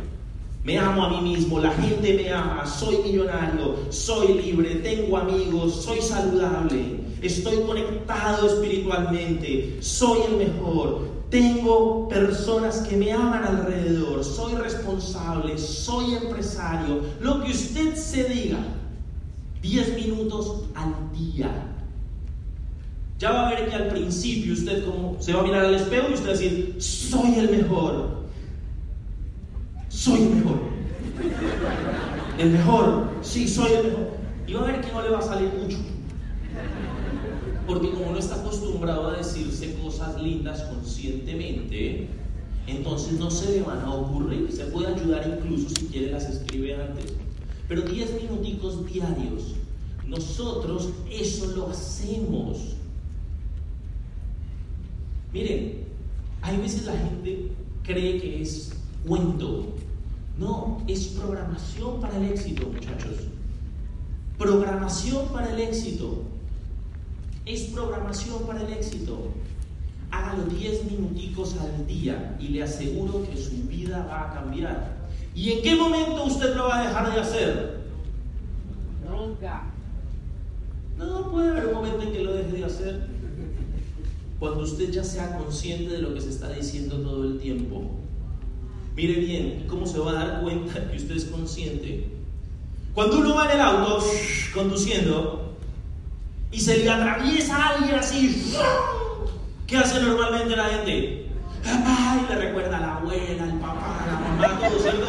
Me 0.65 0.79
amo 0.79 1.05
a 1.05 1.11
mí 1.11 1.31
mismo, 1.31 1.61
la 1.61 1.73
gente 1.73 2.15
me 2.15 2.33
ama, 2.33 2.65
soy 2.67 3.03
millonario, 3.03 3.77
soy 3.91 4.41
libre, 4.41 4.77
tengo 4.77 5.19
amigos, 5.19 5.85
soy 5.85 6.01
saludable, 6.01 7.01
estoy 7.21 7.59
conectado 7.59 8.47
espiritualmente, 8.47 9.77
soy 9.83 10.21
el 10.31 10.39
mejor, 10.39 11.03
tengo 11.29 12.09
personas 12.09 12.79
que 12.79 12.97
me 12.97 13.12
aman 13.12 13.45
alrededor, 13.45 14.25
soy 14.25 14.55
responsable, 14.55 15.59
soy 15.59 16.15
empresario. 16.15 17.03
Lo 17.21 17.45
que 17.45 17.51
usted 17.51 17.95
se 17.95 18.25
diga, 18.25 18.59
10 19.62 19.97
minutos 19.97 20.64
al 20.75 20.95
día. 21.12 21.51
Ya 23.19 23.31
va 23.31 23.49
a 23.49 23.51
ver 23.51 23.69
que 23.69 23.75
al 23.75 23.88
principio 23.88 24.53
usted 24.53 24.85
como 24.85 25.16
se 25.21 25.33
va 25.33 25.40
a 25.40 25.45
mirar 25.45 25.64
al 25.64 25.75
espejo 25.75 26.09
y 26.11 26.14
usted 26.14 26.27
va 26.27 26.31
a 26.31 26.37
decir, 26.37 26.77
soy 26.79 27.35
el 27.37 27.51
mejor. 27.51 28.27
Soy 29.88 30.23
el 30.23 30.31
mejor. 30.31 30.61
El 32.38 32.51
mejor. 32.51 33.11
Sí, 33.23 33.49
soy 33.49 33.73
el 33.73 33.85
mejor. 33.85 34.11
Y 34.47 34.53
va 34.53 34.61
a 34.61 34.66
ver 34.66 34.81
que 34.83 34.92
no 34.92 35.03
le 35.03 35.11
va 35.11 35.19
a 35.19 35.23
salir 35.23 35.51
mucho. 35.61 35.79
Porque 37.66 37.90
como 37.90 38.12
no 38.12 38.19
está 38.19 38.37
acostumbrado 38.37 39.09
a 39.09 39.16
decirse 39.16 39.75
cosas 39.83 40.21
lindas 40.21 40.62
conscientemente, 40.64 42.09
entonces 42.66 43.19
no 43.19 43.31
se 43.31 43.53
le 43.53 43.62
van 43.62 43.81
a 43.81 43.95
ocurrir. 43.95 44.53
Se 44.53 44.66
puede 44.66 44.88
ayudar 44.95 45.27
incluso 45.27 45.71
si 45.71 45.87
quiere 45.87 46.12
las 46.12 46.29
escribe 46.29 46.75
antes. 46.75 47.16
Pero 47.69 47.83
10 47.83 48.23
minuticos 48.23 48.87
diarios. 48.87 49.55
Nosotros 50.07 50.91
eso 51.11 51.47
lo 51.57 51.69
hacemos. 51.69 52.77
Miren, 55.33 55.85
hay 56.43 56.57
veces 56.59 56.85
la 56.85 56.97
gente 56.97 57.51
cree 57.83 58.21
que 58.21 58.43
es 58.43 58.73
cuento. 59.07 59.67
No, 60.39 60.83
es 60.87 61.07
programación 61.09 62.01
para 62.01 62.17
el 62.19 62.31
éxito, 62.31 62.69
muchachos. 62.69 63.27
Programación 64.39 65.29
para 65.29 65.53
el 65.53 65.61
éxito. 65.61 66.23
Es 67.47 67.62
programación 67.62 68.47
para 68.47 68.62
el 68.62 68.73
éxito. 68.73 69.31
Hágalo 70.11 70.45
10 70.45 70.91
minuticos 70.91 71.57
al 71.59 71.87
día 71.87 72.37
y 72.39 72.49
le 72.49 72.62
aseguro 72.62 73.25
que 73.29 73.37
su 73.37 73.67
vida 73.67 74.07
va 74.07 74.31
a 74.31 74.35
cambiar. 74.35 74.95
¿Y 75.37 75.53
en 75.53 75.62
qué 75.62 75.76
momento 75.76 76.24
usted 76.24 76.57
lo 76.57 76.68
va 76.68 76.80
a 76.80 76.89
dejar 76.89 77.12
de 77.12 77.20
hacer? 77.20 77.80
Nunca. 79.07 79.64
No, 80.97 81.30
puede 81.30 81.51
haber 81.51 81.66
un 81.66 81.74
momento 81.74 82.03
en 82.03 82.12
que 82.12 82.24
lo 82.24 82.32
deje 82.32 82.53
de 82.53 82.64
hacer. 82.64 83.07
Cuando 84.39 84.62
usted 84.62 84.91
ya 84.91 85.05
sea 85.05 85.37
consciente 85.37 85.93
de 85.93 85.99
lo 85.99 86.14
que 86.14 86.22
se 86.22 86.30
está 86.30 86.51
diciendo 86.51 86.97
todo 86.97 87.24
el 87.24 87.39
tiempo. 87.39 87.84
Mire 88.97 89.20
bien, 89.20 89.66
¿cómo 89.68 89.87
se 89.87 89.99
va 89.99 90.12
a 90.12 90.14
dar 90.14 90.43
cuenta 90.43 90.91
que 90.91 90.97
usted 90.97 91.14
es 91.14 91.26
consciente? 91.26 92.09
Cuando 92.95 93.18
uno 93.18 93.34
va 93.34 93.45
en 93.45 93.61
el 93.61 93.61
auto 93.61 94.03
conduciendo 94.55 95.53
y 96.51 96.59
se 96.59 96.78
le 96.78 96.89
atraviesa 96.89 97.57
a 97.57 97.68
alguien 97.74 97.95
así, 97.95 98.55
¿qué 99.66 99.76
hace 99.76 100.01
normalmente 100.01 100.57
la 100.57 100.64
gente? 100.64 101.16
Ay, 101.67 102.27
le 102.29 102.35
recuerda 102.37 102.77
a 102.77 102.81
la 102.81 102.97
abuela, 102.97 103.45
al 103.45 103.59
papá, 103.59 104.03
a 104.03 104.07
la 104.07 104.21
mamá, 104.21 104.61
todo, 104.61 104.79
¿cierto? 104.79 105.07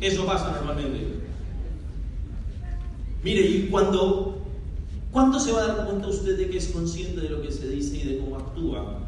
Eso 0.00 0.26
pasa 0.26 0.50
normalmente. 0.50 1.14
Mire, 3.22 3.40
y 3.40 3.68
cuando, 3.70 4.44
¿Cuánto 5.14 5.38
se 5.38 5.52
va 5.52 5.62
a 5.62 5.66
dar 5.68 5.86
cuenta 5.86 6.08
usted 6.08 6.36
de 6.36 6.50
que 6.50 6.58
es 6.58 6.66
consciente 6.66 7.20
de 7.20 7.28
lo 7.28 7.40
que 7.40 7.52
se 7.52 7.68
dice 7.68 7.98
y 7.98 8.02
de 8.02 8.18
cómo 8.18 8.34
actúa? 8.34 8.98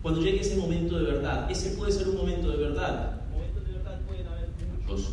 Cuando 0.00 0.22
llegue 0.22 0.40
ese 0.40 0.56
momento 0.56 0.98
de 0.98 1.04
verdad, 1.04 1.50
ese 1.50 1.72
puede 1.72 1.92
ser 1.92 2.08
un 2.08 2.16
momento 2.16 2.48
de 2.48 2.56
verdad. 2.56 3.20
Momentos 3.30 3.66
de 3.66 3.72
verdad 3.74 4.00
pueden 4.06 4.26
haber 4.28 4.48
muchos. 4.88 5.12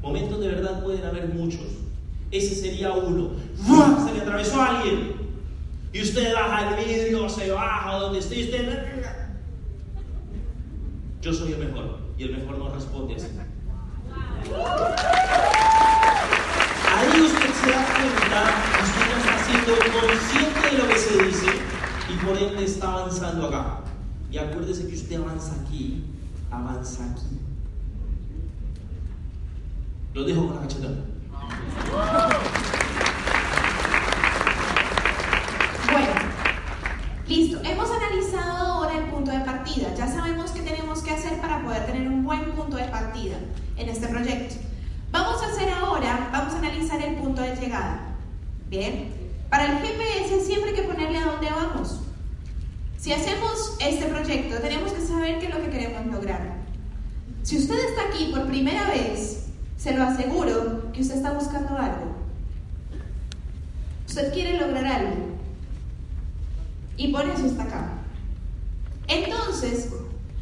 Momentos 0.00 0.40
de 0.40 0.48
verdad 0.48 0.82
pueden 0.82 1.04
haber 1.04 1.28
muchos. 1.28 1.66
Ese 2.30 2.54
sería 2.54 2.92
uno. 2.92 3.32
¡Fua! 3.54 4.02
Se 4.02 4.14
le 4.14 4.22
atravesó 4.22 4.62
a 4.62 4.78
alguien. 4.78 5.19
Y 5.92 6.02
usted 6.02 6.34
baja 6.34 6.68
el 6.68 6.84
vidrio, 6.84 7.28
se 7.28 7.50
baja 7.50 7.96
donde 7.96 8.20
esté 8.20 8.44
usted. 8.44 9.04
Yo 11.20 11.32
soy 11.32 11.52
el 11.52 11.58
mejor. 11.58 11.98
Y 12.16 12.24
el 12.24 12.38
mejor 12.38 12.58
no 12.58 12.68
responde 12.70 13.16
así. 13.16 13.26
Ahí 16.86 17.20
usted 17.20 17.50
se 17.54 17.70
da 17.70 17.84
cuenta, 17.86 18.40
usted 18.82 19.04
no 19.10 19.16
está 19.18 19.34
siendo 19.44 19.72
consciente 20.00 20.60
de 20.70 20.78
lo 20.78 20.88
que 20.88 20.98
se 20.98 21.24
dice 21.24 21.50
y 22.08 22.16
por 22.24 22.36
ende 22.36 22.64
está 22.64 22.92
avanzando 22.92 23.46
acá. 23.46 23.80
Y 24.30 24.38
acuérdese 24.38 24.86
que 24.86 24.94
usted 24.94 25.16
avanza 25.16 25.54
aquí, 25.62 26.04
avanza 26.50 27.04
aquí. 27.10 27.40
Lo 30.14 30.24
dejo 30.24 30.46
con 30.46 30.56
la 30.56 30.62
cachetona. 30.62 30.96
Bueno, 35.92 36.12
listo. 37.30 37.60
Hemos 37.62 37.88
analizado 37.88 38.66
ahora 38.66 38.98
el 38.98 39.04
punto 39.04 39.30
de 39.30 39.40
partida. 39.40 39.94
Ya 39.94 40.08
sabemos 40.08 40.50
qué 40.50 40.62
tenemos 40.62 41.00
que 41.00 41.12
hacer 41.12 41.40
para 41.40 41.62
poder 41.62 41.86
tener 41.86 42.08
un 42.08 42.24
buen 42.24 42.52
punto 42.52 42.76
de 42.76 42.84
partida 42.84 43.36
en 43.76 43.88
este 43.88 44.08
proyecto. 44.08 44.56
Vamos 45.12 45.40
a 45.42 45.46
hacer 45.46 45.70
ahora, 45.70 46.28
vamos 46.32 46.54
a 46.54 46.58
analizar 46.58 47.00
el 47.00 47.14
punto 47.16 47.40
de 47.40 47.54
llegada. 47.54 48.16
Bien. 48.68 49.12
Para 49.48 49.66
el 49.66 49.78
GPS 49.78 50.44
siempre 50.44 50.70
hay 50.70 50.76
que 50.76 50.82
ponerle 50.82 51.18
a 51.18 51.26
dónde 51.26 51.50
vamos. 51.50 52.00
Si 52.98 53.12
hacemos 53.12 53.76
este 53.80 54.06
proyecto, 54.06 54.60
tenemos 54.60 54.92
que 54.92 55.00
saber 55.00 55.38
qué 55.38 55.46
es 55.46 55.54
lo 55.54 55.62
que 55.62 55.70
queremos 55.70 56.06
lograr. 56.06 56.58
Si 57.42 57.58
usted 57.58 57.78
está 57.88 58.08
aquí 58.08 58.30
por 58.32 58.46
primera 58.46 58.88
vez, 58.88 59.46
se 59.76 59.94
lo 59.94 60.02
aseguro 60.02 60.92
que 60.92 61.00
usted 61.00 61.16
está 61.16 61.32
buscando 61.32 61.76
algo. 61.76 62.16
Usted 64.06 64.32
quiere 64.32 64.58
lograr 64.58 64.84
algo. 64.84 65.29
Y 67.00 67.08
por 67.08 67.24
eso 67.24 67.46
está 67.46 67.62
acá. 67.62 67.92
Entonces, 69.08 69.88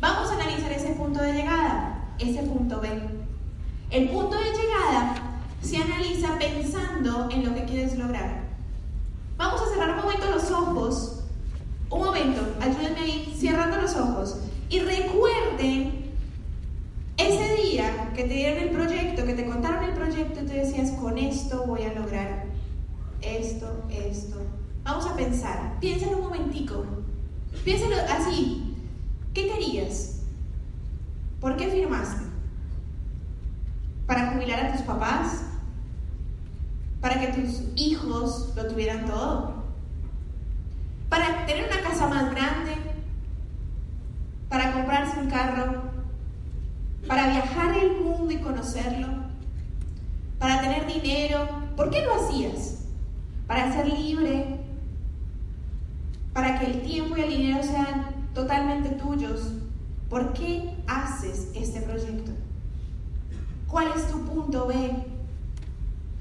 vamos 0.00 0.28
a 0.28 0.34
analizar 0.34 0.72
ese 0.72 0.88
punto 0.88 1.22
de 1.22 1.32
llegada, 1.32 2.08
ese 2.18 2.42
punto 2.42 2.80
B. 2.80 2.88
El 3.92 4.08
punto 4.08 4.36
de 4.36 4.46
llegada 4.46 5.14
se 5.62 5.76
analiza 5.76 6.36
pensando 6.36 7.28
en 7.30 7.44
lo 7.44 7.54
que 7.54 7.64
quieres 7.64 7.96
lograr. 7.96 8.42
Vamos 9.36 9.62
a 9.62 9.68
cerrar 9.72 9.90
un 9.90 10.02
momento 10.02 10.28
los 10.32 10.50
ojos. 10.50 11.22
Un 11.90 12.00
momento, 12.00 12.40
ayúdenme 12.60 13.00
ahí, 13.02 13.36
cerrando 13.38 13.80
los 13.80 13.94
ojos. 13.94 14.38
Y 14.68 14.80
recuerden 14.80 16.10
ese 17.18 17.54
día 17.62 18.10
que 18.16 18.24
te 18.24 18.34
dieron 18.34 18.64
el 18.64 18.70
proyecto, 18.70 19.24
que 19.24 19.34
te 19.34 19.46
contaron 19.46 19.84
el 19.84 19.92
proyecto 19.92 20.40
y 20.42 20.46
te 20.46 20.54
decías, 20.54 20.90
con 20.90 21.18
esto 21.18 21.66
voy 21.68 21.84
a 21.84 21.94
lograr 21.94 22.46
esto, 23.22 23.84
esto. 23.90 24.57
Vamos 24.88 25.04
a 25.04 25.14
pensar, 25.16 25.78
piénsalo 25.80 26.16
un 26.16 26.22
momentico. 26.22 26.82
Piénsalo 27.62 27.94
así. 28.10 28.74
¿Qué 29.34 29.46
querías? 29.46 30.22
¿Por 31.40 31.58
qué 31.58 31.68
firmaste? 31.68 32.24
¿Para 34.06 34.32
jubilar 34.32 34.64
a 34.64 34.72
tus 34.72 34.80
papás? 34.80 35.42
¿Para 37.02 37.20
que 37.20 37.26
tus 37.38 37.64
hijos 37.76 38.54
lo 38.56 38.66
tuvieran 38.66 39.04
todo? 39.04 39.62
¿Para 41.10 41.44
tener 41.44 41.66
una 41.70 41.82
casa 41.82 42.06
más 42.06 42.30
grande? 42.30 42.72
¿Para 44.48 44.72
comprarse 44.72 45.20
un 45.20 45.28
carro? 45.28 45.82
¿Para 47.06 47.28
viajar 47.28 47.76
el 47.76 48.00
mundo 48.00 48.32
y 48.32 48.38
conocerlo? 48.38 49.08
¿Para 50.38 50.62
tener 50.62 50.86
dinero? 50.86 51.46
¿Por 51.76 51.90
qué 51.90 52.06
lo 52.06 52.14
hacías? 52.14 52.86
¿Para 53.46 53.70
ser 53.70 53.86
libre? 53.86 54.57
¿Para 56.38 56.56
que 56.56 56.66
el 56.66 56.82
tiempo 56.82 57.16
y 57.16 57.22
el 57.22 57.30
dinero 57.30 57.64
sean 57.64 58.14
totalmente 58.32 58.90
tuyos? 58.90 59.54
¿Por 60.08 60.32
qué 60.34 60.72
haces 60.86 61.48
este 61.52 61.80
proyecto? 61.80 62.30
¿Cuál 63.66 63.88
es 63.96 64.06
tu 64.06 64.24
punto 64.24 64.68
B? 64.68 64.74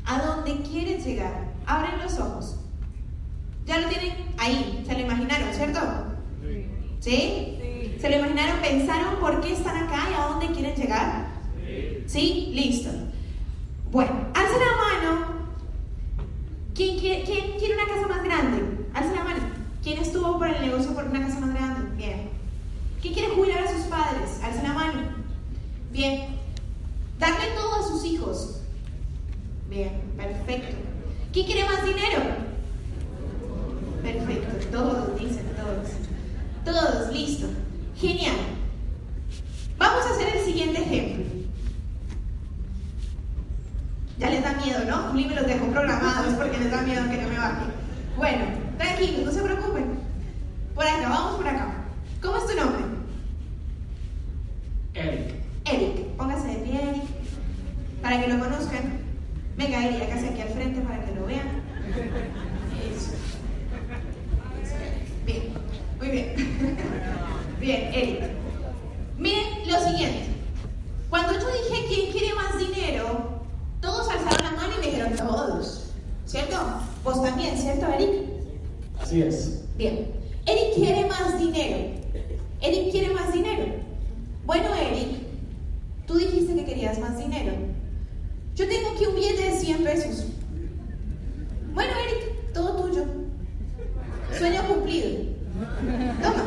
¿A 0.08 0.20
dónde 0.24 0.64
quieres 0.64 1.06
llegar? 1.06 1.54
Abren 1.68 2.00
los 2.02 2.18
ojos. 2.18 2.58
Ya 3.68 3.78
lo 3.78 3.90
tienen 3.90 4.16
ahí, 4.40 4.84
se 4.88 4.94
lo 4.94 5.00
imaginaron, 5.02 5.54
¿cierto? 5.54 5.80
¿Sí? 7.00 7.60
¿Se 8.02 8.10
lo 8.10 8.18
imaginaron? 8.18 8.60
¿Pensaron 8.60 9.20
por 9.20 9.40
qué 9.42 9.54
están 9.54 9.84
acá 9.84 10.08
y 10.10 10.14
a 10.16 10.26
dónde 10.30 10.48
quieren 10.48 10.76
llegar? 10.76 11.28
¿Sí? 12.08 12.50
Listo. 12.56 12.90
Bueno, 13.92 14.14
alza 14.34 14.58
la 14.58 15.06
mano. 15.06 15.28
¿Quién 16.74 16.98
quiere, 16.98 17.24
quién 17.24 17.60
quiere 17.60 17.76
una 17.76 17.86
casa 17.86 18.08
más 18.08 18.24
grande? 18.24 18.88
Alza 18.96 19.14
la 19.14 19.24
mano. 19.24 19.57
¿Quién 19.88 20.00
estuvo 20.00 20.38
por 20.38 20.50
el 20.50 20.60
negocio 20.60 20.94
por 20.94 21.06
una 21.06 21.22
casa 21.26 21.40
más 21.40 21.54
grande? 21.54 21.96
Bien. 21.96 22.28
¿Quién 23.02 23.14
quiere 23.14 23.34
jubilar 23.34 23.60
a 23.60 23.72
sus 23.72 23.84
padres? 23.84 24.38
Alza 24.44 24.62
la 24.62 24.74
mano. 24.74 25.00
Bien. 25.94 26.36
Darle 27.18 27.46
todo 27.56 27.76
a 27.76 27.84
sus 27.88 28.04
hijos. 28.04 28.60
Bien, 29.70 30.02
perfecto. 30.18 30.76
¿Quién 31.32 31.46
quiere 31.46 31.64
más 31.64 31.86
dinero? 31.86 32.20
Perfecto, 34.04 34.78
todos, 34.78 35.18
dicen 35.18 35.46
todos. 35.56 35.88
Todos, 36.66 37.14
listo. 37.14 37.48
Genial. 37.98 38.36
Vamos 39.78 40.06
a 40.06 40.10
hacer 40.16 40.36
el 40.36 40.44
siguiente 40.44 40.82
ejemplo. 40.82 41.26
Ya 44.20 44.32
les 44.32 44.44
da 44.44 44.52
miedo, 44.52 44.84
¿no? 44.84 45.12
Juli 45.12 45.28
me 45.28 45.36
los 45.36 45.48
dejó 45.48 45.66
programados 45.68 46.34
porque 46.34 46.58
les 46.58 46.72
da 46.72 46.82
miedo 46.82 47.10
que 47.10 47.22
no 47.22 47.30
me 47.30 47.38
baje. 47.38 47.66
Bueno, 48.18 48.46
tranquilos, 48.80 49.26
no 49.26 49.32
se 49.32 49.42
preocupen. 49.44 50.00
Por 50.74 50.88
acá, 50.88 51.10
vamos 51.10 51.36
por 51.36 51.48
acá. 51.48 51.86
¿Cómo 52.20 52.38
es 52.38 52.48
tu 52.48 52.56
nombre? 52.56 52.84
Eric. 54.96 55.36
Eric. 55.66 56.06
Póngase 56.18 56.48
de 56.48 56.56
pie, 56.56 56.82
Eric. 56.90 57.04
Para 58.02 58.20
que 58.20 58.28
lo 58.28 58.40
conozcan. 58.40 59.00
Venga, 59.56 59.86
Eric, 59.86 60.10
casi 60.10 60.28
aquí 60.28 60.42
al 60.42 60.50
frente 60.50 60.82
para 60.82 61.06
que 61.06 61.14
lo 61.14 61.28
vean. 61.28 61.62
Eso. 62.92 63.12
Bien, 65.26 65.54
muy 66.00 66.08
bien. 66.10 66.78
Bien, 67.60 67.94
Eric. 67.94 68.32
Miren 69.20 69.72
lo 69.72 69.80
siguiente. 69.80 70.26
Cuando 71.12 71.34
yo 71.34 71.48
dije 71.48 71.86
quién 71.88 72.12
quiere 72.12 72.34
más 72.34 72.58
dinero, 72.58 73.44
todos 73.80 74.10
alzaron 74.10 74.44
la 74.44 74.52
mano 74.60 74.74
y 74.76 74.80
me 74.80 74.92
dijeron 74.92 75.16
todos. 75.16 75.84
¿Cierto? 76.26 76.58
Vos 77.04 77.24
también, 77.24 77.58
¿cierto, 77.58 77.88
Eric? 77.88 78.12
Así 79.02 79.22
es. 79.22 79.64
Bien. 79.78 80.12
Eric 80.46 80.76
quiere 80.76 81.08
más 81.08 81.40
dinero. 81.40 81.78
Eric 82.62 82.92
quiere 82.92 83.14
más 83.14 83.32
dinero. 83.32 83.66
Bueno, 84.46 84.66
Eric, 84.76 85.20
tú 86.06 86.16
dijiste 86.16 86.56
que 86.56 86.66
querías 86.66 87.00
más 87.00 87.18
dinero. 87.18 87.54
Yo 88.56 88.68
tengo 88.68 88.90
aquí 88.90 89.06
un 89.06 89.16
billete 89.16 89.52
de 89.52 89.58
100 89.58 89.84
pesos. 89.84 90.26
Bueno, 91.74 91.92
Eric, 92.06 92.54
todo 92.54 92.82
tuyo. 92.82 93.06
Sueño 94.38 94.64
cumplido. 94.68 95.10
Toma. 96.22 96.44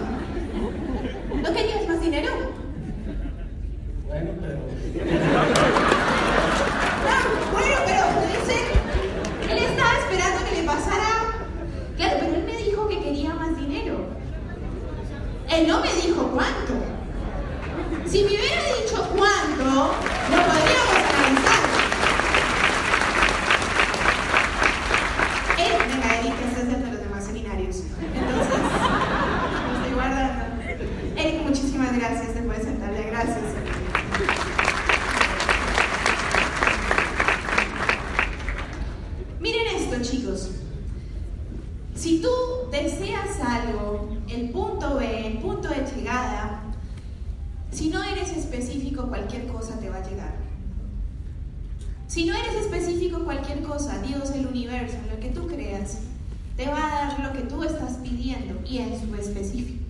¿No 1.42 1.54
querías 1.54 1.88
más 1.88 2.02
dinero? 2.02 2.28
Bueno, 4.08 4.30
pero. 4.40 4.58
Ah, 7.08 7.22
bueno, 7.52 7.76
pero 7.86 8.02
dice, 8.26 8.56
él 9.50 9.58
estaba 9.58 9.92
esperando 9.98 10.44
que 10.48 10.60
le 10.60 10.66
pasara. 10.66 11.10
Claro, 11.96 12.16
pero 12.20 12.34
él 12.34 12.44
me 12.44 12.56
dijo 12.56 12.88
que 12.88 13.02
quería 13.02 13.34
más 13.34 13.56
dinero. 13.56 14.06
Él 15.50 15.68
no 15.68 15.80
me 15.80 15.92
dijo 15.94 16.30
cuánto. 16.32 16.72
Si 18.06 18.22
me 18.22 18.28
hubiera 18.28 18.62
dicho 18.80 18.96
cuánto, 19.16 19.64
lo 19.64 20.36
podríamos 20.46 20.96
analizar. 21.18 21.62
Él, 25.58 25.72
venga, 25.92 26.20
Eric, 26.20 26.38
que 26.38 26.44
este 26.44 26.60
es 26.62 26.68
el 26.68 26.84
de 26.84 26.90
los 26.90 27.00
demás 27.00 27.24
seminarios. 27.24 27.82
Entonces, 28.14 28.60
lo 29.68 29.76
estoy 29.76 29.92
guardando. 29.94 30.44
Eric, 31.16 31.42
muchísimas 31.42 31.96
gracias. 31.98 32.32
Te 32.32 32.40
puedes 32.40 32.62
sentar 32.62 32.94
ya. 32.94 33.02
Gracias. 33.10 33.38
Miren 39.40 39.66
esto, 39.76 40.02
chicos. 40.02 40.50
Si 41.94 42.22
tú 42.22 42.30
deseas 43.00 43.40
algo, 43.40 44.08
el 44.28 44.50
punto 44.50 44.96
B, 44.96 45.26
el 45.26 45.38
punto 45.38 45.68
de 45.68 45.86
llegada, 45.94 46.62
si 47.70 47.88
no 47.88 48.02
eres 48.02 48.30
específico, 48.36 49.06
cualquier 49.06 49.46
cosa 49.46 49.78
te 49.78 49.88
va 49.88 49.96
a 49.96 50.08
llegar. 50.08 50.34
Si 52.06 52.24
no 52.24 52.34
eres 52.34 52.54
específico, 52.56 53.24
cualquier 53.24 53.62
cosa, 53.62 54.02
Dios, 54.02 54.30
el 54.32 54.46
universo, 54.46 54.96
lo 55.10 55.20
que 55.20 55.30
tú 55.30 55.46
creas, 55.46 55.98
te 56.56 56.66
va 56.66 56.86
a 56.86 57.06
dar 57.06 57.20
lo 57.20 57.32
que 57.32 57.42
tú 57.42 57.62
estás 57.62 57.92
pidiendo 58.02 58.60
y 58.66 58.78
en 58.78 59.00
su 59.00 59.14
específico. 59.14 59.84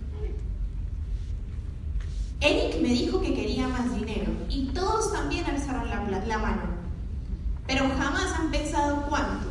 Eric 2.39 2.81
me 2.81 2.89
dijo 2.89 3.21
que 3.21 3.33
quería 3.33 3.67
más 3.67 3.93
dinero 3.95 4.31
y 4.49 4.67
todos 4.67 5.11
también 5.11 5.45
alzaron 5.45 5.89
la, 5.89 6.25
la 6.25 6.37
mano, 6.37 6.63
pero 7.67 7.87
jamás 7.89 8.39
han 8.39 8.51
pensado 8.51 9.05
cuánto. 9.09 9.47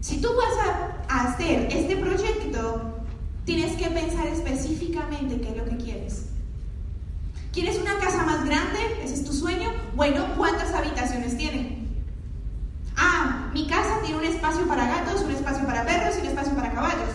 Si 0.00 0.20
tú 0.20 0.28
vas 0.28 0.68
a 0.68 0.97
hacer 1.08 1.68
este 1.72 1.96
proyecto, 1.96 2.98
tienes 3.44 3.76
que 3.76 3.88
pensar 3.88 4.26
específicamente 4.26 5.40
qué 5.40 5.50
es 5.50 5.56
lo 5.56 5.64
que 5.64 5.76
quieres. 5.76 6.26
¿Quieres 7.52 7.78
una 7.78 7.98
casa 7.98 8.24
más 8.24 8.44
grande? 8.44 8.78
¿Ese 9.02 9.14
es 9.14 9.24
tu 9.24 9.32
sueño? 9.32 9.72
Bueno, 9.96 10.26
¿cuántas 10.36 10.72
habitaciones 10.74 11.36
tiene? 11.36 11.88
Ah, 12.96 13.50
mi 13.54 13.66
casa 13.66 14.00
tiene 14.02 14.18
un 14.18 14.24
espacio 14.24 14.66
para 14.68 14.86
gatos, 14.86 15.22
un 15.22 15.30
espacio 15.30 15.64
para 15.66 15.84
perros 15.84 16.16
y 16.16 16.20
un 16.20 16.26
espacio 16.26 16.54
para 16.54 16.72
caballos. 16.72 17.08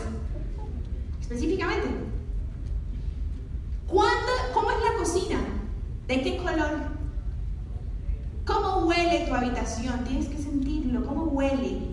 Específicamente. 1.22 1.88
¿Cuándo, 3.88 4.32
¿Cómo 4.54 4.72
es 4.72 4.78
la 4.78 4.98
cocina? 4.98 5.40
¿De 6.08 6.22
qué 6.22 6.38
color? 6.38 6.94
¿Cómo 8.46 8.88
huele 8.88 9.26
tu 9.28 9.36
habitación? 9.36 10.04
Tienes 10.04 10.28
que 10.28 10.38
sentirlo. 10.38 11.06
¿Cómo 11.06 11.26
huele? 11.26 11.93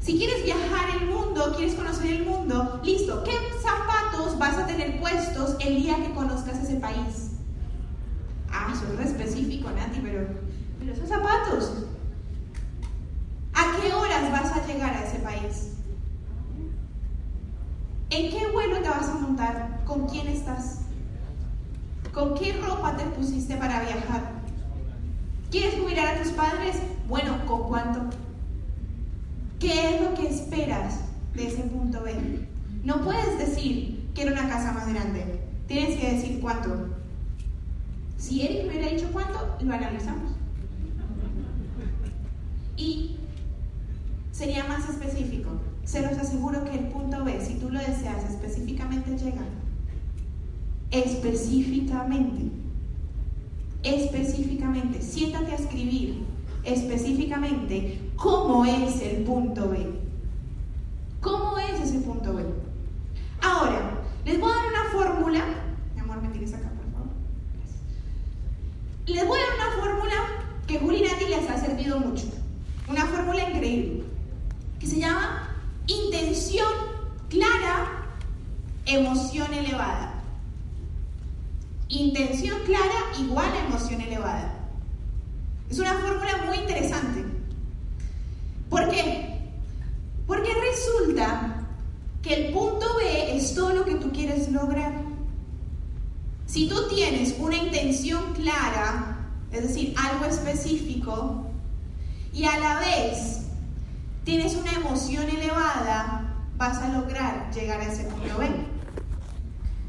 Si 0.00 0.16
quieres 0.16 0.44
viajar 0.44 0.96
el 0.98 1.10
mundo, 1.10 1.52
quieres 1.54 1.74
conocer 1.74 2.10
el 2.12 2.24
mundo, 2.24 2.80
listo. 2.82 3.22
¿Qué 3.22 3.32
zapatos 3.62 4.38
vas 4.38 4.56
a 4.56 4.66
tener 4.66 4.98
puestos 4.98 5.56
el 5.60 5.76
día 5.76 5.96
que 5.96 6.14
conozcas 6.14 6.58
ese 6.58 6.76
país? 6.76 7.32
Ah, 8.50 8.72
es 8.72 8.96
re 8.96 9.04
específico, 9.04 9.70
Nati, 9.70 10.00
pero, 10.00 10.26
pero 10.78 10.92
esos 10.92 11.08
zapatos. 11.08 11.84
¿A 13.52 13.76
qué 13.76 13.92
horas 13.92 14.32
vas 14.32 14.56
a 14.56 14.66
llegar 14.66 14.94
a 14.94 15.04
ese 15.04 15.18
país? 15.18 15.72
¿En 18.08 18.30
qué 18.30 18.46
vuelo 18.50 18.80
te 18.80 18.88
vas 18.88 19.08
a 19.08 19.14
montar? 19.14 19.82
¿Con 19.84 20.08
quién 20.08 20.28
estás? 20.28 20.78
¿Con 22.12 22.34
qué 22.34 22.54
ropa 22.54 22.96
te 22.96 23.04
pusiste 23.04 23.54
para 23.56 23.82
viajar? 23.82 24.32
¿Quieres 25.50 25.78
jubilar 25.78 26.16
a 26.16 26.22
tus 26.22 26.32
padres? 26.32 26.76
Bueno, 27.06 27.44
¿con 27.46 27.64
cuánto? 27.64 28.16
¿Qué 29.60 29.94
es 29.94 30.00
lo 30.00 30.14
que 30.14 30.26
esperas 30.26 31.00
de 31.34 31.48
ese 31.48 31.62
punto 31.64 32.02
B? 32.02 32.14
No 32.82 33.02
puedes 33.02 33.38
decir, 33.38 34.08
quiero 34.14 34.32
una 34.32 34.48
casa 34.48 34.72
más 34.72 34.88
grande. 34.88 35.38
Tienes 35.68 35.98
que 35.98 36.14
decir 36.14 36.40
cuánto. 36.40 36.88
Si 38.16 38.40
Eric 38.40 38.62
me 38.62 38.70
hubiera 38.70 38.88
dicho 38.88 39.10
cuánto, 39.12 39.56
lo 39.60 39.74
analizamos. 39.74 40.32
Y 42.78 43.16
sería 44.32 44.64
más 44.64 44.88
específico. 44.88 45.50
Se 45.84 46.00
los 46.00 46.18
aseguro 46.18 46.64
que 46.64 46.78
el 46.78 46.86
punto 46.88 47.22
B, 47.22 47.44
si 47.44 47.56
tú 47.56 47.68
lo 47.68 47.80
deseas 47.80 48.30
específicamente, 48.30 49.18
llega. 49.18 49.44
Específicamente. 50.90 52.50
Específicamente. 53.82 55.02
Siéntate 55.02 55.52
a 55.52 55.56
escribir 55.56 56.24
específicamente 56.64 58.00
cómo 58.16 58.64
es 58.64 59.00
el 59.02 59.22
punto 59.24 59.68
B. 59.68 59.86
¿Cómo 61.20 61.58
es 61.58 61.80
ese 61.80 61.98
punto 62.00 62.34
B? 62.34 62.44
Ahora, 63.42 63.98
les 64.24 64.40
voy 64.40 64.50
a 64.50 64.54
dar 64.54 64.66
una 64.66 64.84
fórmula. 64.92 65.44
Mi 65.94 66.00
amor, 66.00 66.22
me 66.22 66.28
tienes 66.28 66.52
acá, 66.54 66.68
por 66.68 66.92
favor. 66.92 67.08
Gracias. 67.54 67.80
Les 69.06 69.26
voy 69.26 69.38
a 69.38 69.42
dar 69.42 69.54
una 69.68 69.82
fórmula 69.82 70.14
que 70.66 70.78
Juli 70.78 71.02
Nati 71.02 71.26
les 71.26 71.48
ha 71.50 71.58
servido 71.58 71.98
mucho. 71.98 72.26
Una 72.88 73.06
fórmula 73.06 73.48
increíble. 73.50 74.04
Que 74.78 74.86
se 74.86 74.98
llama 74.98 75.48
intención 75.86 76.68
clara, 77.28 78.06
emoción 78.86 79.52
elevada. 79.52 80.22
Intención 81.88 82.58
clara 82.66 82.94
igual 83.18 83.50
a 83.52 83.66
emoción 83.66 84.00
elevada. 84.00 84.54
Es 85.68 85.78
una 85.78 85.94
fórmula 85.94 86.44
muy 86.46 86.58
interesante. 86.58 87.24
¿Por 88.68 88.88
qué? 88.88 89.40
Porque 90.26 90.50
resulta 90.54 91.66
que 92.22 92.34
el 92.46 92.52
punto 92.52 92.86
B 92.98 93.36
es 93.36 93.54
todo 93.54 93.72
lo 93.74 93.84
que 93.84 93.96
tú 93.96 94.12
quieres 94.12 94.50
lograr. 94.52 94.92
Si 96.46 96.68
tú 96.68 96.88
tienes 96.88 97.34
una 97.38 97.56
intención 97.56 98.32
clara, 98.34 99.26
es 99.50 99.62
decir, 99.62 99.94
algo 99.98 100.26
específico, 100.26 101.46
y 102.32 102.44
a 102.44 102.58
la 102.58 102.78
vez 102.78 103.40
tienes 104.24 104.54
una 104.54 104.72
emoción 104.72 105.28
elevada, 105.28 106.36
vas 106.56 106.78
a 106.78 106.88
lograr 106.90 107.50
llegar 107.52 107.80
a 107.80 107.86
ese 107.92 108.04
punto 108.04 108.38
B. 108.38 108.48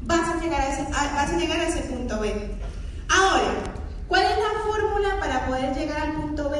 Vas 0.04 0.28
a 0.28 0.40
llegar 0.40 0.60
a 0.60 0.72
ese, 0.72 0.82
a- 0.92 1.14
vas 1.14 1.30
a 1.30 1.36
llegar 1.38 1.60
a 1.60 1.68
ese 1.68 1.82
punto 1.82 2.18
B. 2.18 2.56
Ahora, 3.08 3.52
¿cuál 4.08 4.22
es 4.22 4.30
la 4.38 4.60
fórmula 4.66 5.20
para 5.20 5.46
poder 5.46 5.74
llegar 5.76 6.00
al 6.00 6.12
punto 6.14 6.50
B? 6.50 6.58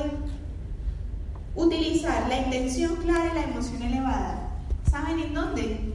Utilizar 1.54 2.28
la 2.28 2.38
intención 2.38 2.96
clara 2.96 3.30
y 3.32 3.34
la 3.34 3.44
emoción 3.44 3.82
elevada. 3.82 4.48
¿Saben 4.90 5.18
en 5.18 5.34
dónde? 5.34 5.94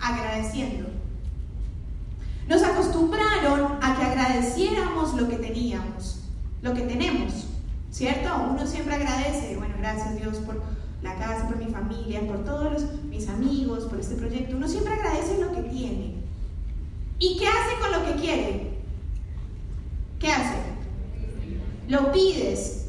Agradeciendo. 0.00 0.88
Nos 2.48 2.62
acostumbraron 2.62 3.78
a 3.80 3.96
que 3.96 4.02
agradeciéramos 4.02 5.14
lo 5.14 5.28
que 5.28 5.36
teníamos, 5.36 6.20
lo 6.60 6.74
que 6.74 6.82
tenemos, 6.82 7.46
¿cierto? 7.90 8.28
Uno 8.50 8.66
siempre 8.66 8.96
agradece, 8.96 9.56
Dios 10.14 10.36
por 10.38 10.60
la 11.02 11.16
casa, 11.16 11.48
por 11.48 11.56
mi 11.56 11.66
familia, 11.66 12.26
por 12.26 12.44
todos 12.44 12.72
los- 12.72 13.02
mis 13.04 13.28
amigos, 13.28 13.84
por 13.84 13.98
este 14.00 14.14
proyecto. 14.14 14.56
Uno 14.56 14.68
siempre 14.68 14.92
agradece 14.92 15.40
lo 15.40 15.52
que 15.52 15.62
tiene. 15.62 16.14
¿Y 17.18 17.36
qué 17.38 17.46
hace 17.48 17.78
con 17.80 17.92
lo 17.92 18.04
que 18.06 18.20
quiere? 18.20 18.72
¿Qué 20.18 20.28
hace? 20.28 20.56
Lo 21.88 22.12
pides. 22.12 22.86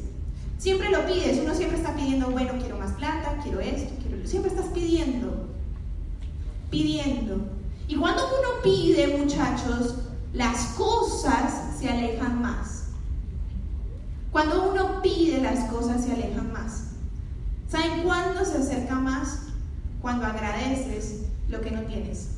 Siempre 0.58 0.90
lo 0.90 1.04
pides. 1.06 1.38
Uno 1.42 1.54
siempre 1.54 1.78
está 1.78 1.94
pidiendo, 1.94 2.30
bueno, 2.30 2.52
quiero 2.58 2.78
más 2.78 2.92
plata, 2.92 3.38
quiero 3.42 3.60
esto, 3.60 3.92
quiero... 4.00 4.26
Siempre 4.26 4.50
estás 4.50 4.66
pidiendo. 4.66 5.48
Pidiendo. 6.70 7.36
Y 7.86 7.96
cuando 7.96 8.22
uno 8.26 8.62
pide, 8.62 9.18
muchachos, 9.18 9.96
las 10.32 10.68
cosas 10.76 11.76
se 11.78 11.88
alejan 11.90 12.40
más. 12.40 12.84
Cuando 14.32 14.70
uno 14.72 15.02
pide, 15.02 15.40
las 15.40 15.70
cosas 15.70 16.02
se 16.04 16.12
alejan 16.12 16.52
más. 16.52 16.93
¿Saben 17.74 18.04
cuándo 18.04 18.44
se 18.44 18.58
acerca 18.58 18.94
más? 18.94 19.40
Cuando 20.00 20.26
agradeces 20.26 21.22
lo 21.48 21.60
que 21.60 21.72
no 21.72 21.82
tienes. 21.82 22.28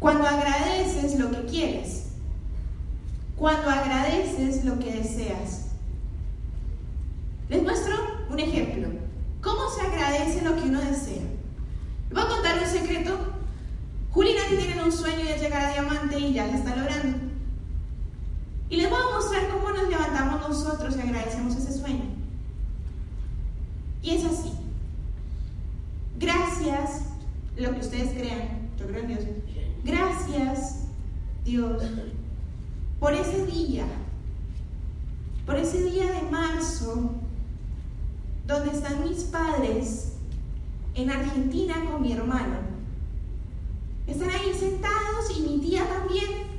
Cuando 0.00 0.26
agradeces 0.26 1.16
lo 1.16 1.30
que 1.30 1.44
quieres. 1.44 2.08
Cuando 3.36 3.70
agradeces 3.70 4.64
lo 4.64 4.80
que 4.80 4.92
deseas. 4.92 5.66
Les 7.48 7.62
muestro 7.62 7.94
un 8.30 8.40
ejemplo. 8.40 8.88
¿Cómo 9.40 9.70
se 9.70 9.82
agradece 9.82 10.42
lo 10.42 10.56
que 10.56 10.62
uno 10.62 10.80
desea? 10.80 11.22
Les 11.22 12.14
voy 12.14 12.20
a 12.24 12.34
contar 12.34 12.58
un 12.58 12.68
secreto. 12.68 13.16
Juli 14.10 14.32
y 14.32 14.34
Nati 14.34 14.56
tienen 14.56 14.84
un 14.84 14.90
sueño 14.90 15.24
de 15.24 15.38
llegar 15.38 15.66
a 15.66 15.72
diamante 15.72 16.18
y 16.18 16.32
ya 16.32 16.50
se 16.50 16.56
está 16.56 16.74
logrando. 16.74 17.16
Y 18.68 18.76
les 18.78 18.90
voy 18.90 18.98
a 18.98 19.14
mostrar 19.14 19.48
cómo 19.50 19.70
nos 19.70 19.88
levantamos 19.88 20.48
nosotros 20.48 20.96
y 20.96 21.00
agradecemos 21.00 21.54
ese 21.54 21.78
sueño. 21.78 22.21
Y 24.02 24.10
es 24.10 24.24
así. 24.24 24.52
Gracias, 26.18 27.02
lo 27.56 27.72
que 27.72 27.80
ustedes 27.80 28.12
crean, 28.12 28.70
yo 28.78 28.86
creo 28.86 29.00
en 29.00 29.08
Dios. 29.08 29.20
Gracias, 29.84 30.84
Dios, 31.44 31.82
por 33.00 33.12
ese 33.12 33.46
día, 33.46 33.84
por 35.44 35.56
ese 35.56 35.82
día 35.84 36.10
de 36.12 36.30
marzo, 36.30 37.12
donde 38.46 38.70
están 38.70 39.08
mis 39.08 39.24
padres 39.24 40.12
en 40.94 41.10
Argentina 41.10 41.74
con 41.90 42.02
mi 42.02 42.12
hermano. 42.12 42.58
Están 44.06 44.30
ahí 44.30 44.52
sentados 44.58 45.36
y 45.36 45.42
mi 45.42 45.58
tía 45.58 45.88
también. 45.88 46.52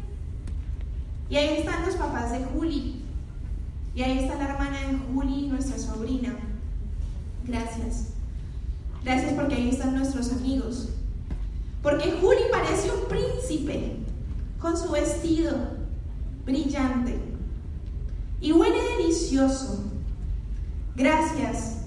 Y 1.30 1.36
ahí 1.36 1.58
están 1.60 1.86
los 1.86 1.96
papás 1.96 2.32
de 2.32 2.44
Juli. 2.46 3.04
Y 3.96 4.02
ahí 4.02 4.20
está 4.20 4.36
la 4.36 4.54
hermana 4.54 4.80
de 4.80 4.98
Juli, 4.98 5.48
nuestra 5.48 5.78
sobrina. 5.78 6.36
Gracias. 7.46 8.08
Gracias 9.04 9.34
porque 9.34 9.56
ahí 9.56 9.70
están 9.70 9.96
nuestros 9.96 10.32
amigos. 10.32 10.90
Porque 11.82 12.18
Juli 12.22 12.44
parece 12.52 12.90
un 12.92 13.08
príncipe 13.10 13.98
con 14.60 14.78
su 14.78 14.92
vestido 14.92 15.52
brillante. 16.46 17.20
Y 18.40 18.54
huele 18.54 18.78
delicioso. 18.98 19.84
Gracias. 20.96 21.80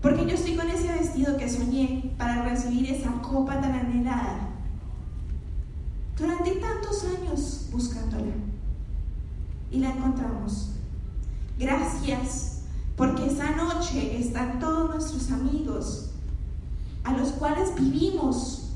Porque 0.00 0.26
yo 0.26 0.34
estoy 0.34 0.56
con 0.56 0.68
ese 0.68 0.88
vestido 0.92 1.36
que 1.36 1.48
soñé 1.48 2.12
para 2.18 2.42
recibir 2.42 2.90
esa 2.90 3.12
copa 3.22 3.60
tan 3.60 3.72
anhelada. 3.72 4.48
Durante 6.18 6.50
tantos 6.56 7.04
años 7.04 7.68
buscándola. 7.70 8.32
Y 9.70 9.78
la 9.78 9.90
encontramos. 9.90 10.72
Gracias. 11.56 12.51
Porque 12.96 13.26
esa 13.26 13.56
noche 13.56 14.18
están 14.18 14.58
todos 14.58 14.90
nuestros 14.90 15.30
amigos, 15.30 16.10
a 17.04 17.12
los 17.12 17.30
cuales 17.32 17.74
vivimos 17.74 18.70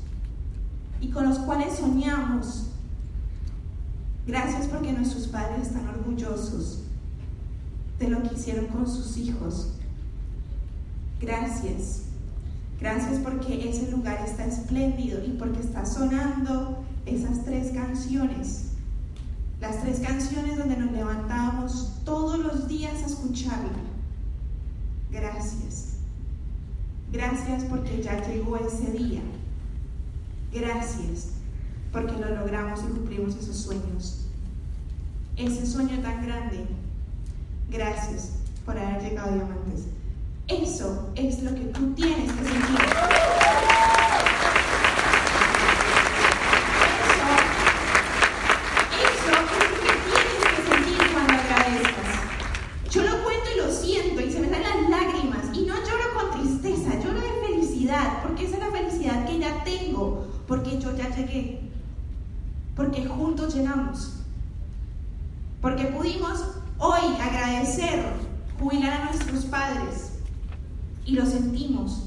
y 0.99 1.09
con 1.09 1.29
los 1.29 1.39
cuales 1.39 1.77
soñamos. 1.77 2.67
Gracias 4.25 4.67
porque 4.67 4.91
nuestros 4.91 5.27
padres 5.27 5.67
están 5.67 5.87
orgullosos 5.87 6.81
de 7.99 8.09
lo 8.09 8.21
que 8.23 8.35
hicieron 8.35 8.67
con 8.67 8.87
sus 8.87 9.17
hijos. 9.17 9.69
Gracias. 11.19 12.01
Gracias 12.79 13.19
porque 13.23 13.69
ese 13.69 13.89
lugar 13.91 14.23
está 14.25 14.45
espléndido 14.45 15.23
y 15.25 15.29
porque 15.31 15.61
está 15.61 15.85
sonando 15.85 16.83
esas 17.05 17.43
tres 17.43 17.71
canciones. 17.71 18.65
Las 19.59 19.81
tres 19.81 19.99
canciones 19.99 20.57
donde 20.57 20.77
nos 20.77 20.91
levantamos 20.91 21.93
todos 22.05 22.37
los 22.37 22.67
días 22.67 23.01
a 23.01 23.07
escucharla. 23.07 23.79
Gracias. 25.09 25.93
Gracias 27.17 27.63
porque 27.63 27.99
ya 28.03 28.21
llegó 28.27 28.57
ese 28.57 28.91
día. 28.91 29.21
Gracias 30.53 31.29
porque 31.91 32.11
lo 32.11 32.29
logramos 32.35 32.79
y 32.81 32.93
cumplimos 32.93 33.35
esos 33.35 33.57
sueños. 33.57 34.27
Ese 35.35 35.65
sueño 35.65 35.99
tan 36.03 36.23
grande. 36.23 36.67
Gracias 37.71 38.33
por 38.63 38.77
haber 38.77 39.01
llegado 39.01 39.33
Diamantes. 39.33 39.87
Eso 40.47 41.09
es 41.15 41.41
lo 41.41 41.55
que 41.55 41.61
tú 41.61 41.91
tienes 41.95 42.31
que 42.31 42.43
sentir. 42.45 42.79
Eso, 47.01 47.23
eso 48.93 49.31
es 49.31 49.71
lo 49.71 49.79
que 49.81 49.91
tienes 50.05 50.43
que 50.45 50.61
sentir 50.69 50.99
cuando 51.13 51.33
agradezcas. 51.33 52.27
Yo 52.91 53.01
lo 53.01 53.23
cuento 53.23 53.47
y 53.55 53.57
lo 53.57 53.71
siento 53.71 54.21
y 54.21 54.31
se 54.31 54.39
me 54.39 54.49
salen 54.49 54.61
las 54.61 54.89
lágrimas 54.91 55.45
y 55.53 55.61
no 55.61 55.75
lloro 55.75 56.13
con 56.15 56.41
tristeza, 56.41 56.99
lloro 56.99 57.19
de 57.19 57.47
felicidad, 57.47 58.23
porque 58.23 58.45
esa 58.45 58.55
es 58.55 58.59
la 58.59 58.71
felicidad 58.71 59.25
que 59.25 59.39
ya 59.39 59.63
tengo, 59.63 60.25
porque 60.47 60.79
yo 60.79 60.95
ya 60.95 61.13
llegué, 61.15 61.59
porque 62.75 63.05
juntos 63.05 63.53
llegamos, 63.55 64.13
porque 65.61 65.85
pudimos 65.85 66.43
hoy 66.77 67.01
agradecer, 67.21 68.03
jubilar 68.59 69.01
a 69.01 69.05
nuestros 69.05 69.45
padres 69.45 70.13
y 71.05 71.13
lo 71.13 71.25
sentimos. 71.25 72.03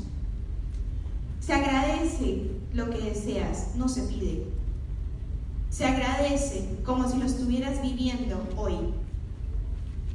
Se 1.41 1.53
agradece 1.53 2.51
lo 2.73 2.91
que 2.91 2.99
deseas, 2.99 3.75
no 3.75 3.89
se 3.89 4.03
pide. 4.03 4.47
Se 5.71 5.85
agradece 5.85 6.79
como 6.85 7.09
si 7.09 7.19
lo 7.19 7.27
estuvieras 7.27 7.83
viviendo 7.83 8.43
hoy. 8.57 8.75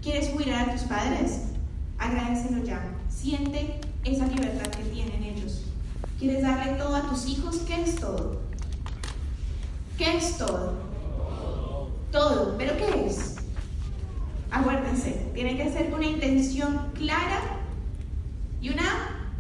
¿Quieres 0.02 0.30
jubilar 0.30 0.70
a 0.70 0.74
tus 0.74 0.84
padres? 0.84 1.42
Agradecelo 1.98 2.64
ya. 2.64 2.82
Siente 3.10 3.80
esa 4.04 4.28
libertad 4.28 4.70
que 4.70 4.84
tienen 4.84 5.24
ellos. 5.24 5.64
¿Quieres 6.20 6.44
darle 6.44 6.74
todo 6.74 6.96
a 6.96 7.10
tus 7.10 7.26
hijos? 7.28 7.58
¿Qué 7.66 7.82
es 7.82 7.96
todo? 7.96 8.42
¿Qué 9.98 10.18
es 10.18 10.38
todo? 10.38 10.74
Todo. 12.12 12.56
¿Pero 12.58 12.78
qué 12.78 13.08
es? 13.08 13.38
Acuérdense, 14.52 15.26
tiene 15.34 15.58
que 15.58 15.72
ser 15.72 15.92
una 15.94 16.06
intención 16.06 16.92
clara 16.94 17.42
y 18.62 18.70
una... 18.70 19.32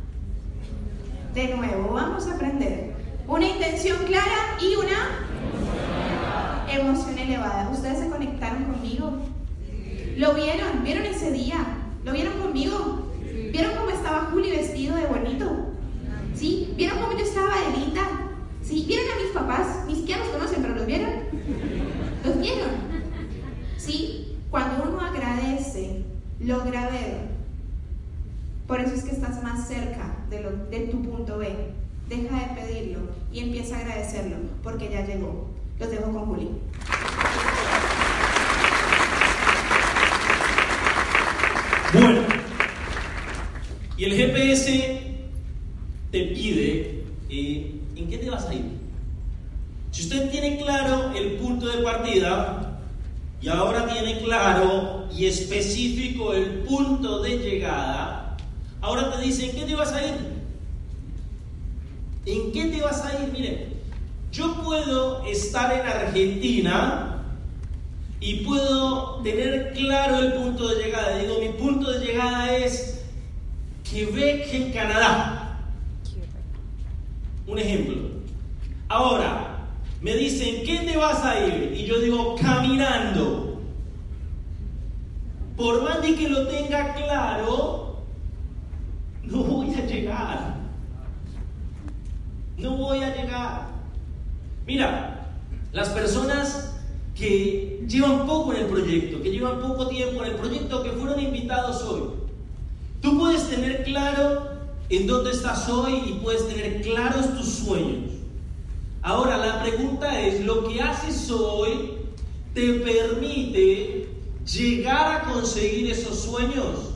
De 1.33 1.55
nuevo, 1.55 1.93
vamos 1.93 2.25
a 2.27 2.35
aprender. 2.35 2.95
Una 3.27 3.45
intención 3.45 3.97
clara 4.05 4.57
y 4.61 4.75
una 4.75 5.19
emoción 6.73 7.17
elevada. 7.17 7.69
¿Ustedes 7.69 7.99
se 7.99 8.09
conectaron 8.09 8.63
conmigo? 8.63 9.19
¿Lo 10.17 10.33
vieron? 10.33 10.83
¿Vieron 10.83 11.05
ese 11.05 11.31
día? 11.31 11.57
¿Lo 12.05 12.13
vieron 12.13 12.37
conmigo? 12.39 13.11
¿Vieron 13.51 13.75
cómo 13.75 13.89
estaba 13.89 14.29
Juli 14.31 14.51
vestido 14.51 14.95
de 14.95 15.07
bonito? 15.07 15.71
¿Sí? 16.35 16.73
¿Vieron 16.77 16.99
cómo 16.99 17.17
yo 17.17 17.25
estaba 17.25 17.55
de 17.55 17.77
linda? 17.79 18.01
¿Sí? 18.63 18.85
¿Vieron 18.87 19.05
a 19.11 19.23
mis 19.23 19.33
papás? 19.33 19.85
Ni 19.87 19.95
siquiera 19.95 20.23
los 20.23 20.33
conocen, 20.33 20.61
pero 20.61 20.75
¿los 20.75 20.85
vieron? 20.85 21.09
¿Los 22.23 22.39
vieron? 22.39 22.69
¿Sí? 23.77 24.37
Cuando 24.49 24.83
uno 24.89 25.01
agradece, 25.01 26.03
logra 26.39 26.89
ver. 26.89 27.35
Por 28.67 28.79
eso 28.79 28.95
es 28.95 29.03
que 29.03 29.11
estás 29.11 29.43
más 29.43 29.67
cerca 29.67 30.15
de, 30.29 30.41
lo, 30.41 30.51
de 30.69 30.79
tu 30.87 31.01
punto 31.01 31.37
B. 31.37 31.53
Deja 32.07 32.39
de 32.39 32.61
pedirlo 32.61 32.99
y 33.31 33.39
empieza 33.39 33.75
a 33.75 33.79
agradecerlo, 33.79 34.37
porque 34.63 34.84
ya 34.95 35.05
llegó. 35.05 35.47
Los 35.79 35.91
dejo 35.91 36.03
con 36.03 36.25
Juli. 36.25 36.49
Bueno, 41.93 42.21
y 43.97 44.03
el 44.03 44.13
GPS 44.13 45.01
te 46.11 46.23
pide 46.25 47.03
eh, 47.29 47.75
en 47.95 48.09
qué 48.09 48.17
te 48.17 48.29
vas 48.29 48.47
a 48.47 48.53
ir. 48.53 48.65
Si 49.91 50.03
usted 50.03 50.29
tiene 50.29 50.57
claro 50.57 51.13
el 51.15 51.33
punto 51.33 51.67
de 51.67 51.83
partida 51.83 52.79
y 53.41 53.47
ahora 53.47 53.87
tiene 53.87 54.19
claro 54.19 55.07
y 55.13 55.25
específico 55.25 56.33
el 56.33 56.63
punto 56.63 57.21
de 57.21 57.37
llegada, 57.37 58.37
ahora 58.81 59.11
te 59.11 59.21
dice 59.23 59.49
en 59.49 59.55
qué 59.55 59.65
te 59.65 59.75
vas 59.75 59.93
a 59.93 60.05
ir. 60.05 60.15
¿En 62.25 62.51
qué 62.51 62.65
te 62.65 62.81
vas 62.81 63.05
a 63.05 63.23
ir? 63.23 63.31
Mire, 63.31 63.74
yo 64.35 64.53
puedo 64.55 65.23
estar 65.25 65.71
en 65.71 65.87
Argentina 65.87 67.23
y 68.19 68.43
puedo 68.43 69.21
tener 69.21 69.71
claro 69.73 70.19
el 70.19 70.33
punto 70.33 70.67
de 70.67 70.83
llegada. 70.83 71.17
Digo, 71.17 71.39
mi 71.39 71.49
punto 71.49 71.89
de 71.91 72.05
llegada 72.05 72.53
es 72.53 73.05
Quebec 73.89 74.53
en 74.53 74.73
Canadá. 74.73 75.59
Un 77.47 77.59
ejemplo. 77.59 77.95
Ahora, 78.89 79.67
me 80.01 80.15
dicen, 80.15 80.65
¿qué 80.65 80.79
te 80.79 80.97
vas 80.97 81.23
a 81.23 81.39
ir? 81.45 81.71
Y 81.73 81.85
yo 81.85 81.99
digo, 81.99 82.35
caminando. 82.35 83.61
Por 85.55 85.81
más 85.83 86.01
de 86.01 86.13
que 86.13 86.27
lo 86.27 86.45
tenga 86.47 86.93
claro, 86.93 88.03
no 89.23 89.43
voy 89.43 89.73
a 89.73 89.85
llegar. 89.85 90.55
No 92.57 92.75
voy 92.75 93.01
a 93.01 93.15
llegar. 93.15 93.74
Mira, 94.65 95.27
las 95.73 95.89
personas 95.89 96.75
que 97.15 97.85
llevan 97.87 98.25
poco 98.25 98.53
en 98.53 98.61
el 98.61 98.65
proyecto, 98.65 99.21
que 99.21 99.31
llevan 99.31 99.59
poco 99.59 99.87
tiempo 99.87 100.23
en 100.23 100.31
el 100.31 100.35
proyecto, 100.35 100.83
que 100.83 100.91
fueron 100.91 101.19
invitados 101.19 101.81
hoy. 101.83 102.09
Tú 103.01 103.19
puedes 103.19 103.47
tener 103.49 103.83
claro 103.83 104.49
en 104.89 105.07
dónde 105.07 105.31
estás 105.31 105.69
hoy 105.69 106.01
y 106.07 106.13
puedes 106.23 106.47
tener 106.47 106.81
claros 106.81 107.37
tus 107.37 107.47
sueños. 107.47 108.11
Ahora, 109.01 109.37
la 109.37 109.61
pregunta 109.61 110.19
es, 110.19 110.43
¿lo 110.43 110.67
que 110.67 110.81
haces 110.81 111.29
hoy 111.29 111.97
te 112.53 112.73
permite 112.79 114.09
llegar 114.51 115.21
a 115.21 115.31
conseguir 115.31 115.91
esos 115.91 116.19
sueños? 116.19 116.91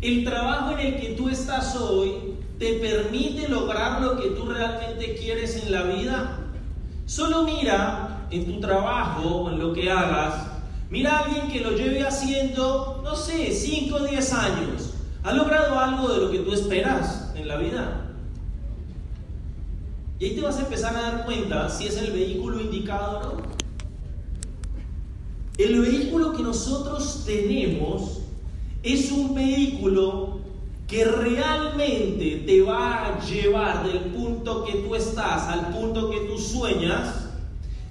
El 0.00 0.24
trabajo 0.24 0.76
en 0.76 0.86
el 0.86 1.00
que 1.00 1.08
tú 1.10 1.28
estás 1.28 1.76
hoy 1.76 2.34
te 2.58 2.74
permite 2.74 3.48
lograr 3.48 4.02
lo 4.02 4.20
que 4.20 4.30
tú 4.30 4.46
realmente 4.46 5.14
quieres 5.14 5.62
en 5.62 5.72
la 5.72 5.82
vida. 5.82 6.37
Solo 7.08 7.44
mira 7.44 8.26
en 8.30 8.44
tu 8.44 8.60
trabajo 8.60 9.26
o 9.26 9.50
en 9.50 9.58
lo 9.58 9.72
que 9.72 9.90
hagas, 9.90 10.46
mira 10.90 11.16
a 11.16 11.24
alguien 11.24 11.48
que 11.48 11.60
lo 11.60 11.70
lleve 11.70 12.06
haciendo, 12.06 13.00
no 13.02 13.16
sé, 13.16 13.50
5 13.50 13.96
o 13.96 14.04
10 14.04 14.32
años. 14.34 14.92
¿Ha 15.24 15.32
logrado 15.32 15.78
algo 15.78 16.12
de 16.12 16.20
lo 16.20 16.30
que 16.30 16.40
tú 16.40 16.52
esperas 16.52 17.32
en 17.34 17.48
la 17.48 17.56
vida? 17.56 18.12
Y 20.18 20.26
ahí 20.26 20.34
te 20.34 20.42
vas 20.42 20.58
a 20.58 20.64
empezar 20.64 20.94
a 20.96 21.00
dar 21.00 21.24
cuenta 21.24 21.70
si 21.70 21.86
es 21.86 21.96
el 21.96 22.12
vehículo 22.12 22.60
indicado 22.60 23.20
o 23.20 23.22
no. 23.22 23.42
El 25.56 25.80
vehículo 25.80 26.34
que 26.34 26.42
nosotros 26.42 27.22
tenemos 27.24 28.18
es 28.82 29.10
un 29.10 29.34
vehículo 29.34 30.37
que 30.88 31.04
realmente 31.04 32.44
te 32.46 32.62
va 32.62 33.04
a 33.04 33.20
llevar 33.20 33.86
del 33.86 34.06
punto 34.06 34.64
que 34.64 34.72
tú 34.78 34.94
estás 34.94 35.46
al 35.48 35.68
punto 35.68 36.10
que 36.10 36.20
tú 36.20 36.38
sueñas 36.38 37.26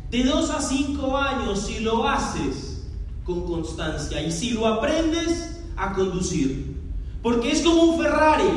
de 0.09 0.23
2 0.23 0.49
a 0.49 0.59
5 0.59 1.17
años 1.17 1.59
si 1.59 1.79
lo 1.81 2.07
haces 2.07 2.87
con 3.23 3.45
constancia 3.45 4.19
y 4.23 4.31
si 4.31 4.49
lo 4.49 4.65
aprendes 4.65 5.61
a 5.75 5.93
conducir. 5.93 6.75
Porque 7.21 7.51
es 7.51 7.61
como 7.61 7.83
un 7.83 8.01
Ferrari 8.01 8.49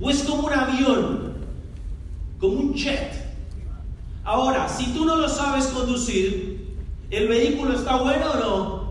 o 0.00 0.10
es 0.10 0.24
como 0.24 0.48
un 0.48 0.52
avión, 0.52 1.34
como 2.40 2.54
un 2.54 2.74
jet. 2.74 3.12
Ahora, 4.24 4.68
si 4.68 4.86
tú 4.86 5.04
no 5.04 5.14
lo 5.14 5.28
sabes 5.28 5.66
conducir, 5.66 6.74
¿el 7.10 7.28
vehículo 7.28 7.74
está 7.74 7.96
bueno 7.96 8.26
o 8.32 8.36
no? 8.40 8.88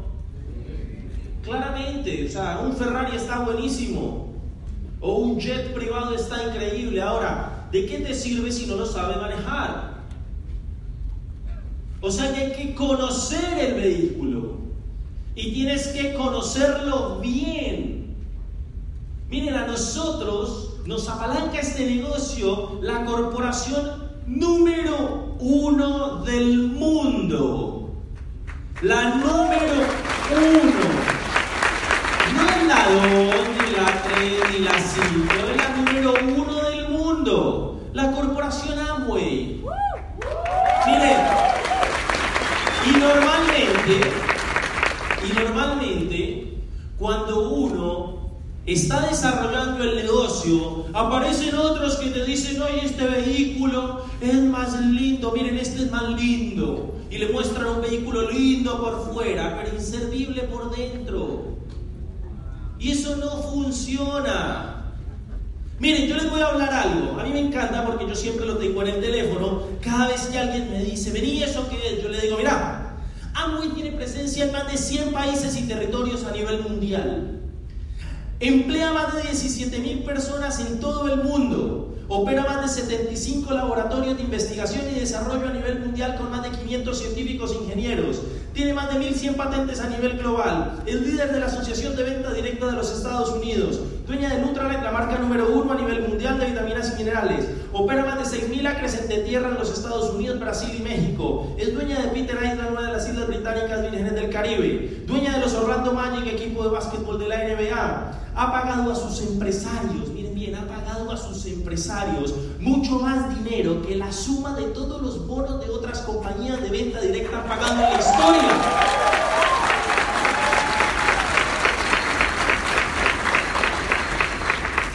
Claramente, 1.44 2.26
o 2.26 2.32
sea, 2.32 2.62
un 2.64 2.74
Ferrari 2.74 3.18
está 3.18 3.40
buenísimo 3.40 4.26
o 5.00 5.16
un 5.16 5.39
jet 5.39 5.74
privado 5.74 6.16
está 6.16 6.43
increíble. 6.43 7.02
Ahora, 7.02 7.68
¿de 7.72 7.86
qué 7.86 8.00
te 8.00 8.14
sirve 8.14 8.52
si 8.52 8.66
no 8.66 8.76
lo 8.76 8.86
sabe 8.86 9.16
manejar? 9.18 9.98
O 12.02 12.12
sea 12.12 12.34
que 12.34 12.39
hay 12.39 12.52
que 12.54 12.76
conocer 12.76 13.58
el 13.60 13.74
vehículo 13.76 14.58
y 15.36 15.54
tienes 15.54 15.88
que 15.88 16.14
conocerlo 16.14 17.20
bien. 17.20 18.16
Miren, 19.30 19.56
a 19.56 19.68
nosotros 19.68 20.78
nos 20.86 21.10
apalanca 21.10 21.60
este 21.60 21.86
negocio 21.86 22.80
la 22.82 23.04
corporación 23.04 24.08
número 24.26 25.36
uno 25.39 26.24
del 26.24 26.70
mundo. 26.70 27.93
La 28.82 29.16
número 29.16 29.74
uno. 30.32 31.18
No 32.36 32.50
es 32.50 32.68
la 32.68 32.89
2, 32.89 33.04
ni 33.58 33.76
la 33.76 34.04
3, 34.04 34.57
ni 34.78 34.84
la 34.84 34.88
5, 34.88 35.34
es 35.51 35.57
la 35.57 35.69
número 35.75 36.13
uno 36.36 36.69
del 36.69 36.89
mundo. 36.89 37.82
La 37.93 38.11
corporación 38.11 38.78
Amway. 38.78 39.63
Miren, 40.86 41.17
y 42.86 42.91
normalmente, 42.99 44.11
y 45.28 45.34
normalmente, 45.34 46.57
cuando 46.97 47.49
uno 47.49 48.17
está 48.65 49.07
desarrollando 49.07 49.84
el 49.84 49.95
negocio, 49.95 50.86
aparecen 50.93 51.55
otros 51.55 51.95
que 51.97 52.09
te 52.09 52.25
dicen, 52.25 52.61
oye, 52.61 52.86
este 52.86 53.05
vehículo 53.05 54.01
es 54.21 54.36
más 54.36 54.80
lindo, 54.82 55.32
miren, 55.32 55.57
este 55.57 55.84
es 55.84 55.91
más 55.91 56.09
lindo. 56.09 56.93
Y 57.09 57.17
le 57.17 57.30
muestran 57.30 57.67
un 57.67 57.82
vehículo 57.82 58.30
lindo 58.30 58.80
por 58.80 59.13
fuera, 59.13 59.59
pero 59.61 59.75
inservible 59.75 60.43
por 60.43 60.75
dentro. 60.75 61.57
Y 62.80 62.91
eso 62.91 63.15
no 63.17 63.41
funciona. 63.41 64.78
Miren, 65.80 66.07
yo 66.07 66.15
les 66.15 66.30
voy 66.30 66.41
a 66.41 66.47
hablar 66.47 66.73
algo. 66.73 67.19
A 67.19 67.23
mí 67.23 67.30
me 67.32 67.39
encanta 67.39 67.86
porque 67.86 68.07
yo 68.07 68.15
siempre 68.15 68.45
lo 68.45 68.57
tengo 68.57 68.82
en 68.82 68.88
el 68.89 69.01
teléfono. 69.01 69.63
Cada 69.82 70.07
vez 70.07 70.21
que 70.28 70.39
alguien 70.39 70.71
me 70.71 70.84
dice, 70.84 71.11
vení, 71.11 71.43
¿eso 71.43 71.67
qué 71.69 71.78
es? 71.93 72.03
Yo 72.03 72.09
le 72.09 72.19
digo, 72.19 72.38
mira, 72.38 72.97
Amway 73.34 73.69
tiene 73.69 73.91
presencia 73.91 74.45
en 74.45 74.51
más 74.51 74.71
de 74.71 74.78
100 74.78 75.11
países 75.11 75.55
y 75.57 75.67
territorios 75.67 76.23
a 76.25 76.32
nivel 76.32 76.61
mundial. 76.61 77.41
Emplea 78.39 78.91
más 78.91 79.15
de 79.15 79.23
17 79.23 79.80
mil 79.80 79.99
personas 79.99 80.59
en 80.59 80.80
todo 80.80 81.11
el 81.11 81.23
mundo. 81.23 81.95
Opera 82.07 82.43
más 82.43 82.61
de 82.61 82.82
75 82.84 83.53
laboratorios 83.53 84.17
de 84.17 84.23
investigación 84.23 84.86
y 84.89 84.99
desarrollo 84.99 85.49
a 85.49 85.53
nivel 85.53 85.80
mundial 85.80 86.15
con 86.17 86.32
más 86.32 86.43
de 86.43 86.51
500 86.51 86.97
científicos 86.97 87.51
e 87.51 87.63
ingenieros. 87.63 88.21
Tiene 88.58 88.74
más 88.74 88.91
de 88.91 88.99
1.100 88.99 89.36
patentes 89.36 89.80
a 89.82 89.88
nivel 89.88 90.18
global. 90.18 90.82
Es 90.88 90.99
líder 91.01 91.32
de 91.32 91.39
la 91.39 91.45
Asociación 91.45 91.95
de 91.95 92.01
Venta 92.01 92.34
Directa 92.34 92.66
de 92.66 92.72
los 92.72 92.91
Estados 92.91 93.30
Unidos. 93.30 93.82
Dueña 94.08 94.30
de 94.30 94.39
Nutralite, 94.39 94.82
la 94.82 94.89
marca 94.89 95.20
número 95.20 95.47
uno 95.47 95.74
a 95.74 95.76
nivel 95.76 96.08
mundial 96.08 96.39
de 96.39 96.47
vitaminas 96.47 96.91
y 96.91 96.97
minerales. 96.97 97.47
Opera 97.72 98.03
más 98.03 98.32
de 98.32 98.39
6.000 98.39 98.68
acres 98.68 99.08
de 99.08 99.18
tierra 99.20 99.49
en 99.49 99.60
los 99.60 99.72
Estados 99.72 100.12
Unidos, 100.12 100.39
Brasil 100.39 100.72
y 100.76 100.82
México. 100.82 101.55
Es 101.60 101.72
dueña 101.72 102.01
de 102.01 102.08
Peter 102.08 102.36
Island, 102.36 102.72
una 102.72 102.88
de 102.88 102.93
las 102.93 103.08
islas 103.08 103.28
británicas 103.28 103.80
vírgenes 103.84 104.16
del 104.16 104.32
Caribe. 104.32 105.03
Dueña 105.05 105.34
de 105.34 105.39
los 105.39 105.53
Orlando 105.53 105.93
Magic, 105.93 106.26
equipo 106.26 106.64
de 106.64 106.70
básquetbol 106.72 107.20
de 107.20 107.28
la 107.28 107.43
NBA. 107.43 108.12
Ha 108.34 108.51
pagado 108.51 108.91
a 108.91 108.95
sus 108.95 109.22
empresarios, 109.22 110.10
miren 110.10 110.34
bien, 110.34 110.55
ha 110.55 110.66
pagado 110.66 111.05
sus 111.18 111.45
empresarios 111.45 112.34
mucho 112.59 112.99
más 112.99 113.36
dinero 113.36 113.82
que 113.82 113.95
la 113.95 114.11
suma 114.11 114.53
de 114.53 114.63
todos 114.65 115.01
los 115.01 115.28
bonos 115.28 115.59
de 115.63 115.70
otras 115.70 115.99
compañías 115.99 116.61
de 116.61 116.70
venta 116.70 117.01
directa 117.01 117.43
pagando 117.45 117.82
la 117.82 117.99
historia. 117.99 118.49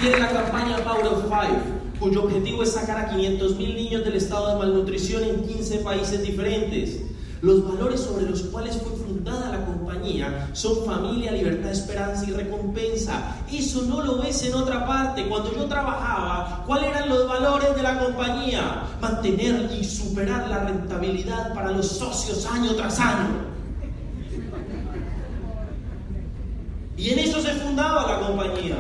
Tiene 0.01 0.19
la 0.19 0.31
campaña 0.31 0.77
Power 0.79 1.07
of 1.07 1.25
Five, 1.29 1.61
cuyo 2.01 2.25
objetivo 2.25 2.63
es 2.63 2.73
sacar 2.73 2.99
a 2.99 3.11
500 3.11 3.57
mil 3.57 3.77
niños 3.77 4.05
del 4.05 4.15
estado 4.15 4.49
de 4.49 4.57
malnutrición 4.57 5.23
en 5.23 5.47
15 5.47 5.79
países 5.79 6.23
diferentes. 6.23 7.12
Los 7.43 7.69
valores 7.69 8.01
sobre 8.01 8.31
los 8.31 8.43
cuales 8.43 8.81
fue 8.81 8.93
fundada 8.93 9.51
la 9.51 9.67
compañía 9.67 10.49
son 10.53 10.85
familia, 10.87 11.33
libertad, 11.33 11.73
esperanza 11.73 12.25
y 12.29 12.33
recompensa. 12.33 13.37
Eso 13.53 13.83
no 13.83 14.01
lo 14.01 14.23
ves 14.23 14.45
en 14.45 14.55
otra 14.55 14.87
parte. 14.87 15.27
Cuando 15.27 15.53
yo 15.53 15.65
trabajaba, 15.65 16.63
¿cuáles 16.69 16.91
eran 16.91 17.09
los 17.09 17.29
valores 17.29 17.75
de 17.75 17.83
la 17.83 17.99
compañía? 17.99 18.85
Mantener 19.01 19.73
y 19.77 19.83
superar 19.83 20.49
la 20.49 20.61
rentabilidad 20.67 21.53
para 21.53 21.73
los 21.73 21.89
socios 21.89 22.47
año 22.47 22.77
tras 22.77 23.01
año. 23.01 23.53
Y 26.97 27.11
en 27.11 27.19
eso 27.19 27.41
se 27.41 27.55
fundaba 27.55 28.07
la 28.07 28.21
compañía. 28.25 28.77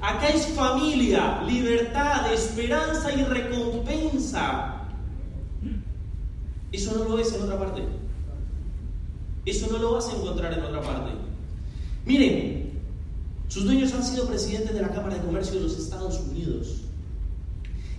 Acá 0.00 0.26
es 0.26 0.48
familia, 0.48 1.40
libertad, 1.46 2.32
esperanza 2.32 3.12
y 3.12 3.22
recompensa. 3.22 4.75
Eso 6.72 6.96
no 6.96 7.04
lo 7.04 7.16
ves 7.16 7.32
en 7.32 7.42
otra 7.42 7.58
parte. 7.58 7.82
Eso 9.44 9.68
no 9.70 9.78
lo 9.78 9.92
vas 9.92 10.08
a 10.08 10.16
encontrar 10.16 10.52
en 10.52 10.64
otra 10.64 10.82
parte. 10.82 11.12
Miren, 12.04 12.72
sus 13.48 13.64
dueños 13.64 13.92
han 13.92 14.04
sido 14.04 14.26
presidentes 14.26 14.74
de 14.74 14.82
la 14.82 14.90
Cámara 14.90 15.14
de 15.14 15.22
Comercio 15.22 15.54
de 15.54 15.60
los 15.60 15.78
Estados 15.78 16.20
Unidos. 16.20 16.82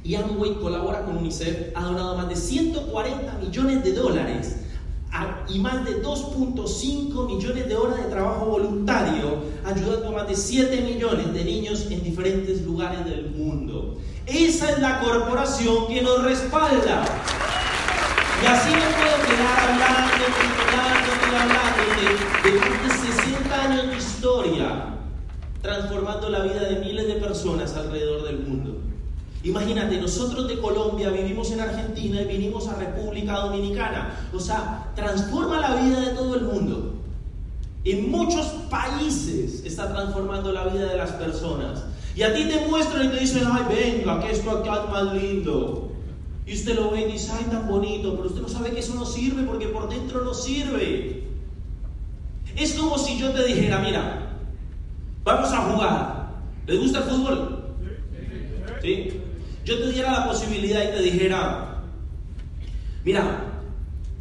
Y 0.03 0.15
Amway 0.15 0.55
colabora 0.55 1.03
con 1.03 1.17
UNICEF, 1.17 1.75
ha 1.75 1.83
donado 1.83 2.17
más 2.17 2.29
de 2.29 2.35
140 2.35 3.39
millones 3.39 3.83
de 3.83 3.93
dólares 3.93 4.57
y 5.49 5.59
más 5.59 5.85
de 5.85 6.03
2.5 6.03 7.25
millones 7.27 7.67
de 7.67 7.75
horas 7.75 7.97
de 7.97 8.09
trabajo 8.09 8.45
voluntario, 8.45 9.43
ayudando 9.65 10.09
a 10.09 10.11
más 10.11 10.27
de 10.27 10.35
7 10.35 10.81
millones 10.81 11.33
de 11.33 11.43
niños 11.43 11.87
en 11.89 12.03
diferentes 12.03 12.61
lugares 12.63 13.05
del 13.05 13.31
mundo. 13.31 13.97
Esa 14.25 14.71
es 14.71 14.79
la 14.79 14.99
corporación 14.99 15.87
que 15.87 16.01
nos 16.01 16.23
respalda. 16.23 17.05
Y 18.41 18.45
así 18.45 18.69
me 18.69 18.87
puedo 18.97 19.17
quedar 19.25 19.59
hablando, 19.59 20.13
y 20.21 21.35
hablando, 21.35 21.81
de, 22.43 22.87
de 22.87 23.13
60 23.13 23.61
años 23.61 23.87
de 23.87 23.97
historia, 23.97 24.85
transformando 25.61 26.29
la 26.29 26.41
vida 26.41 26.61
de 26.61 26.79
miles 26.79 27.07
de 27.07 27.15
personas 27.15 27.75
alrededor 27.75 28.23
del 28.23 28.39
mundo. 28.39 28.77
Imagínate, 29.43 29.97
nosotros 29.97 30.47
de 30.47 30.59
Colombia 30.59 31.09
vivimos 31.09 31.51
en 31.51 31.61
Argentina 31.61 32.21
y 32.21 32.25
vinimos 32.25 32.67
a 32.67 32.75
República 32.75 33.39
Dominicana. 33.39 34.29
O 34.33 34.39
sea, 34.39 34.91
transforma 34.95 35.59
la 35.59 35.75
vida 35.75 36.01
de 36.01 36.11
todo 36.11 36.35
el 36.35 36.41
mundo. 36.43 36.93
En 37.85 38.11
muchos 38.11 38.45
países 38.69 39.63
está 39.63 39.91
transformando 39.93 40.51
la 40.51 40.65
vida 40.65 40.87
de 40.87 40.97
las 40.97 41.11
personas. 41.11 41.85
Y 42.15 42.23
a 42.23 42.33
ti 42.33 42.45
te 42.45 42.67
muestran 42.67 43.05
y 43.05 43.09
te 43.09 43.19
dicen, 43.19 43.47
ay, 43.51 43.63
venga, 43.69 44.19
que 44.19 44.31
esto 44.31 44.51
acá 44.51 44.83
es 44.83 44.89
más 44.91 45.13
lindo. 45.13 45.86
Y 46.47 46.53
usted 46.53 46.75
lo 46.75 46.91
ve 46.91 47.01
y 47.01 47.11
dice, 47.11 47.33
ay, 47.37 47.43
tan 47.51 47.67
bonito, 47.67 48.15
pero 48.15 48.29
usted 48.29 48.41
no 48.41 48.47
sabe 48.47 48.71
que 48.71 48.79
eso 48.79 48.95
no 48.95 49.05
sirve 49.05 49.43
porque 49.43 49.67
por 49.67 49.89
dentro 49.89 50.23
no 50.23 50.33
sirve. 50.33 51.23
Es 52.55 52.73
como 52.73 52.97
si 52.97 53.19
yo 53.19 53.31
te 53.31 53.43
dijera, 53.43 53.79
mira, 53.79 54.29
vamos 55.25 55.51
a 55.51 55.57
jugar. 55.57 56.29
¿Les 56.65 56.79
gusta 56.79 56.99
el 56.99 57.03
fútbol? 57.03 57.75
¿Sí? 58.81 59.09
Yo 59.65 59.77
te 59.77 59.91
diera 59.91 60.11
la 60.11 60.27
posibilidad 60.27 60.83
y 60.83 60.95
te 60.95 61.01
dijera, 61.01 61.83
mira, 63.03 63.43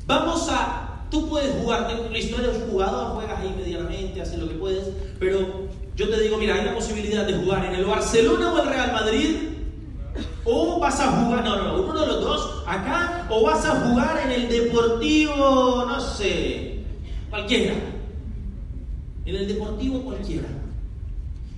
vamos 0.04 0.48
a, 0.50 1.06
tú 1.08 1.28
puedes 1.28 1.54
jugar, 1.62 1.88
historia 2.12 2.48
de 2.48 2.58
un 2.58 2.70
jugador, 2.70 3.14
juegas 3.14 3.38
ahí 3.38 3.54
medianamente, 3.56 4.20
haces 4.20 4.38
lo 4.38 4.48
que 4.48 4.56
puedes, 4.56 4.88
pero 5.20 5.68
yo 5.94 6.08
te 6.08 6.20
digo, 6.20 6.38
mira, 6.38 6.56
hay 6.56 6.64
la 6.64 6.74
posibilidad 6.74 7.24
de 7.24 7.34
jugar 7.34 7.66
en 7.66 7.76
el 7.76 7.84
Barcelona 7.84 8.52
o 8.52 8.62
el 8.62 8.68
Real 8.68 8.92
Madrid, 8.92 9.36
o 10.44 10.78
vas 10.78 11.00
a 11.00 11.10
jugar, 11.12 11.44
no, 11.44 11.62
no, 11.62 11.82
uno 11.82 12.00
de 12.00 12.06
los 12.06 12.20
dos, 12.20 12.62
acá, 12.66 13.26
o 13.30 13.42
vas 13.42 13.64
a 13.64 13.80
jugar 13.80 14.20
en 14.24 14.32
el 14.32 14.48
Deportivo, 14.48 15.84
no 15.86 16.00
sé, 16.00 16.84
cualquiera, 17.30 17.74
en 19.24 19.36
el 19.36 19.48
Deportivo 19.48 20.02
cualquiera. 20.02 20.48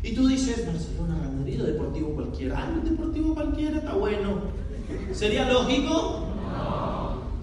Y 0.03 0.13
tú 0.13 0.29
dices, 0.29 0.65
Barcelona, 0.67 1.19
Real 1.21 1.37
Madrid, 1.37 1.63
Deportivo 1.63 2.11
cualquiera. 2.15 2.55
Ah, 2.59 2.71
el 2.73 2.89
Deportivo 2.89 3.35
cualquiera 3.35 3.79
está 3.79 3.95
bueno. 3.95 4.43
¿Sería 5.13 5.51
lógico? 5.51 6.25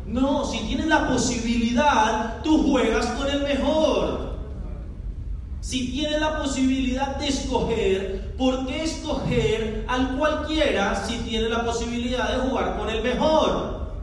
No, 0.07 0.45
si 0.45 0.59
tienes 0.59 0.87
la 0.87 1.07
posibilidad, 1.07 2.41
tú 2.43 2.71
juegas 2.71 3.05
con 3.07 3.27
el 3.27 3.43
mejor. 3.43 4.24
Si 5.65 5.87
tienes 5.87 6.21
la 6.21 6.37
posibilidad 6.37 7.15
de 7.15 7.27
escoger, 7.27 8.35
¿por 8.37 8.67
qué 8.67 8.83
escoger 8.83 9.83
al 9.87 10.15
cualquiera 10.15 10.95
si 11.07 11.17
tienes 11.27 11.49
la 11.49 11.65
posibilidad 11.65 12.31
de 12.31 12.47
jugar 12.47 12.77
con 12.77 12.87
el 12.87 13.01
mejor? 13.01 13.95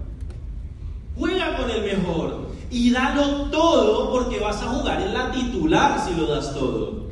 Juega 1.17 1.57
con 1.57 1.71
el 1.71 1.83
mejor 1.83 2.49
y 2.69 2.91
dalo 2.91 3.45
todo 3.53 4.11
porque 4.11 4.41
vas 4.41 4.61
a 4.61 4.71
jugar 4.71 5.03
en 5.03 5.15
la 5.15 5.31
titular 5.31 6.05
si 6.05 6.17
lo 6.17 6.27
das 6.27 6.53
todo. 6.53 7.07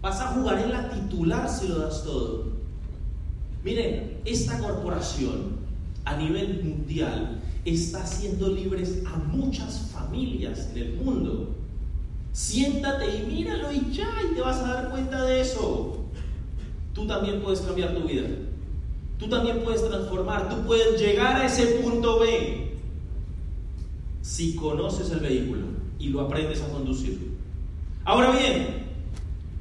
Vas 0.00 0.20
a 0.20 0.26
jugar 0.32 0.58
en 0.58 0.72
la 0.72 0.90
titular 0.90 1.48
si 1.48 1.68
lo 1.68 1.78
das 1.78 2.02
todo. 2.02 2.46
Miren, 3.62 4.18
esta 4.24 4.58
corporación 4.58 5.56
a 6.04 6.16
nivel 6.16 6.64
mundial 6.64 7.40
está 7.64 8.02
haciendo 8.02 8.48
libres 8.48 9.04
a 9.06 9.18
muchas 9.18 9.88
familias 9.92 10.70
en 10.74 10.82
el 10.82 10.94
mundo. 10.94 11.61
Siéntate 12.32 13.16
y 13.16 13.22
míralo 13.26 13.72
y 13.72 13.92
ya, 13.92 14.08
y 14.30 14.34
te 14.34 14.40
vas 14.40 14.58
a 14.58 14.74
dar 14.74 14.90
cuenta 14.90 15.22
de 15.24 15.40
eso. 15.40 15.98
Tú 16.94 17.06
también 17.06 17.40
puedes 17.40 17.60
cambiar 17.60 17.94
tu 17.94 18.06
vida. 18.06 18.22
Tú 19.18 19.28
también 19.28 19.62
puedes 19.62 19.86
transformar. 19.86 20.48
Tú 20.48 20.66
puedes 20.66 21.00
llegar 21.00 21.36
a 21.36 21.46
ese 21.46 21.66
punto 21.82 22.20
B 22.20 22.76
si 24.22 24.54
conoces 24.56 25.10
el 25.10 25.20
vehículo 25.20 25.66
y 25.98 26.08
lo 26.08 26.22
aprendes 26.22 26.62
a 26.62 26.68
conducir. 26.68 27.32
Ahora 28.04 28.30
bien, 28.30 28.82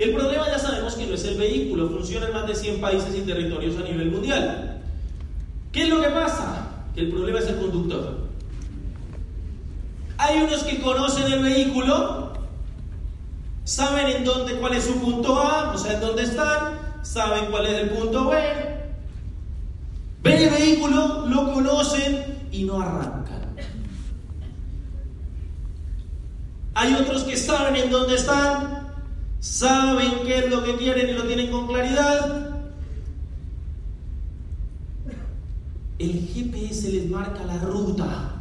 El 0.02 0.14
problema 0.14 0.48
ya 0.48 0.58
sabemos 0.58 0.96
que 0.96 1.06
no 1.06 1.14
es 1.14 1.24
el 1.26 1.38
vehículo, 1.38 1.88
funciona 1.88 2.26
en 2.26 2.34
más 2.34 2.48
de 2.48 2.56
100 2.56 2.82
países 2.82 3.16
y 3.16 3.22
territorios 3.22 3.78
a 3.78 3.84
nivel 3.84 4.10
mundial. 4.10 4.82
¿Qué 5.72 5.84
es 5.84 5.90
lo 5.90 6.02
que 6.02 6.08
pasa? 6.08 6.86
Que 6.96 7.02
el 7.02 7.12
problema 7.12 7.38
es 7.38 7.48
el 7.48 7.58
conductor. 7.58 8.18
Hay 10.18 10.42
unos 10.42 10.64
que 10.64 10.82
conocen 10.82 11.32
el 11.32 11.44
vehículo, 11.44 12.21
saben 13.72 14.08
en 14.08 14.26
dónde, 14.26 14.58
cuál 14.58 14.74
es 14.74 14.84
su 14.84 14.96
punto 15.00 15.40
A, 15.40 15.72
o 15.72 15.78
sea, 15.78 15.94
en 15.94 16.02
dónde 16.02 16.24
están, 16.24 16.78
saben 17.04 17.46
cuál 17.50 17.68
es 17.68 17.74
el 17.84 17.90
punto 17.92 18.28
B, 18.28 18.38
ven 20.22 20.38
el 20.42 20.50
vehículo, 20.50 21.26
lo 21.26 21.54
conocen 21.54 22.50
y 22.52 22.66
no 22.66 22.82
arrancan. 22.82 23.56
Hay 26.74 26.94
otros 26.96 27.24
que 27.24 27.38
saben 27.38 27.78
en 27.78 27.90
dónde 27.90 28.16
están, 28.16 28.90
saben 29.40 30.24
qué 30.26 30.40
es 30.40 30.50
lo 30.50 30.66
que 30.66 30.76
quieren 30.76 31.10
y 31.10 31.14
lo 31.14 31.24
tienen 31.24 31.50
con 31.50 31.68
claridad. 31.68 32.50
El 35.98 36.28
GPS 36.28 36.92
les 36.92 37.10
marca 37.10 37.46
la 37.46 37.58
ruta 37.60 38.34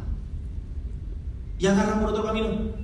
y 1.57 1.67
agarran 1.67 2.01
por 2.01 2.09
otro 2.09 2.25
camino. 2.25 2.80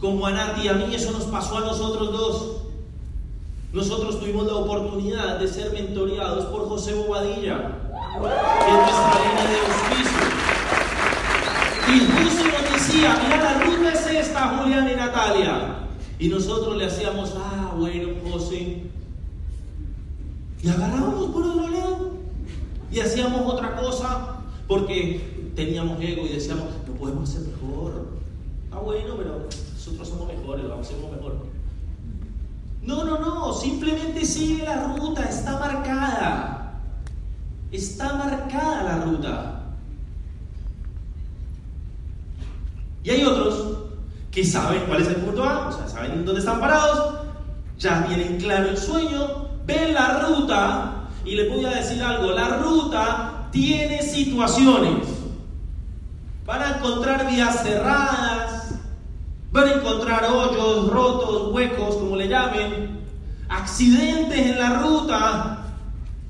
Como 0.00 0.26
a 0.26 0.30
Nati 0.30 0.62
y 0.62 0.68
a 0.68 0.74
mí, 0.74 0.94
eso 0.94 1.10
nos 1.12 1.24
pasó 1.24 1.58
a 1.58 1.60
nosotros 1.60 2.12
dos. 2.12 2.58
Nosotros 3.72 4.20
tuvimos 4.20 4.46
la 4.46 4.54
oportunidad 4.54 5.38
de 5.38 5.48
ser 5.48 5.72
mentoreados 5.72 6.46
por 6.46 6.68
José 6.68 6.94
Bobadilla, 6.94 7.56
que 8.12 8.16
es 8.16 8.74
nuestra 8.74 9.20
línea 9.24 9.46
de 9.50 9.58
auspicio. 9.60 10.38
Y 11.88 11.98
justo 12.00 12.44
nos 12.44 12.72
decía, 12.72 13.20
mira, 13.22 13.36
la 13.36 13.64
ruta 13.64 13.92
es 13.92 14.06
esta, 14.06 14.56
Julián 14.56 14.88
y 14.90 14.94
Natalia. 14.94 15.74
Y 16.18 16.28
nosotros 16.28 16.76
le 16.76 16.86
hacíamos, 16.86 17.34
ah, 17.36 17.74
bueno, 17.76 18.08
José. 18.30 18.84
Y 20.62 20.68
agarrábamos 20.68 21.30
por 21.30 21.42
otro 21.44 21.68
lado. 21.68 22.10
Y 22.90 23.00
hacíamos 23.00 23.52
otra 23.52 23.76
cosa, 23.76 24.36
porque 24.66 25.52
teníamos 25.54 26.00
ego 26.00 26.24
y 26.24 26.28
decíamos, 26.30 26.66
no 26.86 26.94
podemos 26.94 27.28
hacer 27.28 27.42
mejor. 27.48 28.06
Ah, 28.72 28.78
bueno, 28.78 29.14
pero 29.16 29.46
nosotros 29.88 30.08
somos 30.08 30.28
mejores, 30.28 30.64
lo 30.64 30.80
hacemos 30.80 31.10
mejor. 31.10 31.36
No, 32.82 33.04
no, 33.04 33.18
no, 33.18 33.52
simplemente 33.54 34.24
sigue 34.24 34.64
la 34.64 34.94
ruta, 34.94 35.24
está 35.24 35.58
marcada. 35.58 36.80
Está 37.70 38.14
marcada 38.14 38.82
la 38.82 39.04
ruta. 39.04 39.62
Y 43.04 43.10
hay 43.10 43.24
otros 43.24 43.78
que 44.30 44.44
saben 44.44 44.82
cuál 44.86 45.02
es 45.02 45.08
el 45.08 45.16
punto 45.16 45.44
A, 45.44 45.68
o 45.68 45.72
sea, 45.72 45.88
saben 45.88 46.24
dónde 46.24 46.40
están 46.40 46.60
parados, 46.60 47.20
ya 47.78 48.06
tienen 48.06 48.38
claro 48.38 48.68
el 48.68 48.76
sueño, 48.76 49.48
ven 49.64 49.94
la 49.94 50.20
ruta 50.20 51.08
y 51.24 51.34
les 51.34 51.50
voy 51.50 51.64
a 51.64 51.70
decir 51.70 52.02
algo, 52.02 52.32
la 52.32 52.58
ruta 52.58 53.48
tiene 53.50 54.02
situaciones. 54.02 55.06
Van 56.44 56.62
a 56.62 56.76
encontrar 56.76 57.26
vías 57.26 57.62
cerradas, 57.62 58.57
van 59.50 59.68
a 59.68 59.72
encontrar 59.72 60.24
hoyos, 60.24 60.90
rotos, 60.90 61.52
huecos, 61.52 61.96
como 61.96 62.16
le 62.16 62.28
llamen, 62.28 63.00
accidentes 63.48 64.38
en 64.38 64.58
la 64.58 64.82
ruta, 64.82 65.64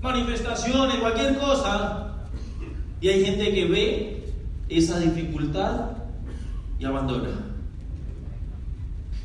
manifestaciones, 0.00 0.96
cualquier 0.96 1.38
cosa. 1.38 2.14
Y 3.00 3.08
hay 3.08 3.24
gente 3.24 3.52
que 3.52 3.64
ve 3.66 4.34
esa 4.68 4.98
dificultad 4.98 5.90
y 6.78 6.84
abandona. 6.84 7.44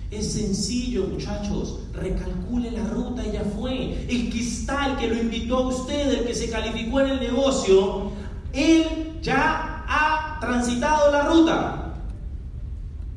Es 0.10 0.34
sencillo, 0.34 1.06
muchachos. 1.08 1.80
Recalcule 1.94 2.72
la 2.72 2.84
ruta 2.86 3.26
y 3.26 3.32
ya 3.32 3.44
fue. 3.44 4.06
El 4.08 4.10
el 4.10 4.98
que 4.98 5.08
lo 5.08 5.16
invitó 5.16 5.58
a 5.58 5.68
usted, 5.68 6.20
el 6.20 6.26
que 6.26 6.36
se 6.36 6.50
calificó 6.50 7.00
en 7.02 7.10
el 7.10 7.20
negocio, 7.20 8.12
él 8.54 9.20
ya 9.22 9.84
ha 9.88 10.38
transitado 10.40 11.12
la 11.12 11.24
ruta. 11.24 11.83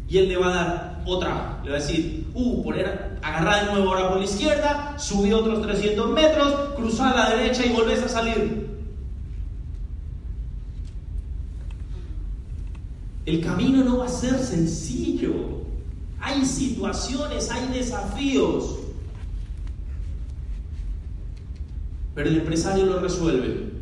Y 0.09 0.19
él 0.19 0.29
le 0.29 0.37
va 0.37 0.47
a 0.47 0.55
dar 0.55 1.03
otra. 1.05 1.61
Le 1.65 1.71
va 1.71 1.77
a 1.77 1.81
decir, 1.81 2.27
uh, 2.35 2.63
poner, 2.63 3.19
agarrar 3.23 3.67
de 3.67 3.73
nuevo 3.73 3.95
ahora 3.95 4.09
por 4.09 4.19
la 4.19 4.25
izquierda, 4.25 4.95
subí 4.99 5.33
otros 5.33 5.63
300 5.63 6.11
metros, 6.13 6.75
cruzar 6.77 7.17
a 7.17 7.31
la 7.31 7.37
derecha 7.37 7.65
y 7.65 7.73
volvés 7.73 8.03
a 8.03 8.09
salir. 8.09 8.67
El 13.25 13.41
camino 13.41 13.83
no 13.83 13.99
va 13.99 14.07
a 14.07 14.09
ser 14.09 14.39
sencillo. 14.39 15.33
Hay 16.21 16.45
situaciones, 16.45 17.51
hay 17.51 17.67
desafíos. 17.73 18.79
Pero 22.15 22.29
el 22.29 22.37
empresario 22.37 22.87
lo 22.87 23.01
resuelve. 23.01 23.73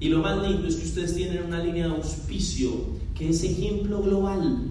Y 0.00 0.08
lo 0.08 0.18
más 0.18 0.42
lindo 0.42 0.66
es 0.66 0.76
que 0.76 0.84
ustedes 0.84 1.14
tienen 1.14 1.44
una 1.44 1.60
línea 1.60 1.86
de 1.86 1.94
auspicio 1.94 2.95
que 3.16 3.30
es 3.30 3.42
ejemplo 3.42 4.02
global. 4.02 4.64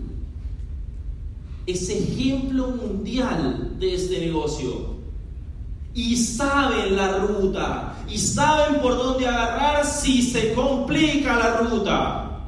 Es 1.65 1.89
ejemplo 1.89 2.67
mundial 2.67 3.75
de 3.79 3.95
este 3.95 4.19
negocio. 4.19 4.95
Y 5.93 6.15
saben 6.15 6.95
la 6.95 7.17
ruta. 7.19 7.97
Y 8.09 8.17
saben 8.17 8.81
por 8.81 8.97
dónde 8.97 9.27
agarrar 9.27 9.85
si 9.85 10.21
se 10.21 10.53
complica 10.53 11.37
la 11.37 11.57
ruta. 11.57 12.39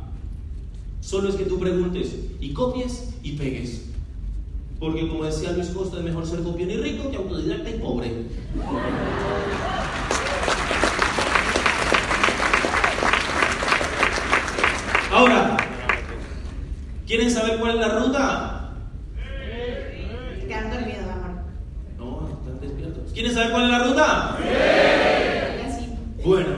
Solo 1.01 1.29
es 1.29 1.35
que 1.35 1.45
tú 1.45 1.57
preguntes 1.57 2.15
y 2.39 2.53
copies 2.53 3.13
y 3.23 3.31
pegues. 3.33 3.85
Porque 4.79 5.07
como 5.07 5.23
decía 5.23 5.53
Luis 5.53 5.69
Costa, 5.69 5.97
es 5.97 6.03
mejor 6.03 6.27
ser 6.27 6.43
copión 6.43 6.69
y 6.69 6.77
rico 6.77 7.09
que 7.09 7.17
autodidacta 7.17 7.69
y 7.69 7.79
pobre. 7.79 8.11
Ahora, 15.11 15.57
¿quieren 17.07 17.31
saber 17.31 17.57
cuál 17.57 17.75
es 17.75 17.87
la 17.87 17.99
ruta? 17.99 18.53
Quedan 20.47 20.69
dormidos, 20.69 21.03
amor. 21.03 21.43
No, 21.97 22.29
están 22.29 22.59
despiertos. 22.59 23.13
¿Quieren 23.13 23.33
saber 23.33 23.51
cuál 23.51 23.63
es 23.63 23.69
la 23.69 23.79
ruta? 23.79 24.37
Y 24.43 25.65
así. 25.65 25.93
Bueno, 26.23 26.56